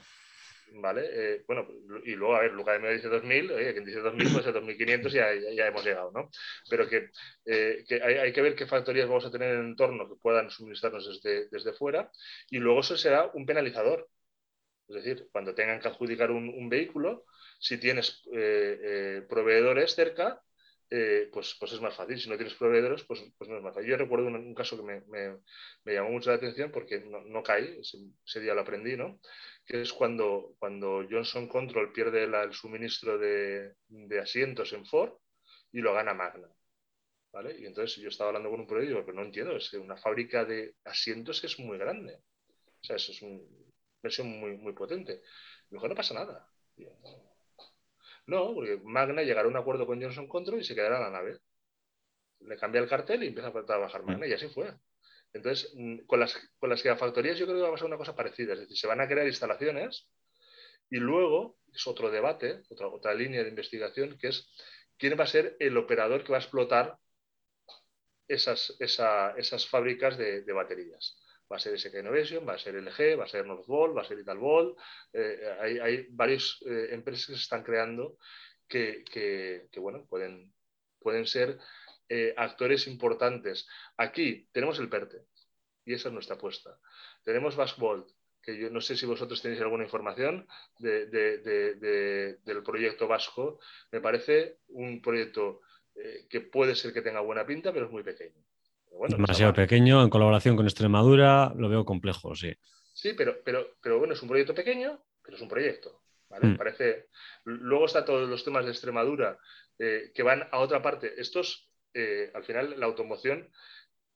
Vale, 0.76 1.44
bueno, 1.46 1.68
y 2.04 2.16
luego, 2.16 2.34
a 2.34 2.40
ver, 2.40 2.52
Luca 2.52 2.76
Medio 2.80 2.96
dice 2.96 3.08
2000, 3.08 3.52
oye, 3.52 3.72
quien 3.72 3.84
dice 3.84 4.00
2000, 4.00 4.32
pues 4.32 4.44
2500 4.44 5.12
ya, 5.12 5.28
ya, 5.54 5.68
hemos 5.68 5.84
llegado, 5.84 6.10
¿no? 6.10 6.30
Pero 6.68 6.88
que, 6.88 7.10
que 7.44 8.02
hay, 8.02 8.14
hay, 8.14 8.32
que 8.32 8.42
ver 8.42 8.56
qué 8.56 8.66
factorías 8.66 9.08
vamos 9.08 9.24
a 9.24 9.30
tener 9.30 9.50
en 9.50 9.60
el 9.60 9.66
entorno 9.66 10.08
que 10.08 10.16
puedan 10.20 10.50
suministrarnos 10.50 11.06
desde, 11.06 11.48
desde 11.48 11.74
fuera, 11.74 12.10
y 12.50 12.58
luego 12.58 12.80
eso 12.80 12.96
será 12.96 13.30
un 13.34 13.46
penalizador 13.46 14.08
es 14.88 14.96
decir, 14.96 15.28
cuando 15.32 15.54
tengan 15.54 15.80
que 15.80 15.88
adjudicar 15.88 16.30
un, 16.30 16.68
vehículo, 16.68 17.24
si 17.58 17.78
tienes 17.78 18.22
eh, 18.32 18.78
eh, 18.82 19.22
proveedores 19.28 19.94
cerca, 19.94 20.42
eh, 20.90 21.28
pues, 21.32 21.56
pues 21.58 21.72
es 21.72 21.80
más 21.80 21.94
fácil. 21.94 22.20
Si 22.20 22.28
no 22.28 22.36
tienes 22.36 22.54
proveedores, 22.54 23.04
pues, 23.04 23.20
pues 23.36 23.50
no 23.50 23.56
es 23.56 23.62
más 23.62 23.74
fácil. 23.74 23.90
Yo 23.90 23.96
recuerdo 23.96 24.26
un, 24.26 24.54
caso 24.54 24.76
que 24.76 24.82
me, 25.06 25.92
llamó 25.92 26.10
mucho 26.10 26.30
la 26.30 26.36
atención 26.36 26.70
porque 26.70 27.00
no, 27.00 27.20
no 27.22 27.42
cae, 27.42 27.80
ese, 27.80 28.40
día 28.40 28.54
lo 28.54 28.62
aprendí, 28.62 28.96
¿no? 28.96 29.20
que 29.64 29.80
es 29.80 29.92
cuando, 29.92 30.54
cuando 30.58 31.06
Johnson 31.10 31.48
Control 31.48 31.92
pierde 31.92 32.24
el 32.24 32.52
suministro 32.52 33.18
de, 33.18 33.74
asientos 34.20 34.72
en 34.72 34.84
Ford 34.86 35.12
y 35.72 35.80
lo 35.80 35.94
gana 35.94 36.14
Magna. 36.14 36.48
¿Vale? 37.32 37.58
Y 37.58 37.66
entonces 37.66 37.96
yo 37.96 38.08
estaba 38.08 38.28
hablando 38.28 38.50
con 38.50 38.60
un 38.60 38.66
proveedor 38.66 38.84
y 38.84 38.94
digo, 38.94 39.04
pero 39.04 39.16
no 39.16 39.24
entiendo, 39.24 39.56
es 39.56 39.68
que 39.68 39.78
una 39.78 39.96
fábrica 39.96 40.44
de 40.44 40.76
asientos 40.84 41.42
es 41.42 41.58
muy 41.58 41.78
grande. 41.78 42.20
O 42.80 42.84
sea, 42.84 42.96
eso 42.96 43.10
es 43.10 43.22
un, 43.22 43.42
versión 44.00 44.28
muy, 44.28 44.56
muy 44.56 44.72
potente. 44.72 45.22
Mejor 45.70 45.88
no 45.88 45.96
pasa 45.96 46.14
nada. 46.14 46.48
No, 48.26 48.54
porque 48.54 48.80
Magna 48.82 49.22
llegará 49.22 49.46
a 49.46 49.50
un 49.50 49.56
acuerdo 49.56 49.86
con 49.86 50.00
Johnson 50.00 50.28
Control 50.28 50.60
y 50.60 50.64
se 50.64 50.74
quedará 50.74 50.96
en 50.96 51.02
la 51.02 51.10
nave. 51.10 51.38
Le 52.40 52.56
cambia 52.56 52.80
el 52.80 52.88
cartel 52.88 53.22
y 53.22 53.28
empieza 53.28 53.48
a 53.48 53.64
trabajar 53.64 54.02
mm. 54.02 54.06
Magna 54.06 54.26
y 54.26 54.32
así 54.32 54.48
fue. 54.48 54.72
Entonces, 55.32 55.72
mm, 55.74 56.06
con 56.06 56.20
las, 56.20 56.36
con 56.58 56.70
las 56.70 56.82
gigafactorías 56.82 57.38
yo 57.38 57.46
creo 57.46 57.58
que 57.58 57.62
va 57.62 57.68
a 57.68 57.72
pasar 57.72 57.86
una 57.86 57.98
cosa 57.98 58.14
parecida. 58.16 58.54
Es 58.54 58.60
decir, 58.60 58.76
se 58.76 58.86
van 58.86 59.00
a 59.00 59.08
crear 59.08 59.26
instalaciones 59.26 60.08
y 60.90 60.96
luego 60.96 61.58
es 61.72 61.86
otro 61.86 62.10
debate, 62.10 62.62
otra, 62.70 62.88
otra 62.88 63.14
línea 63.14 63.42
de 63.42 63.48
investigación, 63.50 64.16
que 64.18 64.28
es 64.28 64.48
quién 64.96 65.18
va 65.18 65.24
a 65.24 65.28
ser 65.28 65.56
el 65.58 65.76
operador 65.76 66.24
que 66.24 66.32
va 66.32 66.38
a 66.38 66.40
explotar 66.40 66.98
esas, 68.28 68.74
esas 68.78 69.68
fábricas 69.68 70.16
de 70.16 70.52
baterías 70.52 71.23
va 71.54 71.58
a 71.58 71.62
ser 71.62 71.78
SK 71.78 72.00
Innovation, 72.00 72.46
va 72.48 72.54
a 72.54 72.58
ser 72.58 72.74
LG, 72.74 73.14
va 73.18 73.24
a 73.24 73.30
ser 73.30 73.46
Northvolt, 73.46 73.94
va 73.96 74.02
a 74.02 74.08
ser 74.08 74.18
Italvolt. 74.18 74.76
Eh, 75.12 75.56
hay, 75.60 75.78
hay 75.78 76.06
varias 76.10 76.58
eh, 76.66 76.88
empresas 76.90 77.26
que 77.26 77.34
se 77.34 77.42
están 77.46 77.62
creando 77.62 78.18
que, 78.66 79.68
bueno, 79.76 80.04
pueden, 80.08 80.52
pueden 80.98 81.26
ser 81.26 81.60
eh, 82.08 82.34
actores 82.36 82.88
importantes. 82.88 83.68
Aquí 83.96 84.48
tenemos 84.50 84.80
el 84.80 84.88
PERTE 84.88 85.26
y 85.84 85.94
esa 85.94 86.08
es 86.08 86.14
nuestra 86.14 86.34
apuesta. 86.34 86.76
Tenemos 87.22 87.54
Vasvolt, 87.54 88.10
que 88.42 88.58
yo 88.58 88.68
no 88.70 88.80
sé 88.80 88.96
si 88.96 89.06
vosotros 89.06 89.40
tenéis 89.40 89.60
alguna 89.60 89.84
información 89.84 90.48
del 90.80 92.62
proyecto 92.64 93.06
vasco. 93.06 93.60
Me 93.92 94.00
parece 94.00 94.58
un 94.68 95.00
proyecto 95.00 95.60
que 96.28 96.40
puede 96.40 96.74
ser 96.74 96.92
que 96.92 97.02
tenga 97.02 97.20
buena 97.20 97.46
pinta, 97.46 97.72
pero 97.72 97.86
es 97.86 97.92
muy 97.92 98.02
pequeño. 98.02 98.44
Demasiado 99.08 99.52
pequeño, 99.52 100.02
en 100.02 100.10
colaboración 100.10 100.56
con 100.56 100.66
Extremadura, 100.66 101.52
lo 101.56 101.68
veo 101.68 101.84
complejo, 101.84 102.34
sí. 102.34 102.54
Sí, 102.92 103.12
pero, 103.14 103.42
pero, 103.44 103.76
pero 103.82 103.98
bueno, 103.98 104.14
es 104.14 104.22
un 104.22 104.28
proyecto 104.28 104.54
pequeño, 104.54 105.02
pero 105.22 105.36
es 105.36 105.42
un 105.42 105.48
proyecto. 105.48 106.02
Mm. 106.30 106.56
Parece... 106.56 107.08
Luego 107.44 107.86
está 107.86 108.04
todos 108.04 108.28
los 108.28 108.44
temas 108.44 108.64
de 108.64 108.70
Extremadura 108.70 109.38
eh, 109.78 110.12
que 110.14 110.22
van 110.22 110.48
a 110.50 110.58
otra 110.58 110.80
parte. 110.80 111.12
Estos, 111.20 111.70
eh, 111.92 112.30
al 112.34 112.44
final, 112.44 112.78
la 112.78 112.86
automoción 112.86 113.50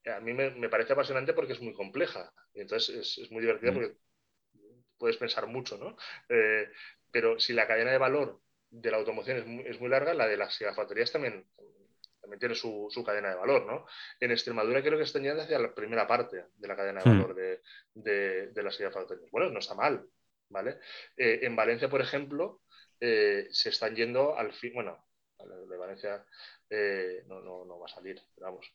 a 0.05 0.19
mí 0.19 0.33
me, 0.33 0.69
parece 0.69 0.93
apasionante 0.93 1.33
porque 1.33 1.53
es 1.53 1.61
muy 1.61 1.73
compleja. 1.73 2.31
Y 2.53 2.61
entonces 2.61 3.17
es, 3.17 3.31
muy 3.31 3.41
divertida 3.41 3.71
mm. 3.71 3.73
porque 3.75 3.95
puedes 4.97 5.17
pensar 5.17 5.47
mucho, 5.47 5.77
¿no? 5.77 5.95
Eh, 6.29 6.69
pero 7.11 7.39
si 7.39 7.53
la 7.53 7.67
cadena 7.67 7.91
de 7.91 7.97
valor 7.97 8.41
de 8.69 8.91
la 8.91 8.97
automoción 8.97 9.37
es 9.37 9.45
muy, 9.45 9.65
es 9.65 9.79
muy 9.79 9.89
larga, 9.89 10.13
la 10.13 10.27
de 10.27 10.37
las 10.37 10.57
gigafactorías 10.57 11.11
también, 11.11 11.45
también 12.29 12.39
tiene 12.39 12.55
su, 12.55 13.03
cadena 13.03 13.29
de 13.29 13.35
valor, 13.35 13.65
¿no? 13.65 13.85
En 14.19 14.31
Extremadura 14.31 14.83
creo 14.83 14.97
que 14.97 15.03
están 15.03 15.23
yendo 15.23 15.41
hacia 15.41 15.57
la 15.57 15.73
primera 15.73 16.05
parte 16.05 16.45
de 16.55 16.67
la 16.67 16.75
cadena 16.75 17.01
de 17.01 17.09
hmm. 17.09 17.21
valor 17.21 17.35
de, 17.35 18.51
de, 18.51 18.63
las 18.63 18.77
gigafactorías. 18.77 19.31
Bueno, 19.31 19.49
no 19.49 19.59
está 19.59 19.73
mal, 19.73 20.05
¿vale? 20.49 20.77
Eh, 21.17 21.39
en 21.41 21.55
Valencia, 21.55 21.89
por 21.89 22.01
ejemplo, 22.01 22.61
eh, 22.99 23.47
se 23.51 23.69
están 23.69 23.95
yendo 23.95 24.37
al 24.37 24.53
fin, 24.53 24.73
bueno, 24.75 25.07
de 25.39 25.77
Valencia 25.77 26.23
eh, 26.69 27.23
no, 27.27 27.41
no, 27.41 27.79
va 27.79 27.85
a 27.85 27.89
salir, 27.95 28.21
vamos. 28.37 28.71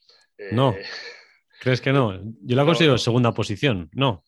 no. 0.51 0.75
¿Crees 1.61 1.81
que 1.81 1.93
no? 1.93 2.21
Yo 2.43 2.57
la 2.57 2.65
considero 2.65 2.99
segunda 2.99 3.33
posición, 3.33 3.89
no. 3.93 4.25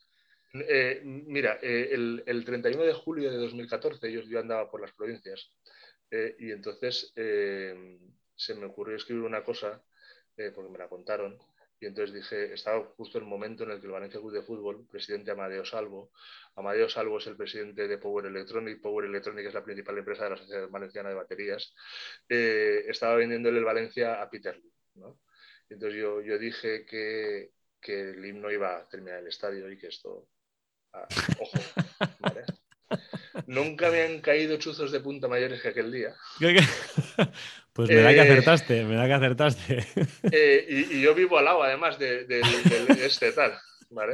mira, 1.03 1.59
el, 1.61 2.22
el, 2.24 2.45
31 2.45 2.85
de 2.85 2.93
julio 2.93 3.33
de 3.33 3.39
2014 3.39 4.12
yo, 4.12 4.20
yo 4.20 4.39
andaba 4.39 4.70
por 4.70 4.81
las 4.81 4.93
provincias 4.93 5.51
y 6.39 6.53
entonces 6.53 7.12
se 8.37 8.55
me 8.55 8.66
ocurrió 8.66 8.97
escribir 8.97 9.24
una 9.24 9.43
cosa, 9.43 9.82
eh, 10.37 10.53
porque 10.55 10.70
me 10.70 10.78
la 10.78 10.89
contaron, 10.89 11.39
y 11.78 11.87
entonces 11.87 12.14
dije, 12.14 12.55
estaba 12.55 12.84
justo 12.97 13.18
el 13.18 13.24
momento 13.24 13.64
en 13.64 13.70
el 13.70 13.80
que 13.80 13.87
el 13.87 13.93
Valencia 13.93 14.20
Club 14.20 14.32
de 14.32 14.43
Fútbol, 14.43 14.87
presidente 14.91 15.30
Amadeo 15.30 15.64
Salvo, 15.64 16.11
Amadeo 16.55 16.89
Salvo 16.89 17.18
es 17.18 17.26
el 17.26 17.37
presidente 17.37 17.87
de 17.87 17.99
Power 17.99 18.26
Electronic, 18.26 18.80
Power 18.80 19.05
Electronic 19.05 19.47
es 19.47 19.55
la 19.55 19.64
principal 19.64 19.99
empresa 19.99 20.24
de 20.24 20.30
la 20.30 20.37
Sociedad 20.39 20.68
Valenciana 20.70 21.11
de 21.11 21.14
Baterías, 21.16 21.74
eh, 22.28 22.84
estaba 22.89 23.16
vendiéndole 23.16 23.59
el 23.59 23.64
Valencia 23.64 24.22
a 24.22 24.30
Peter 24.30 24.57
Lee. 24.57 24.72
¿no? 24.95 25.20
entonces 25.68 26.01
yo, 26.01 26.22
yo 26.22 26.39
dije 26.39 26.87
que, 26.87 27.53
que, 27.80 28.11
el 28.11 28.24
himno 28.24 28.51
iba 28.51 28.78
a 28.78 28.89
terminar 28.89 29.18
el 29.18 29.28
estadio 29.28 29.70
y 29.70 29.76
que 29.76 29.89
esto, 29.89 30.28
ah, 30.95 31.07
ojo, 31.41 31.59
¿vale? 32.20 32.45
Nunca 33.47 33.90
me 33.90 34.03
han 34.03 34.20
caído 34.20 34.57
chuzos 34.57 34.90
de 34.90 35.01
punta 35.01 35.28
mayores 35.28 35.62
que 35.62 35.68
aquel 35.68 35.92
día. 35.92 36.14
Pues 37.76 37.90
me 37.90 37.97
da 37.97 38.09
que 38.09 38.16
eh, 38.16 38.22
acertaste, 38.22 38.84
me 38.84 38.94
da 38.94 39.07
que 39.07 39.12
acertaste. 39.12 39.86
Eh, 40.32 40.86
y, 40.90 41.03
yo 41.03 41.14
vivo 41.14 41.36
al 41.36 41.44
lado, 41.44 41.62
además, 41.62 41.99
de, 41.99 42.26
este 43.05 43.32
tal. 43.32 43.53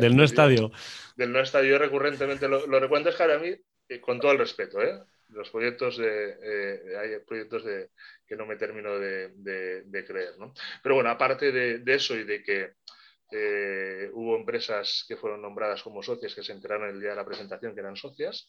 Del 0.00 0.16
no 0.16 0.24
estadio. 0.24 0.72
Del 1.14 1.30
no 1.30 1.38
estadio, 1.38 1.78
recurrentemente 1.78 2.48
lo, 2.48 2.66
lo 2.66 2.80
recuento, 2.80 3.10
es 3.10 3.14
que 3.14 3.22
a 3.22 3.38
mí, 3.38 3.54
eh, 3.88 4.00
con 4.00 4.18
todo 4.18 4.32
el 4.32 4.38
respeto, 4.38 4.82
¿eh? 4.82 4.98
los 5.28 5.48
proyectos 5.50 5.96
de, 5.96 6.98
hay 7.00 7.24
proyectos 7.24 7.64
de, 7.64 7.90
que 8.26 8.34
no 8.34 8.46
me 8.46 8.56
termino 8.56 8.98
de, 8.98 10.04
creer. 10.08 10.36
¿no? 10.40 10.52
Pero 10.82 10.96
bueno, 10.96 11.10
aparte 11.10 11.52
de, 11.52 11.94
eso 11.94 12.16
y 12.16 12.24
de 12.24 12.42
que 12.42 12.72
hubo 14.12 14.36
empresas 14.36 15.04
que 15.06 15.16
fueron 15.16 15.40
nombradas 15.40 15.84
como 15.84 16.02
socias 16.02 16.34
que 16.34 16.42
se 16.42 16.52
enteraron 16.52 16.90
el 16.90 17.00
día 17.00 17.10
de 17.10 17.16
la 17.16 17.24
presentación 17.24 17.74
que 17.74 17.80
eran 17.80 17.96
socias, 17.96 18.48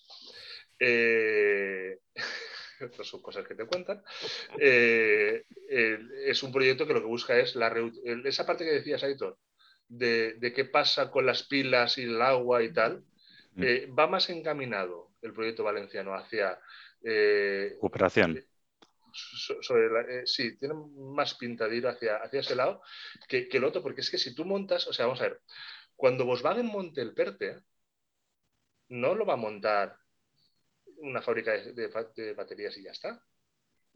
estas 2.79 3.07
son 3.07 3.21
cosas 3.21 3.47
que 3.47 3.55
te 3.55 3.65
cuentan, 3.65 4.03
eh, 4.59 5.43
es 6.25 6.43
un 6.43 6.51
proyecto 6.51 6.85
que 6.85 6.93
lo 6.93 7.01
que 7.01 7.07
busca 7.07 7.37
es 7.37 7.55
la 7.55 7.73
esa 8.25 8.45
parte 8.45 8.65
que 8.65 8.71
decías, 8.71 9.03
Aitor, 9.03 9.37
de, 9.87 10.33
de, 10.33 10.53
qué 10.53 10.65
pasa 10.65 11.11
con 11.11 11.25
las 11.25 11.43
pilas 11.43 11.97
y 11.97 12.03
el 12.03 12.21
agua 12.21 12.63
y 12.63 12.73
tal, 12.73 13.03
mm. 13.55 13.63
eh, 13.63 13.85
va 13.87 14.07
más 14.07 14.29
encaminado 14.29 15.11
el 15.21 15.33
proyecto 15.33 15.63
valenciano 15.63 16.13
hacia... 16.13 16.59
Eh, 17.03 17.77
Cooperación. 17.79 18.43
sí, 20.25 20.57
tiene 20.57 20.75
más 20.95 21.35
pinta 21.35 21.67
de 21.67 21.77
ir 21.77 21.87
hacia, 21.87 22.17
hacia 22.17 22.39
ese 22.39 22.55
lado 22.55 22.81
que, 23.27 23.47
que, 23.47 23.57
el 23.57 23.65
otro, 23.65 23.81
porque 23.81 24.01
es 24.01 24.09
que 24.09 24.17
si 24.17 24.33
tú 24.33 24.45
montas, 24.45 24.87
o 24.87 24.93
sea, 24.93 25.05
vamos 25.05 25.21
a 25.21 25.25
ver, 25.25 25.41
Cuando 25.95 26.25
Volkswagen 26.25 26.65
monte 26.65 27.01
el 27.01 27.13
PERTE, 27.13 27.59
no 28.89 29.15
lo 29.15 29.25
va 29.25 29.33
a 29.33 29.37
montar 29.37 29.97
una 31.03 31.21
fábrica 31.21 31.51
de, 31.51 32.33
baterías 32.35 32.77
y 32.77 32.83
ya 32.83 32.91
está. 32.91 33.23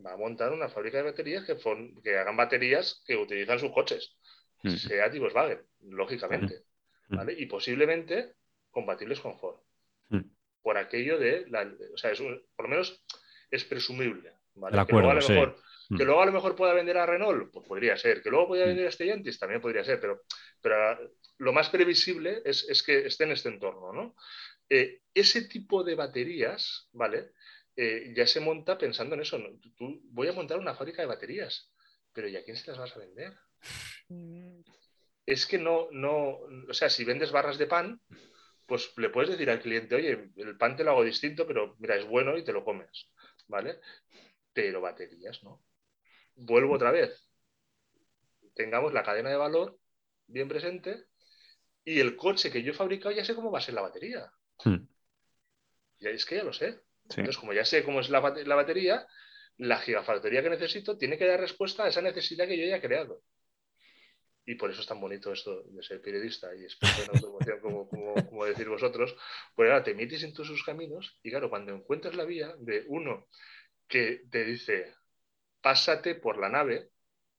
Va 0.06 0.14
a 0.14 0.18
montar 0.18 0.52
una 0.52 0.70
fábrica 0.70 0.98
de 0.98 1.04
baterías 1.04 1.46
que, 1.46 1.58
que 2.04 2.18
hagan 2.18 2.38
baterías 2.38 3.04
que 3.06 3.16
utilizan 3.16 3.60
sus 3.60 3.72
coches. 3.72 4.16
Mm. 4.64 4.70
Seat 4.70 5.16
y 5.16 5.20
Volkswagen, 5.20 5.66
lógicamente. 5.82 6.64
Mm. 7.10 7.30
Y 7.38 7.46
posiblemente 7.46 8.36
compatibles 8.70 9.20
con 9.20 9.38
Ford. 9.40 9.60
Mm. 10.10 10.22
Por 10.62 10.78
aquello 10.78 11.18
de, 11.18 11.46
o 11.94 11.98
sea, 11.98 12.12
por 12.56 12.66
lo 12.66 12.70
menos 12.70 13.04
es 13.50 13.64
presumible. 13.64 14.34
que, 14.54 16.04
luego 16.04 16.22
a 16.22 16.26
lo 16.26 16.32
mejor, 16.32 16.56
pueda 16.56 16.74
vender 16.74 16.98
a 16.98 17.06
Renault, 17.06 17.52
pues 17.52 17.66
podría 17.66 17.96
ser. 17.96 18.22
Que 18.22 18.30
luego 18.30 18.50
pueda 18.50 18.66
vender 18.66 18.88
a 18.88 18.92
Stellantis, 18.92 19.40
también 19.40 19.62
podría 19.62 19.84
ser. 19.84 20.02
Pero, 20.02 20.24
pero 20.62 21.00
lo 21.38 21.54
más 21.54 21.70
previsible 21.70 22.42
es, 22.44 22.68
es 22.70 22.84
que 22.84 23.08
esté 23.08 23.24
en 23.24 23.32
este 23.32 23.50
entorno, 23.50 23.94
¿no? 23.94 24.16
Eh, 24.70 25.02
ese 25.14 25.44
tipo 25.44 25.84
de 25.84 25.96
baterías, 25.96 26.90
¿vale? 26.92 27.32
Eh, 27.76 28.14
ya 28.16 28.26
se 28.28 28.40
monta 28.40 28.78
pensando 28.78 29.16
en 29.16 29.22
eso. 29.22 29.40
Tú, 29.76 30.02
voy 30.06 30.28
a 30.28 30.34
montar 30.34 30.58
una 30.60 30.76
fábrica 30.76 31.02
de 31.02 31.08
baterías, 31.08 31.72
pero 32.14 32.28
¿y 32.28 32.36
a 32.36 32.44
quién 32.44 32.58
se 32.58 32.70
las 32.72 32.80
vas 32.80 32.96
a 32.96 33.00
vender? 33.00 33.34
Es 35.26 35.46
que 35.46 35.58
no, 35.58 35.88
no, 35.92 36.40
o 36.70 36.74
sea, 36.74 36.90
si 36.90 37.04
vendes 37.04 37.32
barras 37.32 37.58
de 37.58 37.68
pan, 37.68 38.02
pues 38.66 38.92
le 38.98 39.10
puedes 39.10 39.30
decir 39.30 39.50
al 39.50 39.62
cliente, 39.62 39.96
oye, 39.96 40.32
el 40.36 40.58
pan 40.58 40.76
te 40.76 40.84
lo 40.84 40.92
hago 40.92 41.04
distinto, 41.04 41.48
pero 41.48 41.76
mira, 41.80 41.96
es 41.96 42.06
bueno 42.06 42.38
y 42.38 42.44
te 42.44 42.54
lo 42.54 42.64
comes, 42.64 43.10
¿vale? 43.48 43.80
Pero 44.54 44.82
baterías, 44.82 45.44
¿no? 45.44 45.64
Vuelvo 46.36 46.76
otra 46.76 46.92
vez. 46.92 47.28
Tengamos 48.54 48.94
la 48.94 49.04
cadena 49.04 49.30
de 49.30 49.38
valor 49.38 49.80
bien 50.28 50.48
presente 50.48 51.06
y 51.84 52.00
el 52.00 52.16
coche 52.16 52.52
que 52.52 52.64
yo 52.64 52.72
he 52.72 52.76
fabricado 52.76 53.16
ya 53.16 53.24
sé 53.24 53.36
cómo 53.36 53.52
va 53.52 53.60
a 53.60 53.62
ser 53.62 53.76
la 53.76 53.82
batería. 53.82 54.32
Hmm. 54.64 54.88
Y 56.00 56.08
es 56.08 56.26
que 56.26 56.36
ya 56.36 56.44
lo 56.44 56.54
sé. 56.54 56.80
Entonces, 57.10 57.38
como 57.38 57.54
ya 57.54 57.66
sé 57.66 57.84
cómo 57.84 58.02
es 58.02 58.10
la, 58.10 58.20
batería, 58.20 59.08
la 59.58 59.78
gigafactoría 59.80 60.44
que 60.44 60.50
necesito 60.50 60.98
tiene 60.98 61.18
que 61.18 61.26
dar 61.26 61.40
respuesta 61.40 61.86
a 61.86 61.88
esa 61.88 62.02
necesidad 62.02 62.48
que 62.48 62.58
yo 62.58 62.66
ya 62.66 62.78
he 62.78 62.82
creado. 62.82 63.22
Y 64.46 64.56
por 64.56 64.72
eso 64.72 64.82
es 64.82 64.88
tan 64.88 65.02
bonito 65.02 65.32
esto 65.32 65.64
de 65.64 65.84
ser 65.84 66.02
periodista 66.02 66.54
y 66.56 66.64
experto 66.64 67.04
en 67.04 67.10
automoción, 67.16 67.60
como, 67.60 67.90
como, 67.90 68.46
decir 68.46 68.70
vosotros. 68.70 69.16
Pues 69.56 69.70
ahora 69.70 69.84
te 69.84 69.94
metes 69.94 70.24
en 70.24 70.34
todos 70.34 70.48
sus 70.48 70.64
caminos 70.64 71.18
y 71.24 71.30
claro, 71.30 71.50
cuando 71.50 71.74
encuentras 71.74 72.16
la 72.16 72.24
vía 72.24 72.54
de 72.60 72.86
uno 72.88 73.28
que 73.88 74.24
te 74.30 74.46
dice, 74.46 74.94
pásate 75.62 76.16
por 76.16 76.38
la 76.38 76.50
nave 76.50 76.92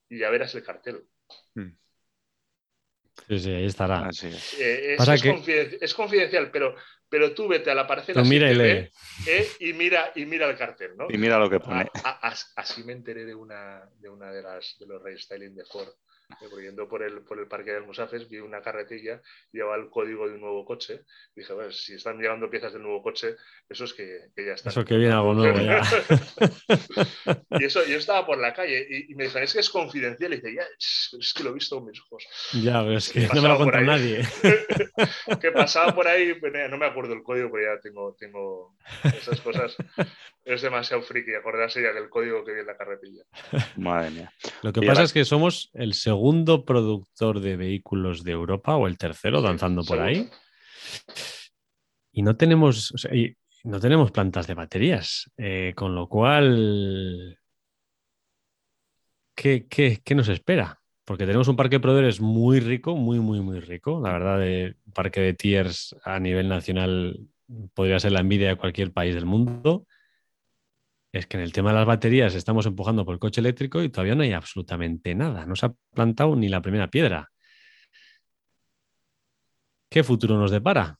y 0.09 0.19
ya 0.19 0.31
verás 0.31 0.55
el 0.55 0.65
cartel. 0.65 1.07
Hmm. 1.55 1.77
Sí, 3.27 3.39
sí, 3.39 3.53
ahí 3.53 3.67
estará. 3.67 4.09
Eh, 4.59 4.97
es, 5.81 5.95
confidencial, 5.95 6.51
pero, 6.51 6.77
pero 7.09 7.33
tú 7.33 7.49
vete 7.49 7.71
a 7.71 7.75
la 7.75 7.87
parcela 7.87 8.23
mira 8.23 8.53
y, 8.53 8.61
eh, 9.27 9.49
y, 9.61 9.73
mira, 9.73 10.13
y 10.15 10.27
mira 10.27 10.49
el 10.49 10.57
cartel, 10.57 10.97
¿no? 10.97 11.07
Y 11.09 11.17
mira 11.17 11.39
lo 11.39 11.49
que 11.49 11.61
pone. 11.61 11.91
así 12.57 12.85
me 12.85 12.93
enteré 12.93 13.25
de 13.25 13.35
una 13.35 13.89
de, 13.99 14.09
una 14.09 14.31
de, 14.31 14.43
las, 14.43 14.77
de 14.79 14.87
los 14.87 15.03
restyling 15.03 15.55
de 15.55 15.65
Ford 15.65 15.89
yendo 16.63 16.89
por 16.89 17.03
el, 17.03 17.23
por 17.23 17.39
el 17.39 17.47
parque 17.47 17.73
del 17.73 17.85
Musafes, 17.85 18.29
vi 18.29 18.39
una 18.39 18.61
carretilla, 18.61 19.21
llevaba 19.53 19.77
el 19.77 19.89
código 19.89 20.29
de 20.29 20.35
un 20.35 20.41
nuevo 20.41 20.65
coche. 20.65 21.05
Dije, 21.35 21.53
bueno, 21.53 21.73
si 21.73 21.95
están 21.95 22.19
llevando 22.19 22.51
piezas 22.51 22.73
del 22.73 22.83
nuevo 22.83 23.03
coche, 23.03 23.37
eso 23.69 23.85
es 23.85 23.95
que, 23.95 24.31
ya 24.37 24.53
está. 24.53 24.71
Eso 24.71 24.85
que 24.85 24.97
viene 24.97 25.15
algo 25.15 25.35
nuevo 25.35 25.59
ya. 25.59 25.83
y 27.59 27.65
eso, 27.65 27.85
yo 27.87 27.97
estaba 27.97 28.27
por 28.27 28.39
la 28.39 28.53
calle 28.53 28.87
y, 29.09 29.15
me 29.15 29.25
dijeron, 29.25 29.45
es 29.45 29.53
que 29.53 29.61
es 29.61 29.71
confidencial. 29.71 30.33
Y 30.33 30.37
dice, 30.37 30.55
ya, 30.55 30.63
es, 30.79 31.33
que 31.35 31.43
lo 31.43 31.51
he 31.51 31.55
visto 31.55 31.77
con 31.77 31.87
mis 31.87 32.01
ojos. 32.01 32.27
Ya, 32.63 32.83
es 32.93 33.11
que 33.11 33.29
no 33.35 33.43
me 33.43 33.49
lo 33.49 33.59
contado 33.59 33.85
nadie. 33.85 34.23
que 35.41 35.51
pasaba 35.53 35.95
por 35.95 36.07
ahí, 36.07 36.35
pues, 36.35 36.53
no 36.71 36.77
me 36.77 36.87
acuerdo 36.87 37.15
el 37.15 37.23
código, 37.23 37.51
pero 37.51 37.75
ya 37.75 37.81
tengo, 37.81 38.15
tengo 38.19 38.77
esas 39.05 39.41
cosas. 39.41 39.77
Es 40.45 40.63
demasiado 40.63 41.03
friki 41.03 41.35
acordarse 41.35 41.83
ya 41.83 41.93
del 41.93 42.09
código 42.09 42.45
que 42.45 42.53
viene 42.53 42.61
en 42.63 42.67
la 42.67 42.77
carretilla. 42.77 43.23
Madre 43.77 44.11
mía. 44.11 44.33
Lo 44.63 44.73
que 44.73 44.83
pasa 44.83 45.03
es 45.03 45.13
que 45.13 45.25
somos 45.25 45.71
el 45.75 45.95
segundo 45.95 46.18
segundo 46.19 46.65
productor 46.65 47.39
de 47.39 47.57
vehículos 47.57 48.25
de 48.25 48.33
Europa 48.33 48.75
o 48.75 48.89
el 48.89 48.99
tercero 48.99 49.41
danzando 49.41 49.85
por 49.85 50.01
ahí. 50.01 50.29
Y 52.11 52.23
no 52.23 52.37
tenemos, 52.37 52.93
no 53.63 53.79
tenemos 53.79 54.11
plantas 54.11 54.49
de 54.49 54.55
baterías, 54.55 55.31
eh, 55.37 55.75
con 55.77 55.95
lo 55.95 56.09
cual, 56.09 57.39
¿qué, 59.37 60.03
nos 60.17 60.29
espera? 60.29 60.81
Porque 61.05 61.25
tenemos 61.25 61.47
un 61.47 61.55
parque 61.55 61.77
de 61.77 61.81
proveedores 61.81 62.21
muy 62.21 62.59
rico, 62.59 62.97
muy, 62.97 63.21
muy, 63.21 63.41
muy 63.41 63.61
rico. 63.61 64.01
La 64.03 64.11
verdad, 64.11 64.41
de 64.41 64.75
parque 64.93 65.21
de 65.21 65.35
tiers 65.35 65.95
a 66.03 66.19
nivel 66.19 66.49
nacional 66.49 67.17
podría 67.75 68.01
ser 68.01 68.11
la 68.11 68.21
envidia 68.21 68.49
de 68.49 68.57
cualquier 68.57 68.93
país 68.93 69.15
del 69.15 69.25
mundo 69.25 69.87
es 71.13 71.27
que 71.27 71.37
en 71.37 71.43
el 71.43 71.53
tema 71.53 71.71
de 71.71 71.77
las 71.77 71.87
baterías 71.87 72.35
estamos 72.35 72.67
empujando 72.67 73.05
por 73.05 73.15
el 73.15 73.21
coche 73.21 73.41
eléctrico 73.41 73.83
y 73.83 73.89
todavía 73.89 74.15
no 74.15 74.23
hay 74.23 74.33
absolutamente 74.33 75.15
nada. 75.15 75.47
No 75.47 75.57
se 75.57 75.67
ha 75.67 75.75
plantado 75.95 76.37
ni 76.37 76.49
la 76.49 76.61
primera 76.61 76.89
piedra. 76.89 77.31
¿Qué 79.89 80.05
futuro 80.05 80.37
nos 80.37 80.51
depara? 80.51 80.99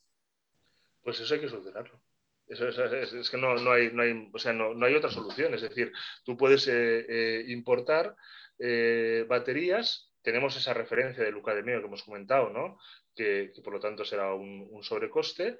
Pues 1.03 1.19
eso 1.19 1.33
hay 1.35 1.41
que 1.41 1.49
solucionarlo. 1.49 2.01
es, 2.47 3.29
que 3.29 3.37
no, 3.37 3.51
hay, 3.71 3.91
no, 3.93 4.85
hay, 4.85 4.95
otra 4.95 5.11
solución. 5.11 5.53
Es 5.53 5.61
decir, 5.61 5.91
tú 6.23 6.35
puedes 6.35 6.67
eh, 6.67 7.05
eh, 7.07 7.45
importar 7.47 8.15
eh, 8.57 9.25
baterías. 9.29 10.11
Tenemos 10.23 10.57
esa 10.57 10.73
referencia 10.73 11.23
de 11.23 11.31
Luca 11.31 11.53
de 11.53 11.63
Meo 11.63 11.79
que 11.79 11.87
hemos 11.87 12.03
comentado, 12.03 12.49
¿no? 12.49 12.79
que, 13.15 13.51
por 13.63 13.73
lo 13.73 13.79
tanto 13.79 14.03
será 14.03 14.33
un 14.33 14.81
sobrecoste. 14.81 15.59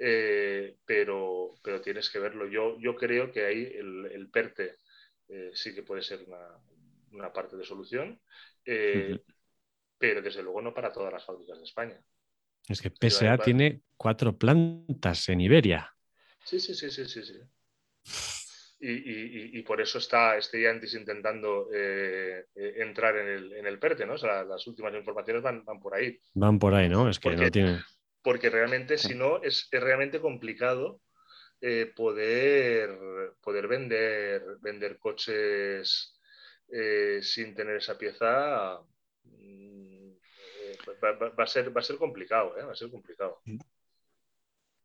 Eh, 0.00 0.76
pero, 0.84 1.54
pero 1.62 1.80
tienes 1.80 2.08
que 2.10 2.18
verlo. 2.18 2.46
Yo, 2.46 2.78
yo 2.78 2.94
creo 2.94 3.32
que 3.32 3.44
ahí 3.44 3.64
el, 3.74 4.28
PERTE 4.32 4.76
eh, 5.28 5.50
sí 5.54 5.74
que 5.74 5.82
puede 5.82 6.02
ser 6.02 6.20
una, 7.10 7.32
parte 7.32 7.56
de 7.56 7.64
solución, 7.64 8.20
eh, 8.64 9.18
pero 9.98 10.22
desde 10.22 10.42
luego 10.42 10.62
no 10.62 10.72
para 10.72 10.92
todas 10.92 11.12
las 11.12 11.24
fábricas 11.24 11.58
de 11.58 11.64
España. 11.64 12.00
Es 12.68 12.80
que 12.80 12.90
PSA 12.90 13.38
tiene 13.38 13.82
cuatro 13.96 14.36
plantas 14.36 15.28
en 15.28 15.40
Iberia. 15.40 15.92
Sí, 16.44 16.60
sí, 16.60 16.74
sí, 16.74 16.90
sí, 16.90 17.04
sí. 17.06 17.22
sí. 17.24 17.40
Y, 18.80 19.60
por 19.62 19.80
eso 19.80 19.98
está 19.98 20.40
Stellantis 20.40 20.94
intentando 20.94 21.68
entrar 22.54 23.16
en 23.16 23.26
el, 23.26 23.52
en 23.54 23.66
el 23.66 23.78
PERTE, 23.80 24.06
¿no? 24.06 24.14
O 24.14 24.18
sea, 24.18 24.44
las 24.44 24.64
últimas 24.68 24.94
informaciones 24.94 25.42
van, 25.42 25.64
van 25.64 25.80
por 25.80 25.94
ahí. 25.94 26.20
Van 26.34 26.60
por 26.60 26.74
ahí, 26.74 26.88
¿no? 26.88 27.08
Es 27.08 27.18
que 27.18 27.34
no 27.34 27.50
tiene 27.50 27.80
porque 28.22 28.50
realmente 28.50 28.98
si 28.98 29.14
no 29.14 29.42
es, 29.42 29.68
realmente 29.70 30.20
complicado 30.20 31.00
eh, 31.60 31.92
poder, 31.94 32.98
poder 33.42 33.68
vender, 33.68 34.42
vender 34.60 34.98
coches 34.98 36.16
eh, 36.70 37.20
sin 37.22 37.54
tener 37.54 37.76
esa 37.76 37.98
pieza. 37.98 38.80
Mm, 39.24 40.10
eh, 40.10 40.78
va, 41.02 41.42
a 41.42 41.46
ser, 41.46 41.74
va 41.76 41.80
a 41.80 41.84
ser 41.84 41.96
complicado, 41.96 42.54
va 42.54 42.72
a 42.72 42.76
ser 42.76 42.90
complicado. 42.90 43.40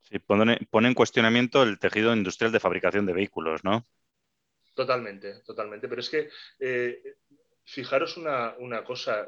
Sí, 0.02 0.20
pone, 0.20 0.60
en 0.72 0.94
cuestionamiento 0.94 1.64
el 1.64 1.80
tejido 1.80 2.14
industrial 2.14 2.52
de 2.52 2.60
fabricación 2.60 3.06
de 3.06 3.14
vehículos, 3.14 3.64
¿no? 3.64 3.86
Totalmente, 4.76 5.42
totalmente. 5.46 5.88
Pero 5.88 6.02
es 6.02 6.10
que 6.10 6.30
fijaros 7.66 8.18
una, 8.18 8.56
una, 8.60 8.84
cosa, 8.84 9.28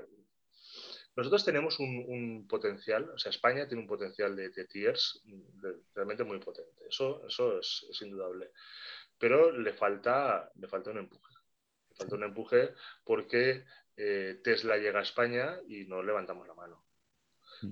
nosotros 1.16 1.46
tenemos 1.46 1.80
un, 1.80 2.46
potencial, 2.48 3.10
o 3.10 3.18
sea, 3.18 3.30
España 3.30 3.68
tiene 3.68 3.82
un 3.82 3.88
potencial 3.88 4.36
de, 4.36 4.50
tiers 4.66 5.24
realmente 5.94 6.26
muy 6.26 6.40
potente, 6.40 6.86
eso, 6.90 7.26
eso 7.26 7.60
es, 7.60 8.02
indudable, 8.02 8.52
pero 9.18 9.52
le 9.52 9.74
falta, 9.74 10.52
le 10.56 10.68
falta 10.68 10.92
un 10.92 11.00
empuje. 11.00 11.34
Le 11.90 11.96
falta 11.96 12.16
un 12.16 12.24
empuje 12.24 12.74
porque 13.06 13.66
eh, 13.96 14.42
Tesla 14.44 14.78
llega 14.78 15.00
a 15.00 15.04
España 15.04 15.58
y 15.70 15.86
no 15.86 16.04
levantamos 16.04 16.46
la 16.48 16.54
mano. 16.54 16.84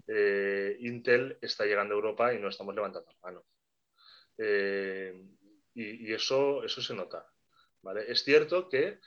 Eh, 0.08 0.78
Intel 0.80 1.38
está 1.42 1.66
llegando 1.66 1.94
a 1.94 1.98
Europa 1.98 2.34
y 2.34 2.40
no 2.40 2.48
estamos 2.48 2.74
levantando 2.74 3.12
la 3.12 3.20
mano. 3.20 3.46
Eh, 4.38 5.22
y, 5.74 6.14
eso, 6.14 6.64
eso 6.64 6.82
se 6.82 6.94
nota. 6.94 7.30
¿vale? 7.82 8.10
Es 8.10 8.24
cierto 8.24 8.70
que, 8.70 9.00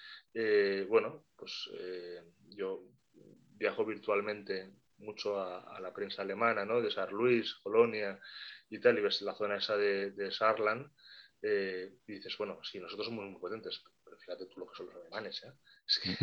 bueno, 0.88 1.24
pues 1.36 1.70
yo 2.50 2.95
viajo 3.56 3.84
virtualmente 3.84 4.70
mucho 4.98 5.40
a, 5.40 5.78
la 5.80 5.92
prensa 5.92 6.22
alemana, 6.22 6.64
¿no? 6.64 6.80
De 6.80 6.90
San 6.90 7.10
Luis, 7.10 7.54
Colonia 7.54 8.18
y 8.70 8.80
tal, 8.80 8.98
y 8.98 9.02
ves 9.02 9.20
la 9.22 9.34
zona 9.34 9.56
esa 9.56 9.76
de, 9.76 10.12
de 10.12 10.30
Saarland, 10.30 10.90
eh, 11.42 11.98
y 12.06 12.14
dices, 12.14 12.36
bueno, 12.38 12.58
sí, 12.62 12.80
nosotros 12.80 13.06
somos 13.06 13.24
muy 13.24 13.38
potentes, 13.40 13.82
pero 14.02 14.16
fíjate 14.16 14.46
tú 14.46 14.60
lo 14.60 14.66
que 14.66 14.76
son 14.76 14.86
los 14.86 14.96
alemanes, 14.96 15.42
¿eh? 15.44 15.52
Es 15.86 15.98
que, 15.98 16.16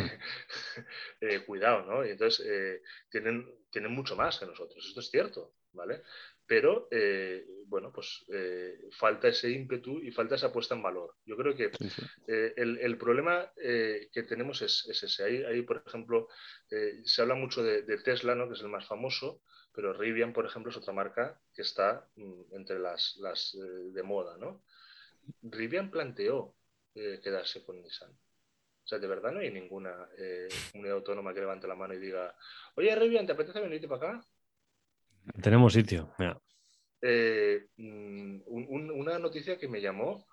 eh, 1.21 1.45
cuidado, 1.45 1.85
¿no? 1.85 2.05
Y 2.05 2.11
entonces 2.11 2.81
tienen, 3.09 3.47
tienen 3.69 3.91
mucho 3.91 4.15
más 4.15 4.39
que 4.39 4.45
nosotros, 4.45 4.85
esto 4.85 4.99
es 4.99 5.09
cierto, 5.09 5.55
¿vale? 5.71 6.03
Pero 6.45 6.87
eh, 6.91 7.45
bueno, 7.67 7.91
pues 7.91 8.25
eh, 8.31 8.89
falta 8.91 9.27
ese 9.29 9.49
ímpetu 9.49 9.99
y 9.99 10.11
falta 10.11 10.35
esa 10.35 10.51
puesta 10.51 10.75
en 10.75 10.83
valor. 10.83 11.15
Yo 11.25 11.35
creo 11.37 11.55
que 11.55 11.71
eh, 12.27 12.53
el, 12.55 12.97
problema 12.97 13.51
que 13.55 14.23
tenemos 14.27 14.61
es, 14.61 14.85
ese. 14.87 15.23
Ahí, 15.23 15.61
por 15.63 15.83
ejemplo, 15.85 16.27
se 17.03 17.21
habla 17.21 17.35
mucho 17.35 17.63
de, 17.63 17.97
Tesla, 17.99 18.35
¿no? 18.35 18.47
que 18.47 18.55
es 18.55 18.61
el 18.61 18.69
más 18.69 18.85
famoso, 18.85 19.41
pero 19.73 19.93
Rivian, 19.93 20.33
por 20.33 20.45
ejemplo, 20.45 20.71
es 20.71 20.77
otra 20.77 20.93
marca 20.93 21.39
que 21.53 21.63
está 21.63 22.07
mm, 22.15 22.55
entre 22.55 22.77
las, 22.79 23.17
las 23.17 23.57
de 23.91 24.03
moda, 24.03 24.37
¿no? 24.37 24.63
Rivian 25.41 25.89
planteó 25.89 26.55
quedarse 26.93 27.63
con 27.63 27.81
Nissan. 27.81 28.11
O 28.11 28.87
sea, 28.87 28.99
de 28.99 29.07
verdad 29.07 29.31
no 29.31 29.39
hay 29.39 29.49
ninguna 29.49 30.09
comunidad 30.71 30.97
autónoma 30.97 31.33
que 31.33 31.39
levante 31.39 31.67
la 31.67 31.75
mano 31.75 31.93
y 31.93 31.99
diga, 31.99 32.35
oye, 32.75 32.93
Rivian, 32.93 33.25
¿te 33.25 33.31
apetece 33.31 33.61
venirte 33.61 33.87
para 33.87 34.17
acá? 34.17 34.27
Tenemos 35.41 35.73
sitio. 35.73 36.13
Mm, 37.77 38.41
una 38.45 39.19
noticia 39.19 39.57
que 39.57 39.67
me 39.67 39.81
llamó 39.81 40.25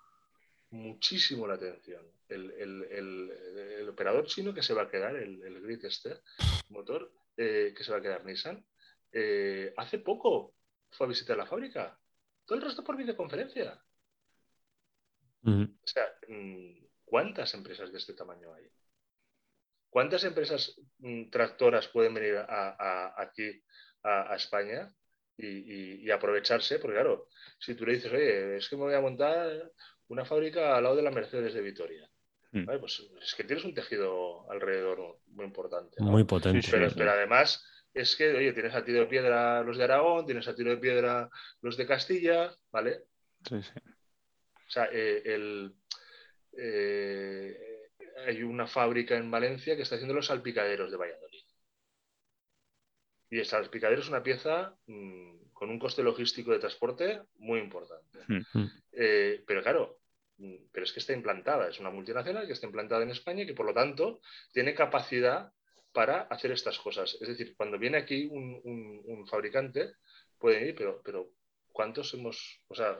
muchísimo 0.71 1.47
la 1.47 1.55
atención. 1.55 2.05
El, 2.27 3.89
operador 3.89 4.25
chino 4.25 4.53
que 4.53 4.63
se 4.63 4.73
va 4.73 4.83
a 4.83 4.89
quedar, 4.89 5.15
el, 5.15 5.43
el 5.43 5.61
Grid 5.61 5.85
motor, 6.69 7.11
eh, 7.37 7.73
que 7.75 7.83
se 7.83 7.91
va 7.91 7.97
a 7.97 8.01
quedar 8.01 8.25
Nissan, 8.25 8.65
eh, 9.11 9.73
hace 9.77 9.99
poco 9.99 10.55
fue 10.91 11.07
a 11.07 11.09
visitar 11.09 11.37
la 11.37 11.45
fábrica. 11.45 11.99
Todo 12.45 12.57
el 12.57 12.63
resto 12.63 12.83
por 12.83 12.97
videoconferencia. 12.97 13.81
O 15.43 15.87
sea, 15.87 16.05
mm, 16.27 16.85
¿cuántas 17.03 17.53
empresas 17.53 17.91
de 17.91 17.97
este 17.97 18.13
tamaño 18.13 18.53
hay? 18.53 18.69
¿Cuántas 19.89 20.23
empresas 20.23 20.79
mm, 20.99 21.29
tractoras 21.29 21.87
pueden 21.87 22.13
venir 22.13 22.37
aquí 22.47 23.61
a, 24.03 24.35
España 24.35 24.93
y, 25.37 26.09
aprovecharse? 26.09 26.79
Porque 26.79 26.95
claro, 26.95 27.27
si 27.59 27.75
tú 27.75 27.85
le 27.85 27.93
dices, 27.93 28.11
oye, 28.11 28.57
es 28.57 28.69
que 28.69 28.75
me 28.75 28.83
voy 28.83 28.93
a 28.93 29.01
montar 29.01 29.71
una 30.07 30.25
fábrica 30.25 30.75
al 30.75 30.83
lado 30.83 30.95
de 30.95 31.03
la 31.03 31.11
Mercedes 31.11 31.53
de 31.53 31.61
Vitoria. 31.61 32.09
Mm. 32.51 32.65
Pues 32.79 33.01
es 33.21 33.33
que 33.33 33.45
tienes 33.45 33.63
un 33.63 33.73
tejido 33.73 34.49
alrededor 34.51 35.19
muy 35.27 35.45
importante. 35.45 36.01
Muy 36.01 36.25
potente. 36.25 36.67
pero, 36.69 37.11
además 37.11 37.65
es 37.93 38.15
que, 38.15 38.33
oye, 38.33 38.53
tienes 38.53 38.75
a 38.75 38.83
tiro 38.83 38.99
de 38.99 39.05
piedra 39.05 39.63
los 39.63 39.77
de 39.77 39.85
Aragón, 39.85 40.25
tienes 40.25 40.47
a 40.47 40.55
tiro 40.55 40.71
de 40.71 40.77
piedra 40.77 41.29
los 41.61 41.77
de 41.77 41.87
Castilla, 41.87 42.53
¿vale? 42.71 43.05
Sí, 43.47 43.61
sí. 43.61 43.71
O 44.67 44.73
sea, 44.73 44.89
eh, 44.91 45.21
eh, 46.57 47.81
hay 48.25 48.43
una 48.43 48.67
fábrica 48.67 49.15
en 49.15 49.31
Valencia 49.31 49.75
que 49.75 49.81
está 49.81 49.95
haciendo 49.95 50.13
los 50.13 50.27
salpicaderos 50.27 50.91
de 50.91 50.97
Valladolid. 50.97 51.30
Y 53.31 53.39
el 53.39 53.45
salpicadero 53.45 54.01
es 54.01 54.09
una 54.09 54.21
pieza 54.21 54.75
mm, 54.87 55.53
con 55.53 55.69
un 55.69 55.79
coste 55.79 56.03
logístico 56.03 56.51
de 56.51 56.59
transporte 56.59 57.21
muy 57.37 57.59
importante. 57.59 58.19
Eh, 58.91 59.41
pero 59.47 59.63
claro, 59.63 59.99
mm, 60.37 60.65
pero 60.71 60.83
es 60.83 60.91
que 60.91 60.99
está 60.99 61.13
implantada, 61.13 61.69
es 61.69 61.79
una 61.79 61.89
multinacional 61.89 62.45
que 62.45 62.53
está 62.53 62.67
implantada 62.67 63.03
en 63.03 63.11
España 63.11 63.43
y 63.43 63.47
que 63.47 63.53
por 63.53 63.65
lo 63.65 63.73
tanto 63.73 64.19
tiene 64.51 64.75
capacidad 64.75 65.49
para 65.93 66.23
hacer 66.23 66.51
estas 66.51 66.77
cosas. 66.77 67.17
Es 67.21 67.27
decir, 67.29 67.55
cuando 67.55 67.79
viene 67.79 67.97
aquí 67.97 68.27
un, 68.29 69.25
fabricante, 69.29 69.93
puede 70.37 70.67
ir, 70.67 70.75
pero, 70.75 71.01
pero 71.01 71.31
¿cuántos 71.71 72.13
hemos, 72.13 72.61
o 72.67 72.75
sea, 72.75 72.97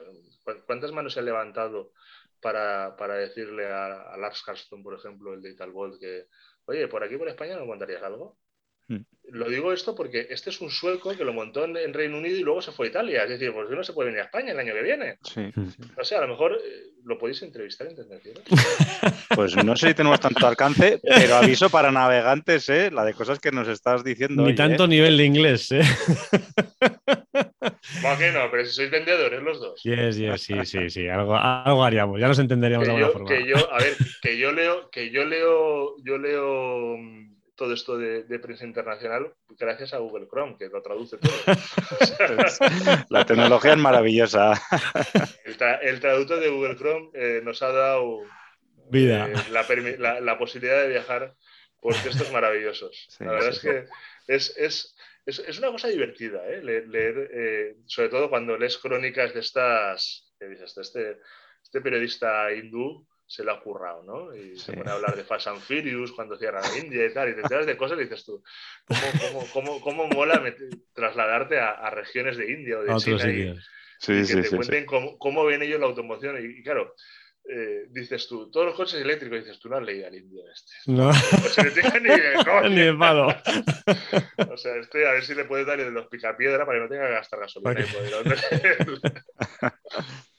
cuántas 0.66 0.94
manos 0.94 1.14
se 1.14 1.20
han 1.20 1.26
levantado 1.26 1.92
para, 2.40 2.96
decirle 3.16 3.68
a, 3.68 4.16
Lars 4.18 4.44
Carston, 4.44 4.82
por 4.82 4.94
ejemplo, 4.94 5.34
el 5.34 5.42
de 5.42 5.52
Italvolt, 5.52 6.00
que, 6.00 6.28
oye, 6.66 6.88
por 6.88 7.04
aquí 7.04 7.18
por 7.18 7.28
España 7.28 7.58
no 7.58 7.66
montarías 7.66 8.04
algo? 8.04 8.38
Hmm. 8.92 9.06
Lo 9.32 9.50
digo 9.50 9.72
esto 9.72 9.96
porque 9.96 10.28
este 10.30 10.50
es 10.50 10.60
un 10.60 10.70
sueco 10.70 11.16
que 11.16 11.24
lo 11.24 11.32
montó 11.32 11.64
en, 11.64 11.94
Reino 11.94 12.18
Unido 12.18 12.36
y 12.36 12.42
luego 12.42 12.62
se 12.62 12.74
fue 12.74 12.88
a 12.88 12.90
Italia. 12.90 13.24
Es 13.24 13.30
decir, 13.30 13.54
pues 13.54 13.70
no 13.70 13.82
se 13.82 13.94
puede 13.94 14.08
venir 14.10 14.22
a 14.22 14.26
España 14.26 14.52
el 14.52 14.60
año 14.60 14.74
que 14.74 14.84
viene. 14.84 15.20
Sí, 15.24 15.50
O 15.98 16.04
sea, 16.04 16.18
a 16.18 16.22
lo 16.24 16.28
mejor 16.28 16.60
eh, 16.62 16.92
lo 17.06 17.18
podéis 17.18 17.42
entrevistar 17.42 17.88
en. 17.88 17.96
Pues 19.34 19.56
no 19.64 19.78
sé 19.78 19.88
si 19.88 19.94
tenemos 19.94 20.20
tanto 20.20 20.46
alcance, 20.46 21.00
pero 21.02 21.36
aviso 21.36 21.70
para 21.70 21.90
navegantes, 21.90 22.68
¿eh? 22.68 22.92
La 22.92 23.06
de 23.06 23.14
cosas 23.14 23.40
que 23.40 23.52
nos 23.52 23.70
estás 23.70 24.04
diciendo. 24.04 24.44
Ni 24.44 24.54
tanto 24.54 24.84
¿eh? 24.84 24.88
nivel 24.90 25.16
de 25.16 25.24
inglés, 25.24 25.72
¿eh? 25.72 25.84
¿Cómo 28.02 28.18
que 28.18 28.32
no? 28.32 28.52
Pero 28.52 28.66
si 28.66 28.74
sois 28.74 28.92
vendedores 28.92 29.42
los 29.42 29.60
dos. 29.60 29.82
Yes, 29.84 30.18
yes, 30.18 30.42
sí, 30.42 30.56
sí, 30.66 30.90
sí. 30.90 31.08
Algo, 31.08 31.36
algo 31.38 31.84
haríamos. 31.84 32.20
Ya 32.20 32.28
nos 32.28 32.40
entenderíamos 32.40 32.86
de 32.86 32.94
alguna 32.94 33.12
forma. 33.12 33.30
Que 33.30 33.48
yo, 33.48 33.56
a 33.72 33.78
ver, 33.78 33.96
que 34.22 34.38
yo 34.38 34.52
leo, 34.52 34.90
que 34.90 35.12
yo 35.12 35.24
leo, 35.26 35.96
yo 36.04 36.18
leo 36.18 36.98
mm, 36.98 37.31
todo 37.62 37.76
esto 37.76 37.96
de, 37.96 38.40
prensa 38.40 38.66
internacional 38.66 39.36
gracias 39.50 39.94
a 39.94 40.00
Google 40.00 40.26
Chrome, 40.28 40.58
que 40.58 40.68
lo 40.68 40.82
traduce 40.82 41.18
todo. 41.18 41.32
la 43.10 43.24
tecnología 43.24 43.74
es 43.74 43.78
maravillosa. 43.78 44.60
El, 45.84 46.00
traductor 46.00 46.40
de 46.40 46.50
Google 46.50 46.76
Chrome 46.76 47.12
eh, 47.14 47.42
nos 47.44 47.62
ha 47.62 47.72
dado 47.72 48.22
Vida. 48.90 49.30
Eh, 49.30 50.00
la, 50.00 50.40
posibilidad 50.40 50.82
de 50.82 50.88
viajar 50.88 51.36
por 51.80 51.94
textos 51.94 52.32
maravillosos. 52.34 53.16
la 53.20 53.34
verdad 53.34 53.50
es 53.50 53.60
que 53.60 53.86
es, 55.28 55.60
una 55.60 55.70
cosa 55.70 55.90
divertida, 55.90 56.42
¿eh? 56.48 56.64
leer, 56.64 57.76
sobre 57.86 58.10
todo 58.10 58.32
cuando 58.32 58.58
lees 58.58 58.80
crónicas 58.80 59.36
de 59.36 59.42
estas, 59.42 60.34
que 60.40 60.48
dices, 60.48 60.76
este, 60.80 61.20
este 61.62 61.80
periodista 61.80 62.52
hindú 62.56 63.08
se 63.32 63.46
lo 63.46 63.54
ha 63.54 63.64
currado, 63.64 64.04
¿no? 64.04 64.36
Y 64.36 64.58
se 64.58 64.74
pone 64.74 64.92
a 64.92 64.96
hablar 64.96 65.16
de 65.16 65.24
Fast 65.24 65.48
and 65.48 65.62
Furious 65.62 66.12
cuando 66.12 66.38
cierran 66.38 66.66
India 66.78 67.06
y 67.06 67.14
tal, 67.14 67.30
y 67.30 67.34
te 67.34 67.40
enteras 67.40 67.66
de 67.66 67.78
cosas 67.78 67.98
y 67.98 68.02
dices 68.02 68.26
tú, 68.26 68.44
¿cómo, 68.86 69.48
cómo, 69.54 69.82
cómo, 69.82 70.08
mola 70.08 70.44
trasladarte 70.94 71.58
a, 71.58 71.90
regiones 71.92 72.36
de 72.36 72.52
India 72.52 72.80
o 72.80 72.84
de 72.84 72.94
China 72.98 73.32
y, 73.32 73.56
que 74.28 74.42
te 74.42 74.50
cuenten 74.50 74.86
cómo, 74.86 75.46
ven 75.46 75.62
ellos 75.62 75.80
la 75.80 75.86
automoción? 75.86 76.46
Y, 76.46 76.62
claro, 76.62 76.94
eh, 77.46 77.86
dices 77.90 78.28
tú, 78.28 78.52
todos 78.52 78.66
los 78.66 78.76
coches 78.76 79.00
eléctricos, 79.00 79.40
dices 79.40 79.62
tú, 79.62 79.70
no 79.70 79.78
has 79.78 79.84
leído 79.84 80.08
al 80.08 80.16
indio 80.16 80.44
este. 80.54 80.74
No. 80.88 81.10
ni 82.02 82.10
de 82.10 82.70
ni 82.70 82.82
de 82.82 82.94
palo. 82.96 83.30
o 84.50 84.58
sea, 84.58 84.76
este, 84.76 85.08
a 85.08 85.14
ver 85.14 85.24
si 85.24 85.36
le 85.36 85.46
puedes 85.46 85.66
dar 85.66 85.78
de 85.78 85.90
los 85.90 86.08
picapiedra 86.08 86.66
para 86.66 86.80
que 86.80 86.84
no 86.84 86.90
tenga 86.90 87.08
que 87.08 87.14
gastar 87.14 87.40
gasolina. 87.40 87.82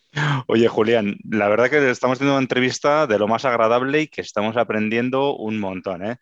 Oye, 0.46 0.68
Julián, 0.68 1.16
la 1.28 1.48
verdad 1.48 1.70
que 1.70 1.90
estamos 1.90 2.18
teniendo 2.18 2.36
una 2.36 2.44
entrevista 2.44 3.06
de 3.06 3.18
lo 3.18 3.28
más 3.28 3.44
agradable 3.44 4.02
y 4.02 4.08
que 4.08 4.20
estamos 4.20 4.56
aprendiendo 4.56 5.36
un 5.36 5.58
montón, 5.58 6.04
¿eh? 6.04 6.16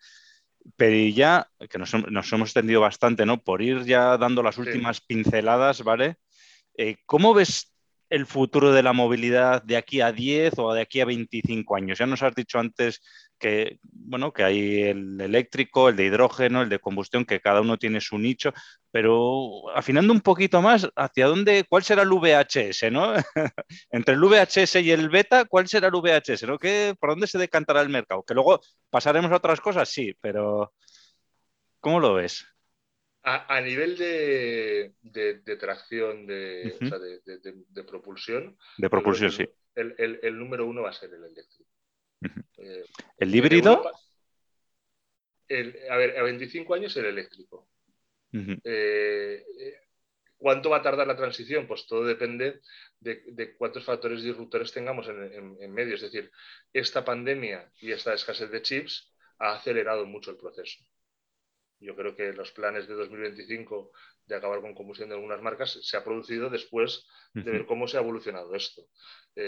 Pero 0.77 0.95
ya, 1.13 1.47
que 1.69 1.79
nos, 1.79 1.93
hemos 1.93 2.49
extendido 2.49 2.81
bastante, 2.81 3.25
¿no? 3.25 3.43
Por 3.43 3.61
ir 3.61 3.83
ya 3.83 4.17
dando 4.17 4.43
las 4.43 4.57
últimas 4.57 5.01
pinceladas, 5.01 5.83
¿vale? 5.83 6.17
Eh, 6.77 6.97
¿Cómo 7.05 7.33
ves 7.33 7.73
el 8.11 8.25
futuro 8.25 8.73
de 8.73 8.83
la 8.83 8.93
movilidad 8.93 9.63
de 9.63 9.77
aquí 9.77 10.01
a 10.01 10.11
10 10.11 10.53
o 10.57 10.73
de 10.73 10.81
aquí 10.81 10.99
a 10.99 11.05
25 11.05 11.75
años? 11.77 11.97
Ya 11.97 12.05
nos 12.05 12.21
has 12.21 12.35
dicho 12.35 12.59
antes 12.59 13.01
que, 13.39 13.79
bueno, 13.81 14.33
que 14.33 14.43
hay 14.43 14.81
el 14.83 15.19
eléctrico, 15.21 15.89
el 15.89 15.95
de 15.95 16.05
hidrógeno, 16.05 16.61
el 16.61 16.69
de 16.69 16.79
combustión, 16.79 17.25
que 17.25 17.39
cada 17.39 17.61
uno 17.61 17.77
tiene 17.77 18.01
su 18.01 18.19
nicho, 18.19 18.53
pero 18.91 19.69
afinando 19.73 20.11
un 20.13 20.21
poquito 20.21 20.61
más, 20.61 20.89
¿hacia 20.95 21.27
dónde, 21.27 21.65
cuál 21.69 21.83
será 21.83 22.03
el 22.03 22.09
VHS, 22.09 22.91
no? 22.91 23.13
Entre 23.91 24.15
el 24.15 24.21
VHS 24.21 24.75
y 24.81 24.91
el 24.91 25.09
beta, 25.09 25.45
¿cuál 25.45 25.67
será 25.69 25.87
el 25.87 25.93
VHS, 25.93 26.43
no? 26.43 26.59
¿Qué, 26.59 26.93
¿Por 26.99 27.11
dónde 27.11 27.27
se 27.27 27.39
decantará 27.39 27.81
el 27.81 27.89
mercado? 27.89 28.23
Que 28.23 28.33
luego 28.33 28.59
pasaremos 28.89 29.31
a 29.31 29.37
otras 29.37 29.61
cosas, 29.61 29.89
sí, 29.89 30.13
pero 30.21 30.73
¿cómo 31.79 31.99
lo 31.99 32.13
ves? 32.15 32.45
A, 33.23 33.61
nivel 33.61 33.97
de, 33.97 35.57
tracción, 35.59 36.25
de, 36.25 36.75
de, 37.69 37.83
propulsión. 37.83 38.57
De 38.77 38.89
propulsión, 38.89 39.31
sí. 39.31 39.47
el 39.75 40.39
número 40.39 40.65
uno 40.65 40.81
va 40.81 40.89
a 40.89 40.93
ser 40.93 41.13
el 41.13 41.23
eléctrico. 41.23 41.71
Eh, 42.57 42.85
¿El 43.17 43.35
híbrido? 43.35 43.83
a 45.89 45.97
ver, 45.97 46.17
a 46.17 46.23
25 46.23 46.73
años 46.73 46.95
el 46.97 47.05
eléctrico. 47.05 47.67
Eh, 48.33 49.45
eh, 49.59 49.75
¿Cuánto 50.37 50.69
va 50.69 50.77
a 50.77 50.81
tardar 50.81 51.05
la 51.05 51.17
transición? 51.17 51.67
Pues 51.67 51.85
todo 51.85 52.05
depende 52.05 52.61
de, 52.99 53.55
cuántos 53.57 53.83
factores 53.83 54.23
disruptores 54.23 54.71
tengamos 54.71 55.07
en, 55.07 55.73
medio. 55.73 55.95
Es 55.95 56.01
decir, 56.01 56.31
esta 56.71 57.03
pandemia 57.03 57.69
y 57.79 57.91
esta 57.91 58.13
escasez 58.13 58.49
de 58.49 58.61
chips 58.61 59.13
ha 59.39 59.53
acelerado 59.55 60.05
mucho 60.05 60.31
el 60.31 60.37
proceso. 60.37 60.79
Yo 61.81 61.95
creo 61.95 62.15
que 62.15 62.31
los 62.31 62.51
planes 62.51 62.87
de 62.87 62.93
2025 62.93 63.91
de 64.25 64.35
acabar 64.35 64.61
con 64.61 64.73
combustión 64.73 65.09
de 65.09 65.15
algunas 65.15 65.41
marcas 65.41 65.79
se 65.81 65.97
ha 65.97 66.03
producido 66.03 66.49
después 66.49 67.05
de 67.33 67.51
ver 67.51 67.65
cómo 67.65 67.87
se 67.87 67.97
ha 67.97 68.01
evolucionado 68.01 68.55
esto. 68.55 68.87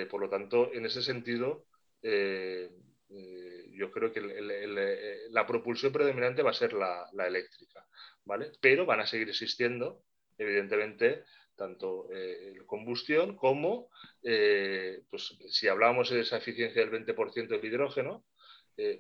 por 0.09 0.19
lo 0.19 0.29
tanto, 0.29 0.73
en 0.73 0.85
ese 0.85 1.01
sentido, 1.01 1.65
eh, 2.03 2.69
eh, 3.09 3.65
yo 3.71 3.89
creo 3.89 4.11
que 4.11 4.19
eh, 4.19 5.27
la 5.31 5.47
propulsión 5.47 5.93
predominante 5.93 6.43
va 6.43 6.51
a 6.51 6.53
ser 6.53 6.73
la, 6.73 7.09
eléctrica, 7.25 7.87
¿vale? 8.25 8.51
Pero 8.59 8.85
van 8.85 8.99
a 8.99 9.07
seguir 9.07 9.29
existiendo, 9.29 10.03
evidentemente, 10.37 11.23
tanto 11.55 12.07
la 12.09 12.65
combustión 12.65 13.35
como, 13.35 13.89
pues 14.21 15.37
si 15.49 15.67
hablábamos 15.67 16.09
de 16.09 16.21
esa 16.21 16.37
eficiencia 16.37 16.81
del 16.83 16.91
20% 17.05 17.47
del 17.47 17.65
hidrógeno, 17.65 18.25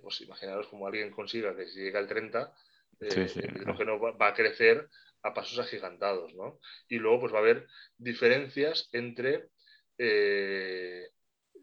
pues 0.01 0.21
imaginaros 0.21 0.67
como 0.67 0.85
alguien 0.85 1.11
consiga 1.11 1.55
que 1.55 1.67
si 1.67 1.79
llega 1.79 1.99
al 1.99 2.07
30%, 2.07 2.53
el 3.09 3.55
hidrógeno 3.55 3.99
va, 3.99 4.27
a 4.27 4.33
crecer 4.33 4.89
a 5.21 5.33
pasos 5.33 5.59
agigantados, 5.59 6.33
¿no? 6.33 6.59
Y 6.89 6.97
luego 6.97 7.21
pues 7.21 7.33
va 7.33 7.37
a 7.37 7.41
haber 7.41 7.67
diferencias 7.97 8.89
entre 8.91 9.49
eh, 9.97 11.09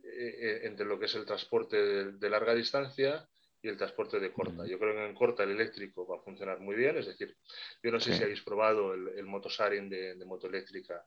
eh, 0.03 0.61
entre 0.65 0.87
lo 0.87 0.99
que 0.99 1.07
es 1.07 1.15
el 1.15 1.25
transporte 1.25 1.77
de, 2.13 2.31
larga 2.31 2.55
distancia 2.55 3.29
y 3.63 3.69
el 3.69 3.77
transporte 3.77 4.19
de 4.19 4.33
corta. 4.33 4.67
Yo 4.67 4.79
creo 4.79 4.95
que 4.95 5.07
en 5.07 5.15
corta 5.15 5.45
el 5.45 5.51
eléctrico 5.51 6.07
va 6.07 6.17
a 6.17 6.23
funcionar 6.23 6.61
muy 6.61 6.75
bien, 6.75 6.97
es 6.97 7.07
decir, 7.07 7.37
yo 7.83 7.91
no 7.91 8.01
sé 8.01 8.15
si 8.15 8.23
habéis 8.23 8.43
probado 8.43 8.95
el, 8.95 9.09
el 9.09 9.27
motosaring 9.27 9.89
de, 9.91 10.15
de 10.15 10.25
moto 10.25 10.47
eléctrica. 10.47 11.05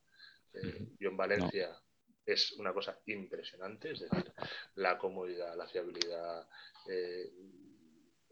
Eh, 0.54 0.88
yo 1.00 1.10
en 1.10 1.18
Valencia 1.18 1.76
es 2.26 2.54
una 2.54 2.74
cosa 2.74 3.00
impresionante, 3.08 3.92
es 3.92 4.02
decir, 4.02 4.34
la 4.76 4.98
comodidad, 4.98 5.56
la 5.58 5.68
fiabilidad, 5.68 6.48
eh, 6.88 7.32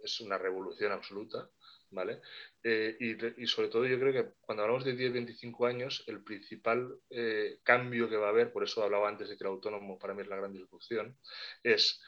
es 0.03 0.21
una 0.21 0.37
revolución 0.37 0.91
absoluta. 0.91 1.49
¿Vale? 1.91 2.21
Eh, 2.63 2.95
y, 2.99 3.43
y, 3.43 3.47
sobre 3.47 3.67
todo 3.67 3.85
yo 3.85 3.99
creo 3.99 4.13
que 4.13 4.33
cuando 4.39 4.63
hablamos 4.63 4.85
de 4.85 4.95
10-25 4.95 5.67
años, 5.67 6.03
el 6.07 6.23
principal 6.23 6.99
cambio 7.63 8.09
que 8.09 8.15
va 8.15 8.27
a 8.27 8.29
haber, 8.29 8.51
por 8.51 8.63
eso 8.63 8.81
hablaba 8.81 9.09
antes 9.09 9.29
de 9.29 9.37
que 9.37 9.43
el 9.43 9.49
autónomo 9.49 9.99
para 9.99 10.13
mí 10.13 10.21
es 10.21 10.27
la 10.29 10.37
gran 10.37 10.53
disrupción, 10.53 11.17
es 11.63 12.01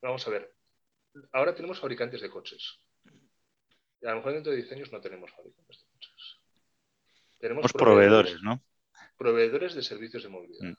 vamos 0.00 0.26
a 0.26 0.30
ver, 0.30 0.54
ahora 1.32 1.54
tenemos 1.54 1.80
fabricantes 1.80 2.20
de 2.20 2.30
coches. 2.30 2.80
Y 4.00 4.06
a 4.06 4.10
lo 4.10 4.16
mejor 4.16 4.32
dentro 4.32 4.52
de 4.52 4.58
10 4.58 4.72
años 4.72 4.92
no 4.92 5.00
tenemos 5.00 5.30
fabricantes 5.32 5.78
de 5.80 5.86
coches. 5.86 6.36
Tenemos 7.38 7.72
proveedores, 7.72 8.42
¿no? 8.42 8.62
Proveedores 9.16 9.74
de 9.74 9.82
servicios 9.82 10.22
de 10.22 10.28
movilidad. 10.28 10.70
Mm. 10.70 10.76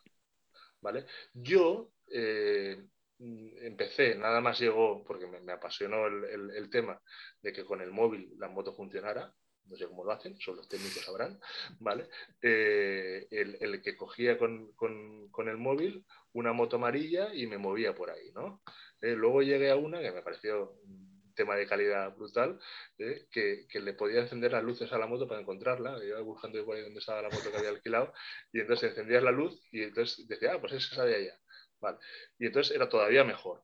¿Vale? 0.81 1.05
Yo 1.33 1.91
eh, 2.07 2.81
empecé, 3.19 4.15
nada 4.15 4.41
más 4.41 4.59
llegó, 4.59 5.03
porque 5.03 5.27
me, 5.27 5.51
apasionó 5.51 6.07
el, 6.07 6.69
tema 6.69 7.01
de 7.41 7.51
que 7.51 7.65
con 7.65 7.81
el 7.81 7.91
móvil 7.91 8.33
la 8.37 8.47
moto 8.47 8.73
funcionara, 8.73 9.33
no 9.65 9.75
sé 9.75 9.87
cómo 9.87 10.03
lo 10.03 10.11
hacen, 10.11 10.39
solo 10.39 10.57
los 10.57 10.69
técnicos 10.69 11.03
sabrán, 11.03 11.39
¿vale? 11.79 12.09
Eh, 12.41 13.27
el, 13.29 13.81
que 13.81 13.95
cogía 13.95 14.37
con, 14.37 14.71
con, 14.73 15.47
el 15.47 15.57
móvil 15.57 16.05
una 16.33 16.53
moto 16.53 16.77
amarilla 16.77 17.33
y 17.33 17.45
me 17.47 17.57
movía 17.57 17.93
por 17.93 18.09
ahí, 18.09 18.31
¿no? 18.33 18.61
Eh, 19.01 19.15
luego 19.15 19.41
llegué 19.41 19.69
a 19.69 19.75
una 19.75 20.01
que 20.01 20.11
me 20.11 20.21
pareció 20.21 20.71
un 20.83 21.33
tema 21.35 21.55
de 21.55 21.67
calidad 21.67 22.15
brutal, 22.15 22.59
eh, 22.97 23.27
que, 23.31 23.67
le 23.79 23.93
podía 23.93 24.21
encender 24.21 24.51
las 24.51 24.63
luces 24.63 24.91
a 24.91 24.97
la 24.97 25.07
moto 25.07 25.27
para 25.27 25.41
encontrarla. 25.41 26.03
Iba 26.03 26.19
buscando 26.21 26.59
ahí 26.59 26.81
donde 26.81 26.99
estaba 26.99 27.21
la 27.21 27.29
moto 27.29 27.49
que 27.51 27.57
había 27.57 27.69
alquilado 27.69 28.13
y 28.51 28.59
entonces 28.59 28.89
encendías 28.89 29.23
la 29.23 29.31
luz 29.31 29.61
y 29.71 29.83
entonces 29.83 30.27
decía, 30.27 30.53
ah, 30.53 30.59
pues 30.59 30.73
es 30.73 30.91
esa 30.91 31.05
de 31.05 31.15
allá. 31.15 31.39
Vale. 31.79 31.97
Y 32.37 32.47
entonces 32.47 32.75
era 32.75 32.89
todavía 32.89 33.23
mejor. 33.23 33.63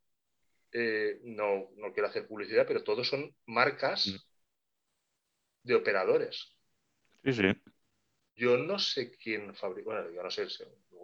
Eh, 0.72 1.20
no, 1.24 1.70
no 1.78 1.94
quiero 1.94 2.10
hacer 2.10 2.28
publicidad, 2.28 2.66
pero 2.68 2.84
todos 2.84 3.08
son 3.08 3.34
marcas 3.46 4.08
mm. 4.08 4.18
de 5.64 5.76
operadores. 5.76 6.54
Sí, 7.24 7.34
sí. 7.34 7.44
Yo 8.36 8.58
no 8.58 8.78
sé 8.78 9.16
quién 9.18 9.56
fabrica, 9.56 9.86
bueno, 9.86 10.12
yo 10.12 10.22
no 10.22 10.30
sé, 10.30 10.46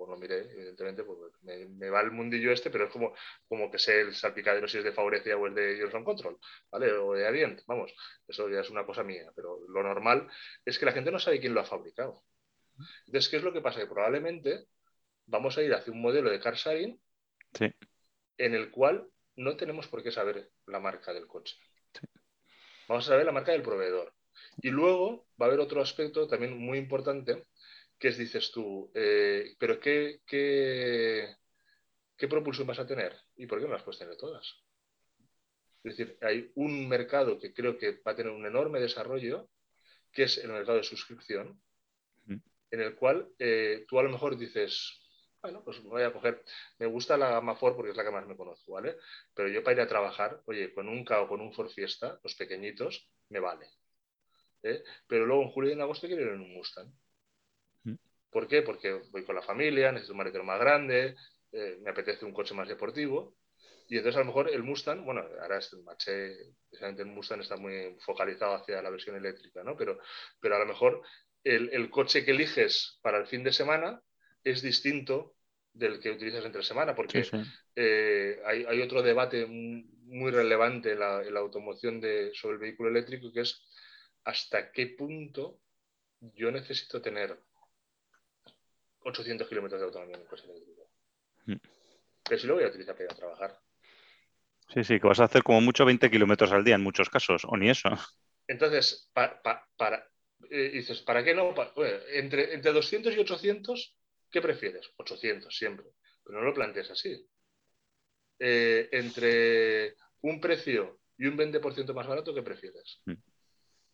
no 0.07 0.17
miré, 0.17 0.51
evidentemente, 0.51 1.03
porque 1.03 1.35
me, 1.41 1.89
va 1.89 2.01
el 2.01 2.11
mundillo 2.11 2.51
este, 2.51 2.69
pero 2.69 2.85
es 2.85 2.91
como, 2.91 3.13
como 3.47 3.69
que 3.69 3.79
sé 3.79 4.01
el 4.01 4.15
salpicadero 4.15 4.67
si 4.67 4.77
es 4.77 4.83
de 4.83 4.91
Favorecia 4.91 5.37
o 5.37 5.47
es 5.47 5.55
de 5.55 5.79
Johnson 5.79 6.03
Control, 6.03 6.37
¿vale? 6.71 6.91
O 6.93 7.13
de 7.13 7.27
Adient, 7.27 7.61
vamos, 7.65 7.93
eso 8.27 8.49
ya 8.49 8.61
es 8.61 8.69
una 8.69 8.85
cosa 8.85 9.03
mía, 9.03 9.31
pero 9.35 9.59
lo 9.67 9.83
normal 9.83 10.27
es 10.65 10.77
que 10.79 10.85
la 10.85 10.91
gente 10.91 11.11
no 11.11 11.19
sabe 11.19 11.39
quién 11.39 11.53
lo 11.53 11.61
ha 11.61 11.65
fabricado. 11.65 12.23
Entonces, 13.05 13.29
¿qué 13.29 13.37
es 13.37 13.43
lo 13.43 13.53
que 13.53 13.61
pasa? 13.61 13.79
Que 13.79 13.87
probablemente 13.87 14.67
vamos 15.25 15.57
a 15.57 15.63
ir 15.63 15.73
hacia 15.73 15.93
un 15.93 16.01
modelo 16.01 16.29
de 16.29 16.39
car 16.39 16.55
sharing 16.55 16.99
en 18.37 18.53
el 18.55 18.71
cual 18.71 19.07
no 19.35 19.55
tenemos 19.55 19.87
por 19.87 20.03
qué 20.03 20.11
saber 20.11 20.51
la 20.67 20.79
marca 20.79 21.13
del 21.13 21.27
coche. 21.27 21.57
Vamos 22.87 23.05
a 23.05 23.11
saber 23.11 23.25
la 23.25 23.31
marca 23.31 23.51
del 23.51 23.61
proveedor. 23.61 24.13
Y 24.61 24.69
luego 24.69 25.27
va 25.39 25.45
a 25.45 25.49
haber 25.49 25.59
otro 25.59 25.81
aspecto 25.81 26.27
también 26.27 26.57
muy 26.57 26.77
importante, 26.77 27.45
¿qué 27.97 28.11
dices 28.11 28.51
tú? 28.51 28.91
Eh, 28.93 29.55
¿Pero 29.57 29.79
qué, 29.79 30.21
qué, 30.25 31.35
qué 32.17 32.27
propulsión 32.27 32.67
vas 32.67 32.79
a 32.79 32.87
tener? 32.87 33.15
¿Y 33.35 33.45
por 33.45 33.59
qué 33.59 33.65
no 33.65 33.73
las 33.73 33.83
puedes 33.83 33.99
tener 33.99 34.17
todas? 34.17 34.55
Es 35.83 35.97
decir, 35.97 36.17
hay 36.21 36.51
un 36.55 36.87
mercado 36.87 37.39
que 37.39 37.53
creo 37.53 37.77
que 37.77 38.01
va 38.05 38.11
a 38.11 38.15
tener 38.15 38.31
un 38.31 38.45
enorme 38.45 38.79
desarrollo, 38.79 39.49
que 40.11 40.23
es 40.23 40.37
el 40.37 40.51
mercado 40.51 40.77
de 40.77 40.83
suscripción, 40.83 41.61
en 42.27 42.81
el 42.81 42.95
cual 42.95 43.29
eh, 43.39 43.85
tú 43.87 43.99
a 43.99 44.03
lo 44.03 44.09
mejor 44.09 44.37
dices, 44.37 45.00
bueno, 45.41 45.63
pues 45.63 45.81
voy 45.83 46.03
a 46.03 46.13
coger, 46.13 46.43
me 46.77 46.85
gusta 46.85 47.17
la 47.17 47.29
gama 47.29 47.55
Ford 47.55 47.75
porque 47.75 47.91
es 47.91 47.97
la 47.97 48.03
que 48.03 48.11
más 48.11 48.27
me 48.27 48.37
conozco, 48.37 48.73
¿vale? 48.73 48.97
Pero 49.33 49.49
yo 49.49 49.63
para 49.63 49.75
ir 49.75 49.81
a 49.81 49.87
trabajar, 49.87 50.41
oye, 50.45 50.73
con 50.73 50.87
un 50.87 51.03
K 51.03 51.21
o 51.21 51.27
con 51.27 51.41
un 51.41 51.53
Ford 51.53 51.69
Fiesta, 51.69 52.19
los 52.23 52.35
pequeñitos, 52.35 53.09
me 53.29 53.39
vale. 53.39 53.67
¿eh? 54.63 54.83
Pero 55.07 55.25
luego 55.25 55.43
en 55.43 55.51
julio 55.51 55.69
y 55.71 55.73
en 55.73 55.81
agosto 55.81 56.07
quiero 56.07 56.23
ir 56.23 56.29
en 56.29 56.41
un 56.41 56.53
Mustang. 56.53 56.91
¿Por 58.29 58.47
qué? 58.47 58.61
Porque 58.61 58.93
voy 59.11 59.25
con 59.25 59.35
la 59.35 59.41
familia, 59.41 59.91
necesito 59.91 60.13
un 60.13 60.19
maletero 60.19 60.45
más 60.45 60.59
grande, 60.59 61.15
eh, 61.51 61.77
me 61.81 61.89
apetece 61.89 62.23
un 62.23 62.31
coche 62.33 62.53
más 62.53 62.67
deportivo. 62.67 63.35
Y 63.89 63.97
entonces 63.97 64.15
a 64.15 64.19
lo 64.19 64.27
mejor 64.27 64.49
el 64.49 64.63
Mustang, 64.63 65.03
bueno, 65.03 65.21
ahora 65.41 65.57
es 65.57 65.73
el 65.73 65.83
Maché, 65.83 66.53
precisamente 66.69 67.01
el 67.01 67.09
Mustang 67.09 67.41
está 67.41 67.57
muy 67.57 67.97
focalizado 67.99 68.55
hacia 68.55 68.81
la 68.81 68.89
versión 68.89 69.17
eléctrica, 69.17 69.63
¿no? 69.63 69.75
Pero, 69.75 69.99
pero 70.39 70.55
a 70.55 70.59
lo 70.59 70.65
mejor 70.65 71.01
el, 71.43 71.89
coche 71.89 72.23
que 72.23 72.31
eliges 72.31 72.99
para 73.01 73.17
el 73.17 73.27
fin 73.27 73.43
de 73.43 73.51
semana 73.51 74.01
es 74.43 74.61
distinto 74.61 75.35
del 75.73 75.99
que 75.99 76.11
utilizas 76.11 76.45
entre 76.45 76.63
semana, 76.63 76.95
porque 76.95 77.25
eh, 77.75 78.41
hay, 78.45 78.81
otro 78.81 79.01
debate 79.01 79.45
muy 79.45 80.31
relevante 80.31 80.91
en 80.91 80.99
la, 80.99 81.21
en 81.23 81.33
la 81.33 81.39
automoción 81.39 82.01
de, 82.01 82.31
sobre 82.33 82.55
el 82.55 82.61
vehículo 82.61 82.89
eléctrico, 82.89 83.31
que 83.31 83.41
es 83.41 83.63
hasta 84.25 84.71
qué 84.71 84.87
punto 84.87 85.59
yo 86.19 86.51
necesito 86.51 87.01
tener 87.01 87.37
800 89.03 89.47
kilómetros 89.47 89.81
de 89.81 89.87
autonomía 89.87 90.15
en 90.15 90.21
un 90.21 90.27
coche 90.27 90.45
eléctrico. 90.45 90.89
Mm. 91.45 91.55
Pero 92.23 92.39
si 92.39 92.47
lo 92.47 92.55
voy 92.55 92.63
a 92.63 92.67
utilizar 92.67 92.93
para 92.93 93.05
ir 93.05 93.11
a 93.11 93.15
trabajar. 93.15 93.59
Sí, 94.73 94.83
sí, 94.83 94.99
que 94.99 95.07
vas 95.07 95.19
a 95.19 95.25
hacer 95.25 95.43
como 95.43 95.59
mucho 95.61 95.85
20 95.85 96.09
kilómetros 96.09 96.51
al 96.51 96.63
día 96.63 96.75
en 96.75 96.83
muchos 96.83 97.09
casos, 97.09 97.43
o 97.45 97.57
ni 97.57 97.69
eso. 97.69 97.89
Entonces, 98.47 99.09
para, 99.13 100.07
eh, 100.49 100.69
dices, 100.73 101.01
¿para 101.01 101.23
qué 101.23 101.33
no? 101.33 101.53
entre, 102.13 102.53
entre 102.53 102.71
200 102.71 103.15
y 103.15 103.19
800, 103.19 103.97
¿qué 104.31 104.41
prefieres? 104.41 104.89
800 104.97 105.55
siempre, 105.55 105.87
pero 106.23 106.39
no 106.39 106.45
lo 106.45 106.53
plantees 106.53 106.89
así. 106.91 107.27
Eh, 108.39 108.89
entre 108.91 109.95
un 110.21 110.39
precio 110.39 110.99
y 111.17 111.27
un 111.27 111.37
20% 111.37 111.93
más 111.93 112.07
barato, 112.07 112.33
¿qué 112.33 112.41
prefieres? 112.41 113.01
Mm. 113.05 113.13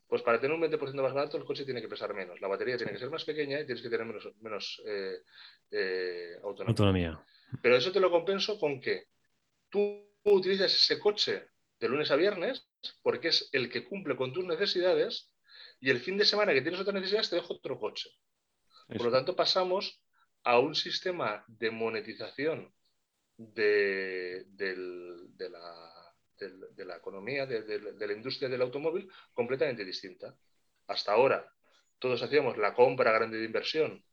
Pues 0.07 0.21
para 0.21 0.39
tener 0.39 0.55
un 0.55 0.61
20% 0.61 1.01
más 1.01 1.13
barato, 1.13 1.35
el 1.35 1.43
coche 1.43 1.65
tiene 1.65 1.81
que 1.81 1.89
pesar 1.89 2.13
menos, 2.13 2.39
la 2.39 2.47
batería 2.47 2.77
tiene 2.77 2.93
que 2.93 2.99
ser 2.99 3.09
más 3.09 3.25
pequeña 3.25 3.59
y 3.59 3.65
tienes 3.65 3.83
que 3.83 3.89
tener 3.89 4.05
menos, 4.05 4.29
menos 4.39 4.81
eh, 4.85 5.17
eh, 5.71 6.37
autonomía. 6.43 7.21
Pero 7.61 7.75
eso 7.75 7.91
te 7.91 7.99
lo 7.99 8.09
compenso 8.09 8.57
con 8.57 8.79
que 8.79 9.07
tú 9.69 10.07
utilizas 10.23 10.73
ese 10.73 10.97
coche 10.99 11.49
de 11.79 11.89
lunes 11.89 12.09
a 12.11 12.15
viernes 12.15 12.69
porque 13.01 13.29
es 13.29 13.49
el 13.51 13.69
que 13.69 13.83
cumple 13.83 14.15
con 14.15 14.31
tus 14.31 14.45
necesidades 14.45 15.33
y 15.79 15.89
el 15.89 15.99
fin 15.99 16.17
de 16.17 16.25
semana 16.25 16.53
que 16.53 16.61
tienes 16.61 16.79
otras 16.79 16.95
necesidades 16.95 17.29
te 17.29 17.35
dejo 17.35 17.55
otro 17.55 17.77
coche. 17.77 18.09
Por 18.87 19.03
lo 19.03 19.11
tanto, 19.11 19.35
pasamos 19.35 20.01
a 20.43 20.59
un 20.59 20.75
sistema 20.75 21.43
de 21.47 21.71
monetización 21.71 22.73
de, 23.37 24.45
de 24.47 25.49
la 25.49 26.07
de, 26.39 26.85
la 26.85 26.97
economía, 26.97 27.45
de, 27.45 28.07
la 28.07 28.13
industria 28.13 28.49
del 28.49 28.61
automóvil, 28.61 29.09
completamente 29.33 29.83
distinta. 29.83 30.35
Hasta 30.87 31.13
ahora, 31.13 31.51
todos 31.99 32.21
hacíamos 32.21 32.57
la 32.57 32.73
compra 32.73 33.11
grande 33.11 33.37
de 33.37 33.45
inversión 33.45 34.03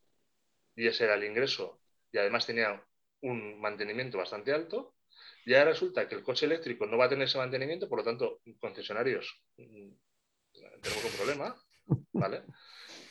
y 0.74 0.86
ese 0.86 1.04
era 1.04 1.14
el 1.14 1.24
ingreso 1.24 1.80
y 2.10 2.18
además 2.18 2.46
tenía 2.46 2.82
un 3.20 3.60
mantenimiento 3.60 4.18
bastante 4.18 4.52
alto. 4.52 4.94
Y 5.46 5.54
ahora 5.54 5.70
resulta 5.70 6.08
que 6.08 6.14
el 6.14 6.22
coche 6.22 6.46
eléctrico 6.46 6.86
no 6.86 6.96
va 6.96 7.04
a 7.04 7.08
tener 7.08 7.26
ese 7.28 7.38
mantenimiento, 7.38 7.88
por 7.88 7.98
lo 7.98 8.04
tanto, 8.04 8.40
concesionarios, 8.60 9.42
mm, 9.58 9.90
tenemos 10.80 11.04
un 11.04 11.12
problema, 11.12 11.56
¿vale? 12.12 12.42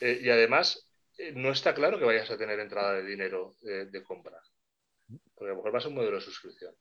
Eh, 0.02 0.20
y 0.22 0.30
además, 0.30 0.92
no 1.36 1.52
está 1.52 1.74
claro 1.74 2.00
que 2.00 2.06
vayas 2.06 2.30
a 2.32 2.38
tener 2.38 2.60
entrada 2.60 2.94
de 2.94 3.06
dinero 3.06 3.56
eh, 3.64 3.88
de 3.92 4.04
compra, 4.04 4.38
porque 5.36 5.52
a 5.52 5.54
lo 5.54 5.56
mejor 5.58 5.74
va 5.74 5.78
a 5.78 5.82
ser 5.82 5.90
un 5.90 5.96
modelo 5.96 6.16
de 6.16 6.22
suscripción. 6.22 6.74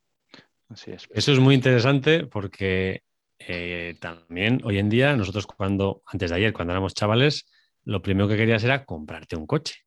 Eso 0.87 1.33
es 1.33 1.39
muy 1.39 1.55
interesante 1.55 2.27
porque 2.27 3.03
eh, 3.39 3.97
también 4.01 4.61
hoy 4.65 4.79
en 4.79 4.89
día, 4.89 5.17
nosotros 5.17 5.47
cuando, 5.47 6.03
antes 6.07 6.31
de 6.31 6.37
ayer, 6.37 6.53
cuando 6.53 6.73
éramos 6.73 6.95
chavales, 6.95 7.47
lo 7.85 8.01
primero 8.01 8.29
que 8.29 8.37
querías 8.37 8.65
era 8.65 8.85
comprarte 8.85 9.37
un 9.37 9.47
coche. 9.47 9.85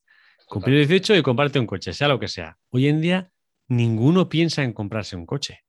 Cumplir 0.48 0.78
18 0.88 1.16
y 1.16 1.24
comprarte 1.24 1.60
un 1.60 1.66
coche, 1.66 1.94
sea 1.94 2.08
lo 2.08 2.20
que 2.20 2.28
sea. 2.28 2.58
Hoy 2.70 2.88
en 2.88 3.02
día, 3.02 3.32
ninguno 3.68 4.30
piensa 4.30 4.64
en 4.64 4.74
comprarse 4.74 5.16
un 5.16 5.26
coche. 5.26 5.62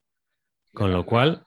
Con 0.73 0.93
lo 0.93 1.07
cual. 1.07 1.45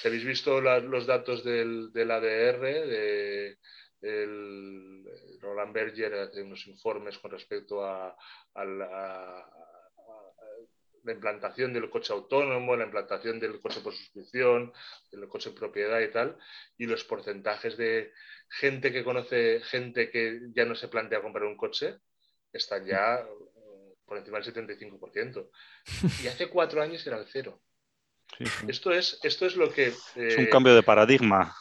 Si 0.00 0.06
habéis 0.06 0.24
visto 0.24 0.60
los 0.60 1.06
datos 1.06 1.42
del, 1.42 1.90
ADR, 1.92 2.60
de, 2.60 3.58
Roland 4.00 5.72
Berger 5.72 6.14
hace 6.14 6.42
unos 6.42 6.66
informes 6.66 7.18
con 7.18 7.30
respecto 7.30 7.84
a, 7.84 8.16
a, 8.54 8.64
la 11.08 11.12
implantación 11.12 11.72
del 11.72 11.90
coche 11.90 12.12
autónomo, 12.12 12.76
la 12.76 12.84
implantación 12.84 13.40
del 13.40 13.60
coche 13.60 13.80
por 13.80 13.94
suscripción, 13.94 14.72
del 15.10 15.28
coche 15.28 15.48
en 15.50 15.54
propiedad 15.54 16.00
y 16.00 16.10
tal, 16.10 16.36
y 16.76 16.86
los 16.86 17.04
porcentajes 17.04 17.76
de 17.76 18.12
gente 18.48 18.92
que 18.92 19.04
conoce 19.04 19.60
gente 19.62 20.10
que 20.10 20.40
ya 20.54 20.64
no 20.64 20.74
se 20.74 20.88
plantea 20.88 21.22
comprar 21.22 21.44
un 21.44 21.56
coche, 21.56 21.98
están 22.52 22.84
ya 22.84 23.20
eh, 23.20 23.94
por 24.04 24.18
encima 24.18 24.38
del 24.38 24.54
75%. 24.54 25.48
Y 26.22 26.26
hace 26.26 26.48
cuatro 26.48 26.82
años 26.82 27.06
era 27.06 27.18
el 27.18 27.26
cero. 27.26 27.60
Esto, 28.68 28.92
es, 28.92 29.18
esto 29.22 29.46
es 29.46 29.56
lo 29.56 29.72
que... 29.72 29.86
es 30.14 30.36
un 30.36 30.46
cambio 30.46 30.74
de 30.74 30.82
paradigma. 30.82 31.54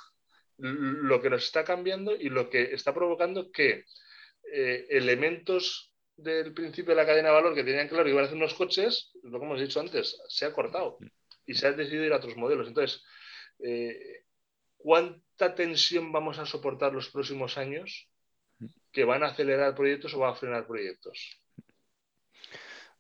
Lo 0.58 1.22
que 1.22 1.30
nos 1.30 1.44
está 1.46 1.64
cambiando 1.64 2.16
y 2.16 2.30
lo 2.30 2.50
que 2.50 2.74
está 2.74 2.94
provocando 2.94 3.52
que 3.52 3.86
elementos 4.90 5.94
del 6.18 6.54
principio 6.54 6.96
de 6.96 7.02
la 7.02 7.06
cadena 7.06 7.30
de 7.30 7.36
valor 7.36 7.54
que 7.54 7.64
tenían 7.64 7.88
claro 7.88 8.04
que 8.04 8.10
iban 8.10 8.24
a 8.24 8.26
hacer 8.26 8.38
unos 8.38 8.56
coches, 8.56 9.12
lo 9.24 9.40
que 9.40 9.46
hemos 9.46 9.60
dicho 9.60 9.80
antes, 9.80 10.20
se 10.28 10.46
ha 10.46 10.54
cortado 10.54 10.98
y 11.46 11.54
se 11.54 11.68
ha 11.68 11.72
decidido 11.72 12.06
ir 12.06 12.14
a 12.14 12.18
otros 12.18 12.36
modelos. 12.36 12.68
Entonces, 12.68 13.04
eh, 13.60 14.24
¿cuánta 14.78 15.54
tensión 15.54 16.12
vamos 16.12 16.40
a 16.40 16.46
soportar 16.46 16.94
los 16.94 17.10
próximos 17.10 17.58
años 17.58 18.10
que 18.92 19.04
van 19.04 19.24
a 19.24 19.28
acelerar 19.28 19.76
proyectos 19.76 20.14
o 20.14 20.20
van 20.20 20.32
a 20.32 20.36
frenar 20.36 20.66
proyectos? 20.66 21.40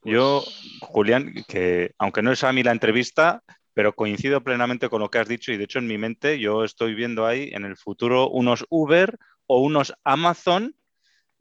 Yo, 0.03 0.43
pues 0.45 0.77
Julián, 0.81 1.33
que 1.47 1.91
aunque 1.97 2.21
no 2.21 2.31
es 2.31 2.43
a 2.43 2.53
mí 2.53 2.61
la 2.61 2.71
entrevista, 2.71 3.43
pero 3.77 3.93
coincido 3.93 4.43
plenamente 4.43 4.89
con 4.89 5.01
lo 5.01 5.11
que 5.11 5.19
has 5.19 5.27
dicho 5.27 5.51
y 5.51 5.57
de 5.57 5.65
hecho 5.65 5.77
en 5.77 5.85
mi 5.85 5.99
mente 5.99 6.39
yo 6.39 6.63
estoy 6.63 6.95
viendo 6.95 7.27
ahí 7.27 7.51
en 7.53 7.63
el 7.63 7.77
futuro 7.77 8.27
unos 8.27 8.65
Uber 8.71 9.19
o 9.45 9.61
unos 9.61 9.93
Amazon 10.03 10.75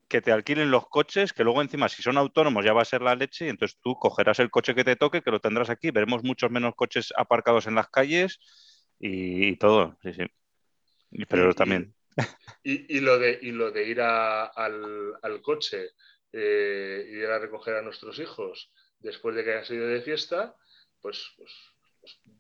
que 0.06 0.20
te 0.20 0.32
alquilen 0.32 0.70
los 0.70 0.86
coches, 0.86 1.32
que 1.32 1.44
luego 1.44 1.62
encima 1.62 1.88
si 1.88 2.02
son 2.02 2.18
autónomos 2.18 2.62
ya 2.62 2.74
va 2.74 2.82
a 2.82 2.84
ser 2.84 3.00
la 3.00 3.14
leche 3.14 3.46
y 3.46 3.48
entonces 3.48 3.78
tú 3.80 3.94
cogerás 3.94 4.38
el 4.38 4.50
coche 4.50 4.74
que 4.74 4.84
te 4.84 4.96
toque, 4.96 5.22
que 5.22 5.30
lo 5.30 5.40
tendrás 5.40 5.70
aquí, 5.70 5.90
veremos 5.90 6.24
muchos 6.24 6.50
menos 6.50 6.74
coches 6.74 7.10
aparcados 7.16 7.68
en 7.68 7.74
las 7.74 7.88
calles 7.88 8.38
y, 9.00 9.56
todo, 9.56 9.96
sí, 10.02 10.12
sí. 10.12 10.24
Pero 11.30 11.54
también. 11.54 11.94
Y, 12.62 13.00
lo 13.00 13.18
de, 13.18 13.38
lo 13.44 13.70
de 13.70 13.88
ir 13.88 14.02
al, 14.02 15.40
coche 15.42 15.92
eh, 16.34 17.08
y 17.08 17.16
ir 17.16 17.26
a 17.28 17.38
recoger 17.38 17.76
a 17.76 17.82
nuestros 17.82 18.18
hijos 18.18 18.70
después 18.98 19.34
de 19.34 19.42
que 19.42 19.52
hayan 19.52 19.64
salido 19.64 19.86
de 19.86 20.02
fiesta, 20.02 20.54
pues, 21.00 21.32
pues 21.38 21.50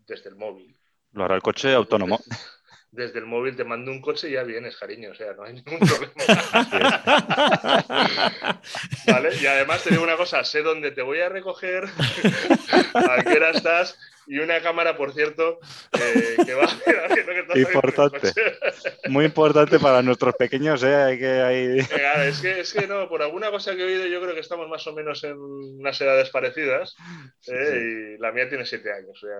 desde 0.06 0.30
el 0.30 0.36
móvil. 0.36 0.76
Lo 1.12 1.24
hará 1.24 1.34
el 1.34 1.42
coche 1.42 1.72
autónomo 1.72 2.20
desde 2.96 3.18
el 3.18 3.26
móvil 3.26 3.54
te 3.54 3.64
mando 3.64 3.90
un 3.90 4.00
coche 4.00 4.28
y 4.28 4.32
ya 4.32 4.42
vienes, 4.42 4.76
cariño, 4.76 5.10
o 5.10 5.14
sea, 5.14 5.34
no 5.34 5.44
hay 5.44 5.52
ningún 5.54 5.78
problema. 5.86 6.14
¿Vale? 9.06 9.36
Y 9.36 9.46
además 9.46 9.84
te 9.84 9.90
digo 9.90 10.02
una 10.02 10.16
cosa, 10.16 10.42
sé 10.44 10.62
dónde 10.62 10.90
te 10.90 11.02
voy 11.02 11.20
a 11.20 11.28
recoger, 11.28 11.84
a 12.94 13.22
qué 13.22 13.34
hora 13.34 13.50
estás 13.50 13.98
y 14.26 14.38
una 14.38 14.60
cámara, 14.60 14.96
por 14.96 15.12
cierto, 15.12 15.58
que 16.44 16.54
va 16.54 16.64
a 16.64 17.14
que 17.52 17.60
Importante. 17.60 18.32
Muy 19.08 19.24
importante 19.24 19.78
para 19.78 20.02
nuestros 20.02 20.34
pequeños, 20.34 20.82
¿eh? 20.82 20.94
Hay 20.94 21.18
que, 21.18 21.28
hay... 21.28 21.78
es, 21.78 22.40
que, 22.40 22.60
es 22.60 22.72
que 22.72 22.86
no, 22.86 23.08
por 23.08 23.22
alguna 23.22 23.50
cosa 23.50 23.74
que 23.74 23.82
he 23.82 23.86
oído, 23.86 24.06
yo 24.06 24.20
creo 24.20 24.34
que 24.34 24.40
estamos 24.40 24.68
más 24.68 24.86
o 24.86 24.92
menos 24.92 25.22
en 25.24 25.38
unas 25.38 26.00
edades 26.00 26.30
parecidas. 26.30 26.96
¿eh? 27.46 28.16
Y 28.16 28.20
la 28.20 28.32
mía 28.32 28.48
tiene 28.48 28.66
siete 28.66 28.92
años. 28.92 29.22
O 29.22 29.26
sea, 29.26 29.38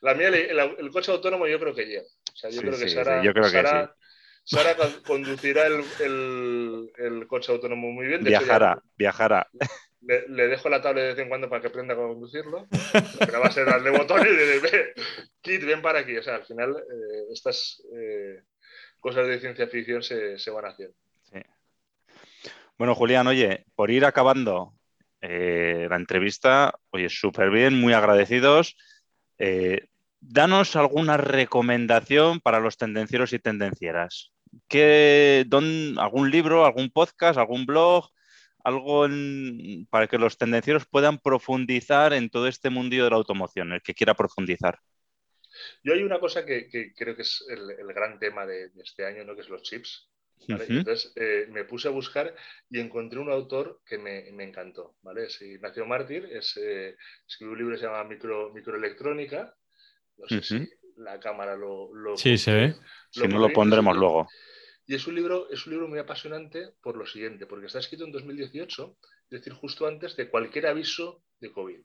la 0.00 0.14
mía, 0.14 0.28
el, 0.28 0.90
coche 0.90 1.12
autónomo, 1.12 1.46
yo 1.46 1.58
creo 1.58 1.74
que 1.74 1.86
llega. 1.86 2.02
O 2.02 2.36
sea, 2.36 2.50
yo 2.50 2.60
creo 2.60 2.78
que 2.78 2.88
Sara, 2.88 3.22
yo 3.22 3.32
creo 3.32 3.50
que 3.50 3.88
Sara 4.46 4.76
conducirá 5.06 5.66
el, 5.66 5.82
el, 6.00 6.92
el, 6.98 7.26
coche 7.26 7.50
autónomo 7.50 7.90
muy 7.90 8.06
bien. 8.06 8.22
viajará, 8.22 8.82
viajará 8.96 9.48
le, 10.06 10.48
dejo 10.48 10.68
la 10.68 10.80
tablet 10.80 11.02
de 11.02 11.08
vez 11.10 11.18
en 11.18 11.28
cuando 11.28 11.48
para 11.48 11.60
que 11.60 11.68
aprenda 11.68 11.94
a 11.94 11.96
conducirlo, 11.96 12.66
pero 13.18 13.40
va 13.40 13.46
a 13.46 13.50
ser 13.50 13.66
darle 13.66 13.90
botones 13.90 14.28
y 14.32 14.60
decir, 14.60 14.92
Kit, 15.40 15.64
ven 15.64 15.82
para 15.82 16.00
aquí. 16.00 16.16
O 16.16 16.22
sea, 16.22 16.36
al 16.36 16.44
final 16.44 16.76
eh, 16.76 17.32
estas 17.32 17.82
eh, 17.94 18.42
cosas 19.00 19.26
de 19.26 19.40
ciencia 19.40 19.66
ficción 19.66 20.02
se, 20.02 20.36
van 20.50 20.66
haciendo. 20.66 20.96
Bueno, 22.76 22.94
Julián, 22.94 23.26
oye, 23.28 23.64
por 23.76 23.90
ir 23.90 24.04
acabando 24.04 24.74
eh, 25.20 25.86
la 25.88 25.96
entrevista, 25.96 26.74
oye, 26.90 27.08
súper 27.08 27.50
bien, 27.50 27.74
muy 27.80 27.92
agradecidos. 27.92 28.76
danos 30.20 30.74
alguna 30.76 31.16
recomendación 31.16 32.40
para 32.40 32.58
los 32.60 32.76
tendencieros 32.76 33.32
y 33.32 33.38
tendencieras. 33.38 34.32
¿Qué, 34.68 35.46
¿Algún 35.98 36.30
libro, 36.30 36.64
algún 36.64 36.90
podcast, 36.90 37.38
algún 37.38 37.64
blog? 37.64 38.13
Algo 38.64 39.06
para 39.90 40.06
que 40.08 40.18
los 40.18 40.36
tendencieros 40.38 40.86
puedan 40.86 41.18
profundizar 41.18 42.12
en 42.12 42.30
todo 42.30 42.48
este 42.48 42.70
mundillo 42.70 43.04
de 43.04 43.10
la 43.10 43.16
automoción, 43.16 43.72
el 43.72 43.82
que 43.82 43.94
quiera 43.94 44.14
profundizar? 44.14 44.80
Yo 45.82 45.92
hay 45.92 46.02
una 46.02 46.18
cosa 46.18 46.44
que, 46.44 46.92
creo 46.96 47.14
que 47.14 47.22
es 47.22 47.44
el, 47.48 47.86
gran 47.94 48.18
tema 48.18 48.46
de, 48.46 48.70
este 48.82 49.06
año, 49.06 49.24
¿no? 49.24 49.34
que 49.34 49.42
es 49.42 49.48
los 49.48 49.62
chips. 49.62 50.10
Entonces 50.46 51.12
eh, 51.16 51.46
me 51.50 51.64
puse 51.64 51.88
a 51.88 51.90
buscar 51.90 52.34
y 52.68 52.78
encontré 52.78 53.18
un 53.18 53.30
autor 53.30 53.80
que 53.86 53.98
me, 53.98 54.28
encantó. 54.42 54.96
¿vale? 55.02 55.26
Es 55.26 55.40
Ignacio 55.40 55.86
Mártir, 55.86 56.28
es, 56.30 56.56
eh, 56.56 56.96
escribió 57.26 57.52
un 57.52 57.58
libro 57.58 57.74
que 57.74 57.80
se 57.80 57.86
llama 57.86 58.04
Micro, 58.04 58.52
Microelectrónica. 58.52 59.54
No 60.16 60.26
sé 60.26 60.42
si 60.42 60.68
la 60.96 61.18
cámara 61.18 61.56
lo... 61.56 61.90
sí, 62.16 62.36
se 62.38 62.52
ve. 62.52 62.74
Si 63.10 63.26
no, 63.26 63.38
lo 63.38 63.50
pondremos 63.50 63.96
luego. 63.96 64.28
Y 64.86 64.94
es 64.94 65.06
un 65.06 65.14
libro, 65.14 65.48
es 65.50 65.66
un 65.66 65.72
libro 65.72 65.88
muy 65.88 65.98
apasionante 65.98 66.74
por 66.82 66.96
lo 66.96 67.06
siguiente, 67.06 67.46
porque 67.46 67.66
está 67.66 67.78
escrito 67.78 68.04
en 68.04 68.12
2018, 68.12 68.98
es 69.00 69.30
decir, 69.30 69.52
justo 69.54 69.86
antes 69.86 70.16
de 70.16 70.28
cualquier 70.28 70.66
aviso 70.66 71.24
de 71.40 71.52
COVID, 71.52 71.80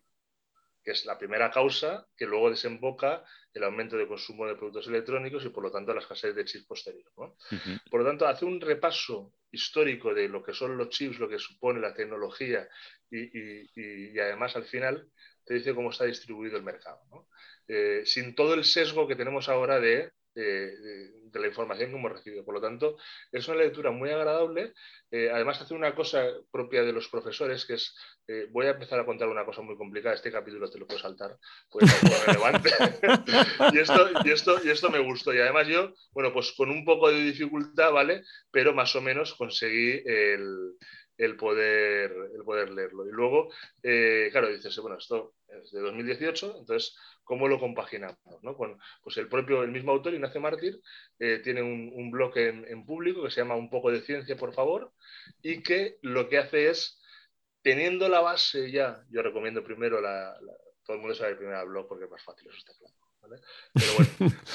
que 0.83 0.91
es 0.91 1.05
la 1.05 1.17
primera 1.17 1.49
causa 1.49 2.07
que 2.15 2.25
luego 2.25 2.49
desemboca 2.49 3.23
el 3.53 3.63
aumento 3.63 3.97
de 3.97 4.07
consumo 4.07 4.45
de 4.45 4.55
productos 4.55 4.87
electrónicos 4.87 5.45
y 5.45 5.49
por 5.49 5.63
lo 5.63 5.71
tanto 5.71 5.93
la 5.93 6.01
escasez 6.01 6.35
de 6.35 6.45
chips 6.45 6.65
posterior. 6.65 7.11
Por 7.89 8.01
lo 8.01 8.05
tanto, 8.05 8.27
hace 8.27 8.45
un 8.45 8.59
repaso 8.61 9.33
histórico 9.51 10.13
de 10.13 10.27
lo 10.27 10.43
que 10.43 10.53
son 10.53 10.77
los 10.77 10.89
chips, 10.89 11.19
lo 11.19 11.29
que 11.29 11.39
supone 11.39 11.79
la 11.79 11.93
tecnología 11.93 12.67
y, 13.09 14.19
además 14.19 14.55
al 14.55 14.65
final 14.65 15.09
te 15.45 15.55
dice 15.55 15.73
cómo 15.73 15.89
está 15.89 16.05
distribuido 16.05 16.57
el 16.57 16.63
mercado. 16.63 17.01
Eh, 17.67 18.03
sin 18.05 18.35
todo 18.35 18.53
el 18.53 18.63
sesgo 18.63 19.07
que 19.07 19.15
tenemos 19.15 19.49
ahora 19.49 19.79
de 19.79 20.11
de, 20.35 21.11
la 21.33 21.47
información 21.47 21.89
que 21.89 21.95
hemos 21.97 22.11
recibido. 22.11 22.43
Por 22.43 22.55
lo 22.55 22.61
tanto, 22.61 22.97
es 23.31 23.47
una 23.47 23.57
lectura 23.57 23.91
muy 23.91 24.09
agradable. 24.09 24.73
Eh, 25.11 25.29
además, 25.31 25.61
hace 25.61 25.73
una 25.73 25.95
cosa 25.95 26.25
propia 26.51 26.83
de 26.83 26.93
los 26.93 27.07
profesores, 27.07 27.65
que 27.65 27.75
es, 27.75 27.95
eh, 28.27 28.47
voy 28.51 28.67
a 28.67 28.71
empezar 28.71 28.99
a 28.99 29.05
contar 29.05 29.27
una 29.27 29.45
cosa 29.45 29.61
muy 29.61 29.77
complicada, 29.77 30.15
este 30.15 30.31
capítulo 30.31 30.69
te 30.69 30.79
lo 30.79 30.87
puedo 30.87 30.99
saltar, 30.99 31.37
pues 31.69 31.91
es 31.91 32.03
muy 32.03 32.13
relevante. 32.25 32.69
y, 33.73 33.79
esto, 33.79 34.09
y, 34.23 34.31
esto, 34.31 34.59
y 34.63 34.69
esto 34.69 34.89
me 34.89 34.99
gustó. 34.99 35.33
Y 35.33 35.39
además 35.39 35.67
yo, 35.67 35.93
bueno, 36.11 36.33
pues 36.33 36.53
con 36.53 36.69
un 36.69 36.85
poco 36.85 37.11
de 37.11 37.21
dificultad, 37.21 37.91
¿vale? 37.91 38.23
Pero 38.51 38.73
más 38.73 38.95
o 38.95 39.01
menos 39.01 39.33
conseguí 39.35 40.01
el, 40.05 41.35
poder, 41.37 42.11
el 42.35 42.43
poder 42.43 42.71
leerlo. 42.71 43.07
Y 43.07 43.11
luego, 43.11 43.51
eh, 43.83 44.29
claro, 44.31 44.49
dices, 44.49 44.77
bueno, 44.79 44.97
esto 44.97 45.33
es 45.37 45.38
de 45.71 45.79
2018, 45.79 46.57
entonces, 46.59 46.95
¿cómo 47.23 47.47
lo 47.47 47.59
compaginamos? 47.59 48.17
¿no? 48.41 48.55
pues 49.01 49.17
el 49.17 49.27
propio, 49.27 49.63
el 49.63 49.71
mismo 49.71 49.91
autor, 49.91 50.13
Ignacio 50.13 50.41
Mártir, 50.41 50.81
eh, 51.19 51.39
tiene 51.43 51.61
un, 51.61 52.11
blog 52.11 52.37
en, 52.37 52.85
público 52.85 53.23
que 53.23 53.31
se 53.31 53.41
llama 53.41 53.55
Un 53.55 53.69
poco 53.69 53.91
de 53.91 54.01
ciencia, 54.01 54.35
por 54.35 54.53
favor, 54.53 54.91
y 55.41 55.61
que 55.61 55.97
lo 56.01 56.29
que 56.29 56.37
hace 56.37 56.69
es, 56.69 57.01
teniendo 57.61 58.09
la 58.09 58.21
base 58.21 58.71
ya, 58.71 59.03
yo 59.09 59.21
recomiendo 59.21 59.63
primero 59.63 60.01
la, 60.01 60.37
todo 60.85 60.95
el 60.95 61.01
mundo 61.01 61.15
sabe 61.15 61.31
el 61.31 61.37
primer 61.37 61.65
blog 61.65 61.87
porque 61.87 62.05
es 62.05 62.11
más 62.11 62.23
fácil, 62.23 62.47
eso 62.47 62.57
está 62.57 62.73
claro. 62.77 63.41
Pero 63.73 63.93
bueno. 63.97 64.35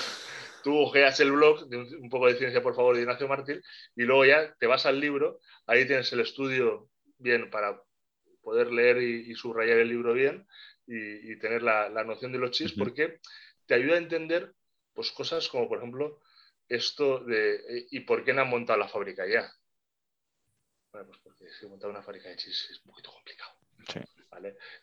tú 0.65 0.79
ojeas 0.79 1.21
el 1.21 1.31
blog 1.31 1.69
de 1.69 1.77
un, 1.77 2.09
poco 2.09 2.27
de 2.27 2.37
ciencia, 2.37 2.63
por 2.63 2.75
favor, 2.75 2.97
de 2.97 3.03
Ignacio 3.03 3.29
Mártir, 3.29 3.63
y 3.95 4.03
luego 4.03 4.25
ya 4.25 4.55
te 4.55 4.67
vas 4.67 4.87
al 4.87 4.99
libro, 4.99 5.39
ahí 5.67 5.87
tienes 5.87 6.11
el 6.15 6.21
estudio 6.21 6.89
bien 7.19 7.51
para 7.51 7.79
poder 8.43 8.73
leer 8.73 9.03
y, 9.03 9.35
subrayar 9.35 9.79
el 9.79 9.89
libro 9.89 10.15
bien 10.15 10.47
y, 10.87 11.39
tener 11.39 11.63
la, 11.63 11.89
noción 12.05 12.33
de 12.33 12.39
los 12.39 12.51
chips, 12.51 12.73
porque 12.73 13.21
te 13.67 13.75
ayuda 13.75 13.95
a 13.95 13.99
entender 13.99 14.55
pues, 14.93 15.11
cosas 15.13 15.49
como, 15.49 15.69
por 15.69 15.79
ejemplo, 15.79 16.21
esto 16.69 17.21
de 17.21 17.87
¿y 17.91 18.01
por 18.01 18.25
qué 18.25 18.33
no 18.33 18.43
han 18.43 18.51
montado 18.51 18.79
la 18.79 18.89
fábrica 18.89 19.27
ya? 19.27 19.51
Bueno, 20.93 21.09
pues 21.09 21.21
porque 21.23 21.51
si 21.51 21.67
montar 21.67 21.91
una 21.91 22.03
fábrica 22.03 22.29
de 22.29 22.37
chips 22.37 22.71
es 22.71 22.81
un 22.85 22.91
poquito 22.91 23.13
complicado. 23.13 23.53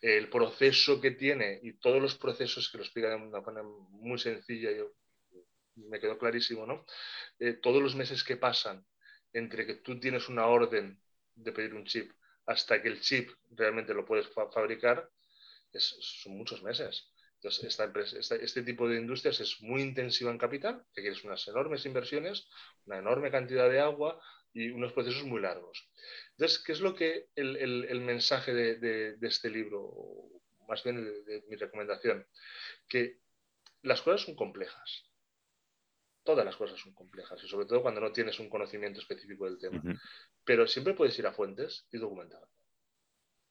El 0.01 0.29
proceso 0.29 1.01
que 1.01 1.11
tiene 1.11 1.59
y 1.61 1.73
todos 1.73 2.01
los 2.01 2.15
procesos 2.15 2.69
que 2.69 2.77
lo 2.77 2.83
explican 2.83 3.19
de 3.19 3.27
una 3.27 3.41
manera 3.41 3.63
muy 3.63 4.17
sencilla, 4.17 4.71
yo 4.71 4.93
me 5.75 5.99
quedó 5.99 6.17
clarísimo, 6.17 6.65
¿no? 6.65 6.85
Eh, 7.39 7.53
todos 7.53 7.81
los 7.81 7.95
meses 7.95 8.23
que 8.23 8.37
pasan 8.37 8.85
entre 9.33 9.65
que 9.65 9.75
tú 9.75 9.99
tienes 9.99 10.29
una 10.29 10.45
orden 10.47 11.01
de 11.35 11.51
pedir 11.51 11.73
un 11.73 11.85
chip 11.85 12.11
hasta 12.45 12.81
que 12.81 12.89
el 12.89 13.01
chip 13.01 13.29
realmente 13.51 13.93
lo 13.93 14.05
puedes 14.05 14.27
fabricar, 14.29 15.09
son 15.79 16.37
muchos 16.37 16.63
meses. 16.63 17.11
Entonces, 17.35 17.63
esta 17.65 18.35
este 18.35 18.61
tipo 18.61 18.87
de 18.87 18.97
industrias 18.97 19.39
es 19.39 19.61
muy 19.61 19.81
intensiva 19.81 20.29
en 20.29 20.37
capital, 20.37 20.83
que 20.93 21.01
quieres 21.01 21.23
unas 21.23 21.47
enormes 21.47 21.85
inversiones, 21.85 22.47
una 22.85 22.99
enorme 22.99 23.31
cantidad 23.31 23.69
de 23.69 23.79
agua 23.79 24.21
y 24.53 24.69
unos 24.69 24.93
procesos 24.93 25.23
muy 25.23 25.41
largos. 25.41 25.89
Entonces, 26.31 26.59
¿qué 26.63 26.71
es 26.73 26.81
lo 26.81 26.93
que 26.95 27.29
el, 27.35 28.01
mensaje 28.01 28.53
de, 28.53 29.17
este 29.21 29.49
libro, 29.49 29.91
más 30.67 30.83
bien 30.83 31.03
de 31.03 31.43
mi 31.47 31.55
recomendación? 31.55 32.27
Que 32.87 33.19
las 33.81 34.01
cosas 34.01 34.21
son 34.21 34.35
complejas 34.35 35.11
todas 36.23 36.45
las 36.45 36.55
cosas 36.55 36.79
son 36.79 36.93
complejas 36.93 37.43
y 37.43 37.47
sobre 37.47 37.65
todo 37.65 37.81
cuando 37.81 38.01
no 38.01 38.11
tienes 38.11 38.39
un 38.39 38.49
conocimiento 38.49 38.99
específico 38.99 39.45
del 39.45 39.57
tema. 39.57 39.81
Pero 40.43 40.67
siempre 40.67 40.93
puedes 40.93 41.17
ir 41.19 41.27
a 41.27 41.33
fuentes 41.33 41.87
y 41.91 41.97
documentar 41.97 42.43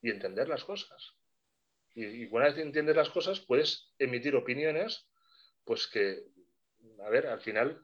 y 0.03 0.11
entender 0.11 0.49
las 0.49 0.65
cosas. 0.65 1.15
Y, 1.95 2.27
una 2.27 2.47
vez 2.47 2.59
entiendes 2.59 2.97
las 2.97 3.11
cosas, 3.11 3.41
puedes 3.41 3.93
emitir 3.99 4.37
opiniones, 4.37 5.07
pues 5.65 5.87
que, 5.87 6.25
a 7.05 7.11
ver, 7.11 7.27
al 7.27 7.41
final, 7.41 7.83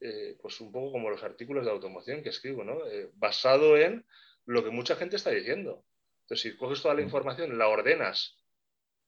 eh, 0.00 0.36
pues 0.40 0.60
un 0.60 0.72
poco 0.72 0.92
como 0.92 1.10
los 1.10 1.22
artículos 1.22 1.64
de 1.64 1.70
automoción 1.70 2.22
que 2.22 2.30
escribo, 2.30 2.64
¿no? 2.64 2.86
Eh, 2.86 3.10
basado 3.14 3.76
en 3.76 4.06
lo 4.46 4.64
que 4.64 4.70
mucha 4.70 4.96
gente 4.96 5.16
está 5.16 5.30
diciendo. 5.30 5.84
Entonces, 6.22 6.52
si 6.52 6.56
coges 6.56 6.82
toda 6.82 6.94
la 6.94 7.02
información, 7.02 7.58
la 7.58 7.68
ordenas, 7.68 8.38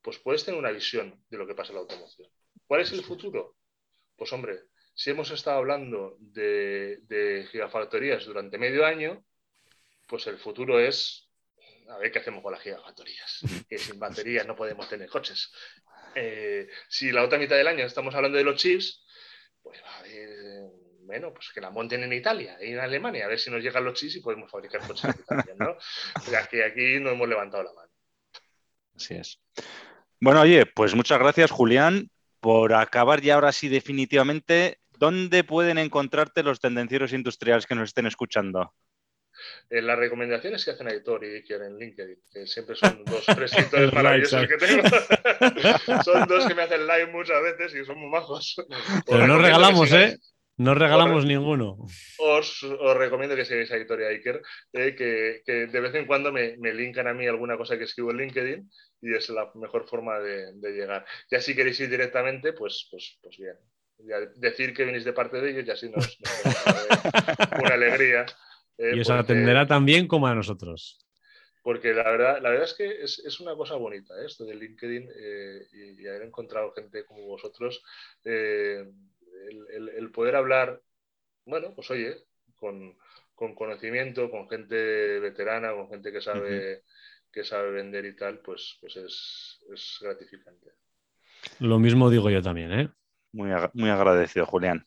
pues 0.03 0.19
puedes 0.19 0.45
tener 0.45 0.59
una 0.59 0.71
visión 0.71 1.23
de 1.31 1.39
lo 1.39 1.47
que 1.47 1.55
pasa 1.55 1.71
en 1.71 1.77
la 1.77 1.83
automoción. 1.83 2.31
¿Cuál 2.67 2.83
es 2.83 2.93
el 2.93 3.03
futuro? 3.03 3.57
Pues 4.17 4.33
hombre, 4.33 4.61
si 4.95 5.11
hemos 5.11 5.31
estado 5.31 5.59
hablando 5.59 6.17
de, 6.21 7.47
gigafactorías 7.51 8.27
durante 8.27 8.59
medio 8.59 8.85
año, 8.85 9.25
pues 10.07 10.27
el 10.27 10.39
futuro 10.39 10.79
es 10.79 11.30
a 11.91 11.99
ver 11.99 12.13
qué 12.13 12.19
hacemos 12.21 12.43
con 12.43 12.53
las 12.53 12.63
gigafactorías, 12.63 13.41
que 13.69 13.79
sin 13.79 13.99
baterías 13.99 14.47
no 14.47 14.57
podemos 14.57 14.89
tener 14.89 15.09
coches. 15.09 15.53
Eh, 16.15 16.69
si 16.89 17.13
la 17.13 17.23
otra 17.23 17.39
mitad 17.39 17.57
del 17.57 17.69
año 17.69 17.85
estamos 17.85 18.15
hablando 18.15 18.39
de 18.39 18.45
los 18.45 18.57
chips, 18.57 19.05
pues 19.63 19.81
a 19.85 20.03
ver, 20.03 20.31
bueno, 21.03 21.33
pues 21.33 21.51
que 21.55 21.61
la 21.61 21.71
monten 21.71 22.03
en 22.03 22.13
Italia 22.13 22.57
y 22.61 22.73
en 22.73 22.81
Alemania, 22.81 23.25
a 23.25 23.29
ver 23.29 23.39
si 23.39 23.51
nos 23.51 23.63
llegan 23.63 23.85
los 23.85 23.95
chips 23.99 24.17
y 24.17 24.21
podemos 24.21 24.51
fabricar 24.51 24.87
coches 24.87 25.05
en 25.05 25.21
Italia, 25.21 25.55
¿no? 25.59 25.77
Ya 26.31 26.47
que 26.47 26.65
aquí 26.65 26.99
no 27.01 27.11
hemos 27.11 27.29
levantado 27.29 27.65
la 27.65 27.73
mano. 27.73 27.91
Así 28.95 29.15
es. 29.15 29.41
Bueno, 30.21 30.43
oye, 30.43 30.67
pues 30.67 30.95
muchas 30.95 31.19
gracias, 31.19 31.51
Julián, 31.51 32.11
por 32.41 32.75
acabar 32.75 33.21
ya 33.21 33.35
ahora 33.35 33.53
sí 33.53 33.69
definitivamente. 33.69 34.79
¿Dónde 34.99 35.45
pueden 35.45 35.79
encontrarte 35.79 36.43
los 36.43 36.61
tendencieros 36.61 37.15
industriales 37.15 37.67
que 37.67 37.75
nos 37.75 37.89
estén 37.89 38.07
escuchando? 38.07 38.75
En 39.69 39.87
las 39.87 39.99
recomendaciones 39.99 40.65
que 40.65 40.73
hacen 40.73 40.89
Editor 40.89 41.25
y 41.25 41.37
Iker 41.37 41.63
en 41.63 41.79
LinkedIn, 41.79 42.19
que 42.33 42.47
siempre 42.47 42.77
son 42.77 43.05
dos 43.05 43.25
prescriptores 43.27 43.93
maravillosos 43.95 44.47
que 44.47 44.57
tengo. 44.57 44.83
son 46.05 46.27
dos 46.29 46.47
que 46.47 46.55
me 46.55 46.63
hacen 46.63 46.87
live 46.87 47.07
muchas 47.07 47.43
veces 47.43 47.75
y 47.75 47.85
son 47.85 47.99
muy 47.99 48.11
majos. 48.11 48.57
Pero 49.07 49.27
no 49.27 49.39
regalamos, 49.39 49.93
¿eh? 49.93 50.19
No 50.57 50.75
regalamos 50.75 51.25
ninguno. 51.25 51.79
Os, 52.19 52.67
recomiendo 52.95 53.35
que 53.35 53.47
sigáis 53.47 53.73
a 53.73 53.77
Editor 53.77 54.03
y 54.03 54.05
Iker, 54.05 54.43
eh, 54.75 54.95
que, 54.95 55.67
de 55.67 55.81
vez 55.81 55.95
en 55.95 56.05
cuando 56.05 56.33
me, 56.33 56.59
me 56.59 56.75
linkan 56.75 57.09
a 57.09 57.15
mí 57.15 57.27
alguna 57.27 57.57
cosa 57.57 57.79
que 57.79 57.85
escribo 57.85 58.11
en 58.11 58.19
LinkedIn 58.19 58.71
y 59.03 59.15
es 59.15 59.29
la 59.31 59.51
mejor 59.55 59.89
forma 59.89 60.19
de, 60.19 60.53
llegar. 60.61 61.07
Ya 61.31 61.41
si 61.41 61.55
queréis 61.55 61.81
ir 61.81 61.89
directamente, 61.89 62.53
pues, 62.53 62.89
pues, 62.91 63.19
pues 63.23 63.39
bien. 63.39 63.57
decir 64.37 64.75
que 64.75 64.85
venís 64.85 65.05
de 65.05 65.13
parte 65.13 65.41
de 65.41 65.51
ellos 65.51 65.67
y 65.67 65.71
así 65.71 65.89
nos, 65.89 66.19
una 67.59 67.75
alegría. 67.75 68.27
Eh, 68.81 68.97
y 68.97 69.01
os 69.01 69.11
atenderá 69.11 69.67
también 69.67 70.09
como 70.09 70.27
a 70.27 70.35
nosotros. 70.35 70.99
Porque 71.63 71.93
la 71.93 72.05
verdad, 72.05 72.41
la 72.41 72.49
verdad 72.49 72.65
es 72.65 72.73
que 72.73 73.03
es, 73.03 73.41
una 73.41 73.55
cosa 73.55 73.75
bonita 73.75 74.15
¿eh? 74.15 74.25
esto 74.25 74.47
de 74.47 74.55
LinkedIn 74.55 75.11
eh, 75.15 75.67
y, 75.99 76.07
haber 76.07 76.23
encontrado 76.23 76.73
gente 76.73 77.05
como 77.05 77.27
vosotros. 77.27 77.83
el, 78.25 80.11
poder 80.15 80.37
hablar, 80.37 80.81
bueno, 81.45 81.75
pues 81.75 81.91
oye, 81.91 82.25
con, 82.57 82.97
conocimiento, 83.35 84.31
con 84.31 84.49
gente 84.49 85.21
veterana, 85.21 85.75
con 85.75 85.91
gente 85.91 86.11
que 86.11 86.23
sabe, 86.23 86.85
que 87.31 87.45
sabe 87.45 87.73
vender 87.73 88.07
y 88.07 88.17
tal, 88.17 88.39
pues, 88.39 88.79
pues 88.81 88.97
es, 88.97 89.99
gratificante. 90.01 90.71
Lo 91.59 91.79
mismo 91.79 92.09
digo 92.09 92.31
yo 92.31 92.41
también, 92.41 92.73
¿eh? 92.73 92.89
Muy, 93.33 93.51
muy 93.75 93.91
agradecido, 93.91 94.47
Julián. 94.47 94.87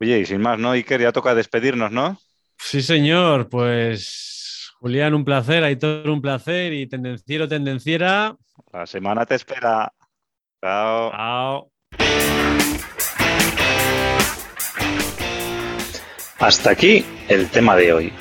Oye, 0.00 0.20
y 0.20 0.24
sin 0.24 0.40
más, 0.40 0.58
¿no? 0.58 0.70
Iker, 0.72 1.02
ya 1.02 1.12
toca 1.12 1.34
despedirnos, 1.34 1.92
¿no? 1.92 2.18
Sí, 2.58 2.82
señor. 2.82 3.48
Pues 3.48 4.72
Julián, 4.80 5.14
un 5.14 5.24
placer, 5.24 5.64
Aitor, 5.64 6.10
un 6.10 6.20
placer 6.20 6.72
y 6.72 6.86
tendenciero, 6.86 7.48
tendenciera. 7.48 8.36
La 8.72 8.86
semana 8.86 9.24
te 9.24 9.34
espera. 9.34 9.92
Chao. 10.62 11.10
Chao. 11.10 11.70
Hasta 16.38 16.70
aquí 16.70 17.04
el 17.28 17.48
tema 17.48 17.76
de 17.76 17.92
hoy. 17.92 18.12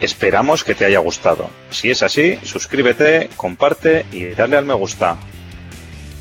Esperamos 0.00 0.64
que 0.64 0.74
te 0.74 0.84
haya 0.84 0.98
gustado. 0.98 1.48
Si 1.70 1.90
es 1.90 2.02
así, 2.02 2.36
suscríbete, 2.42 3.30
comparte 3.36 4.04
y 4.12 4.26
dale 4.26 4.58
al 4.58 4.66
me 4.66 4.74
gusta. 4.74 5.16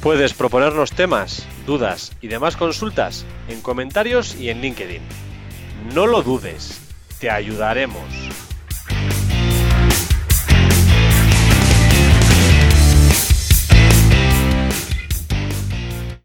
Puedes 0.01 0.33
proponernos 0.33 0.91
temas, 0.91 1.45
dudas 1.65 2.15
y 2.21 2.27
demás 2.27 2.55
consultas 2.55 3.25
en 3.49 3.59
comentarios 3.59 4.39
y 4.39 4.49
en 4.49 4.61
LinkedIn. 4.61 5.01
No 5.93 6.07
lo 6.07 6.21
dudes 6.21 6.84
te 7.19 7.29
ayudaremos. 7.29 8.44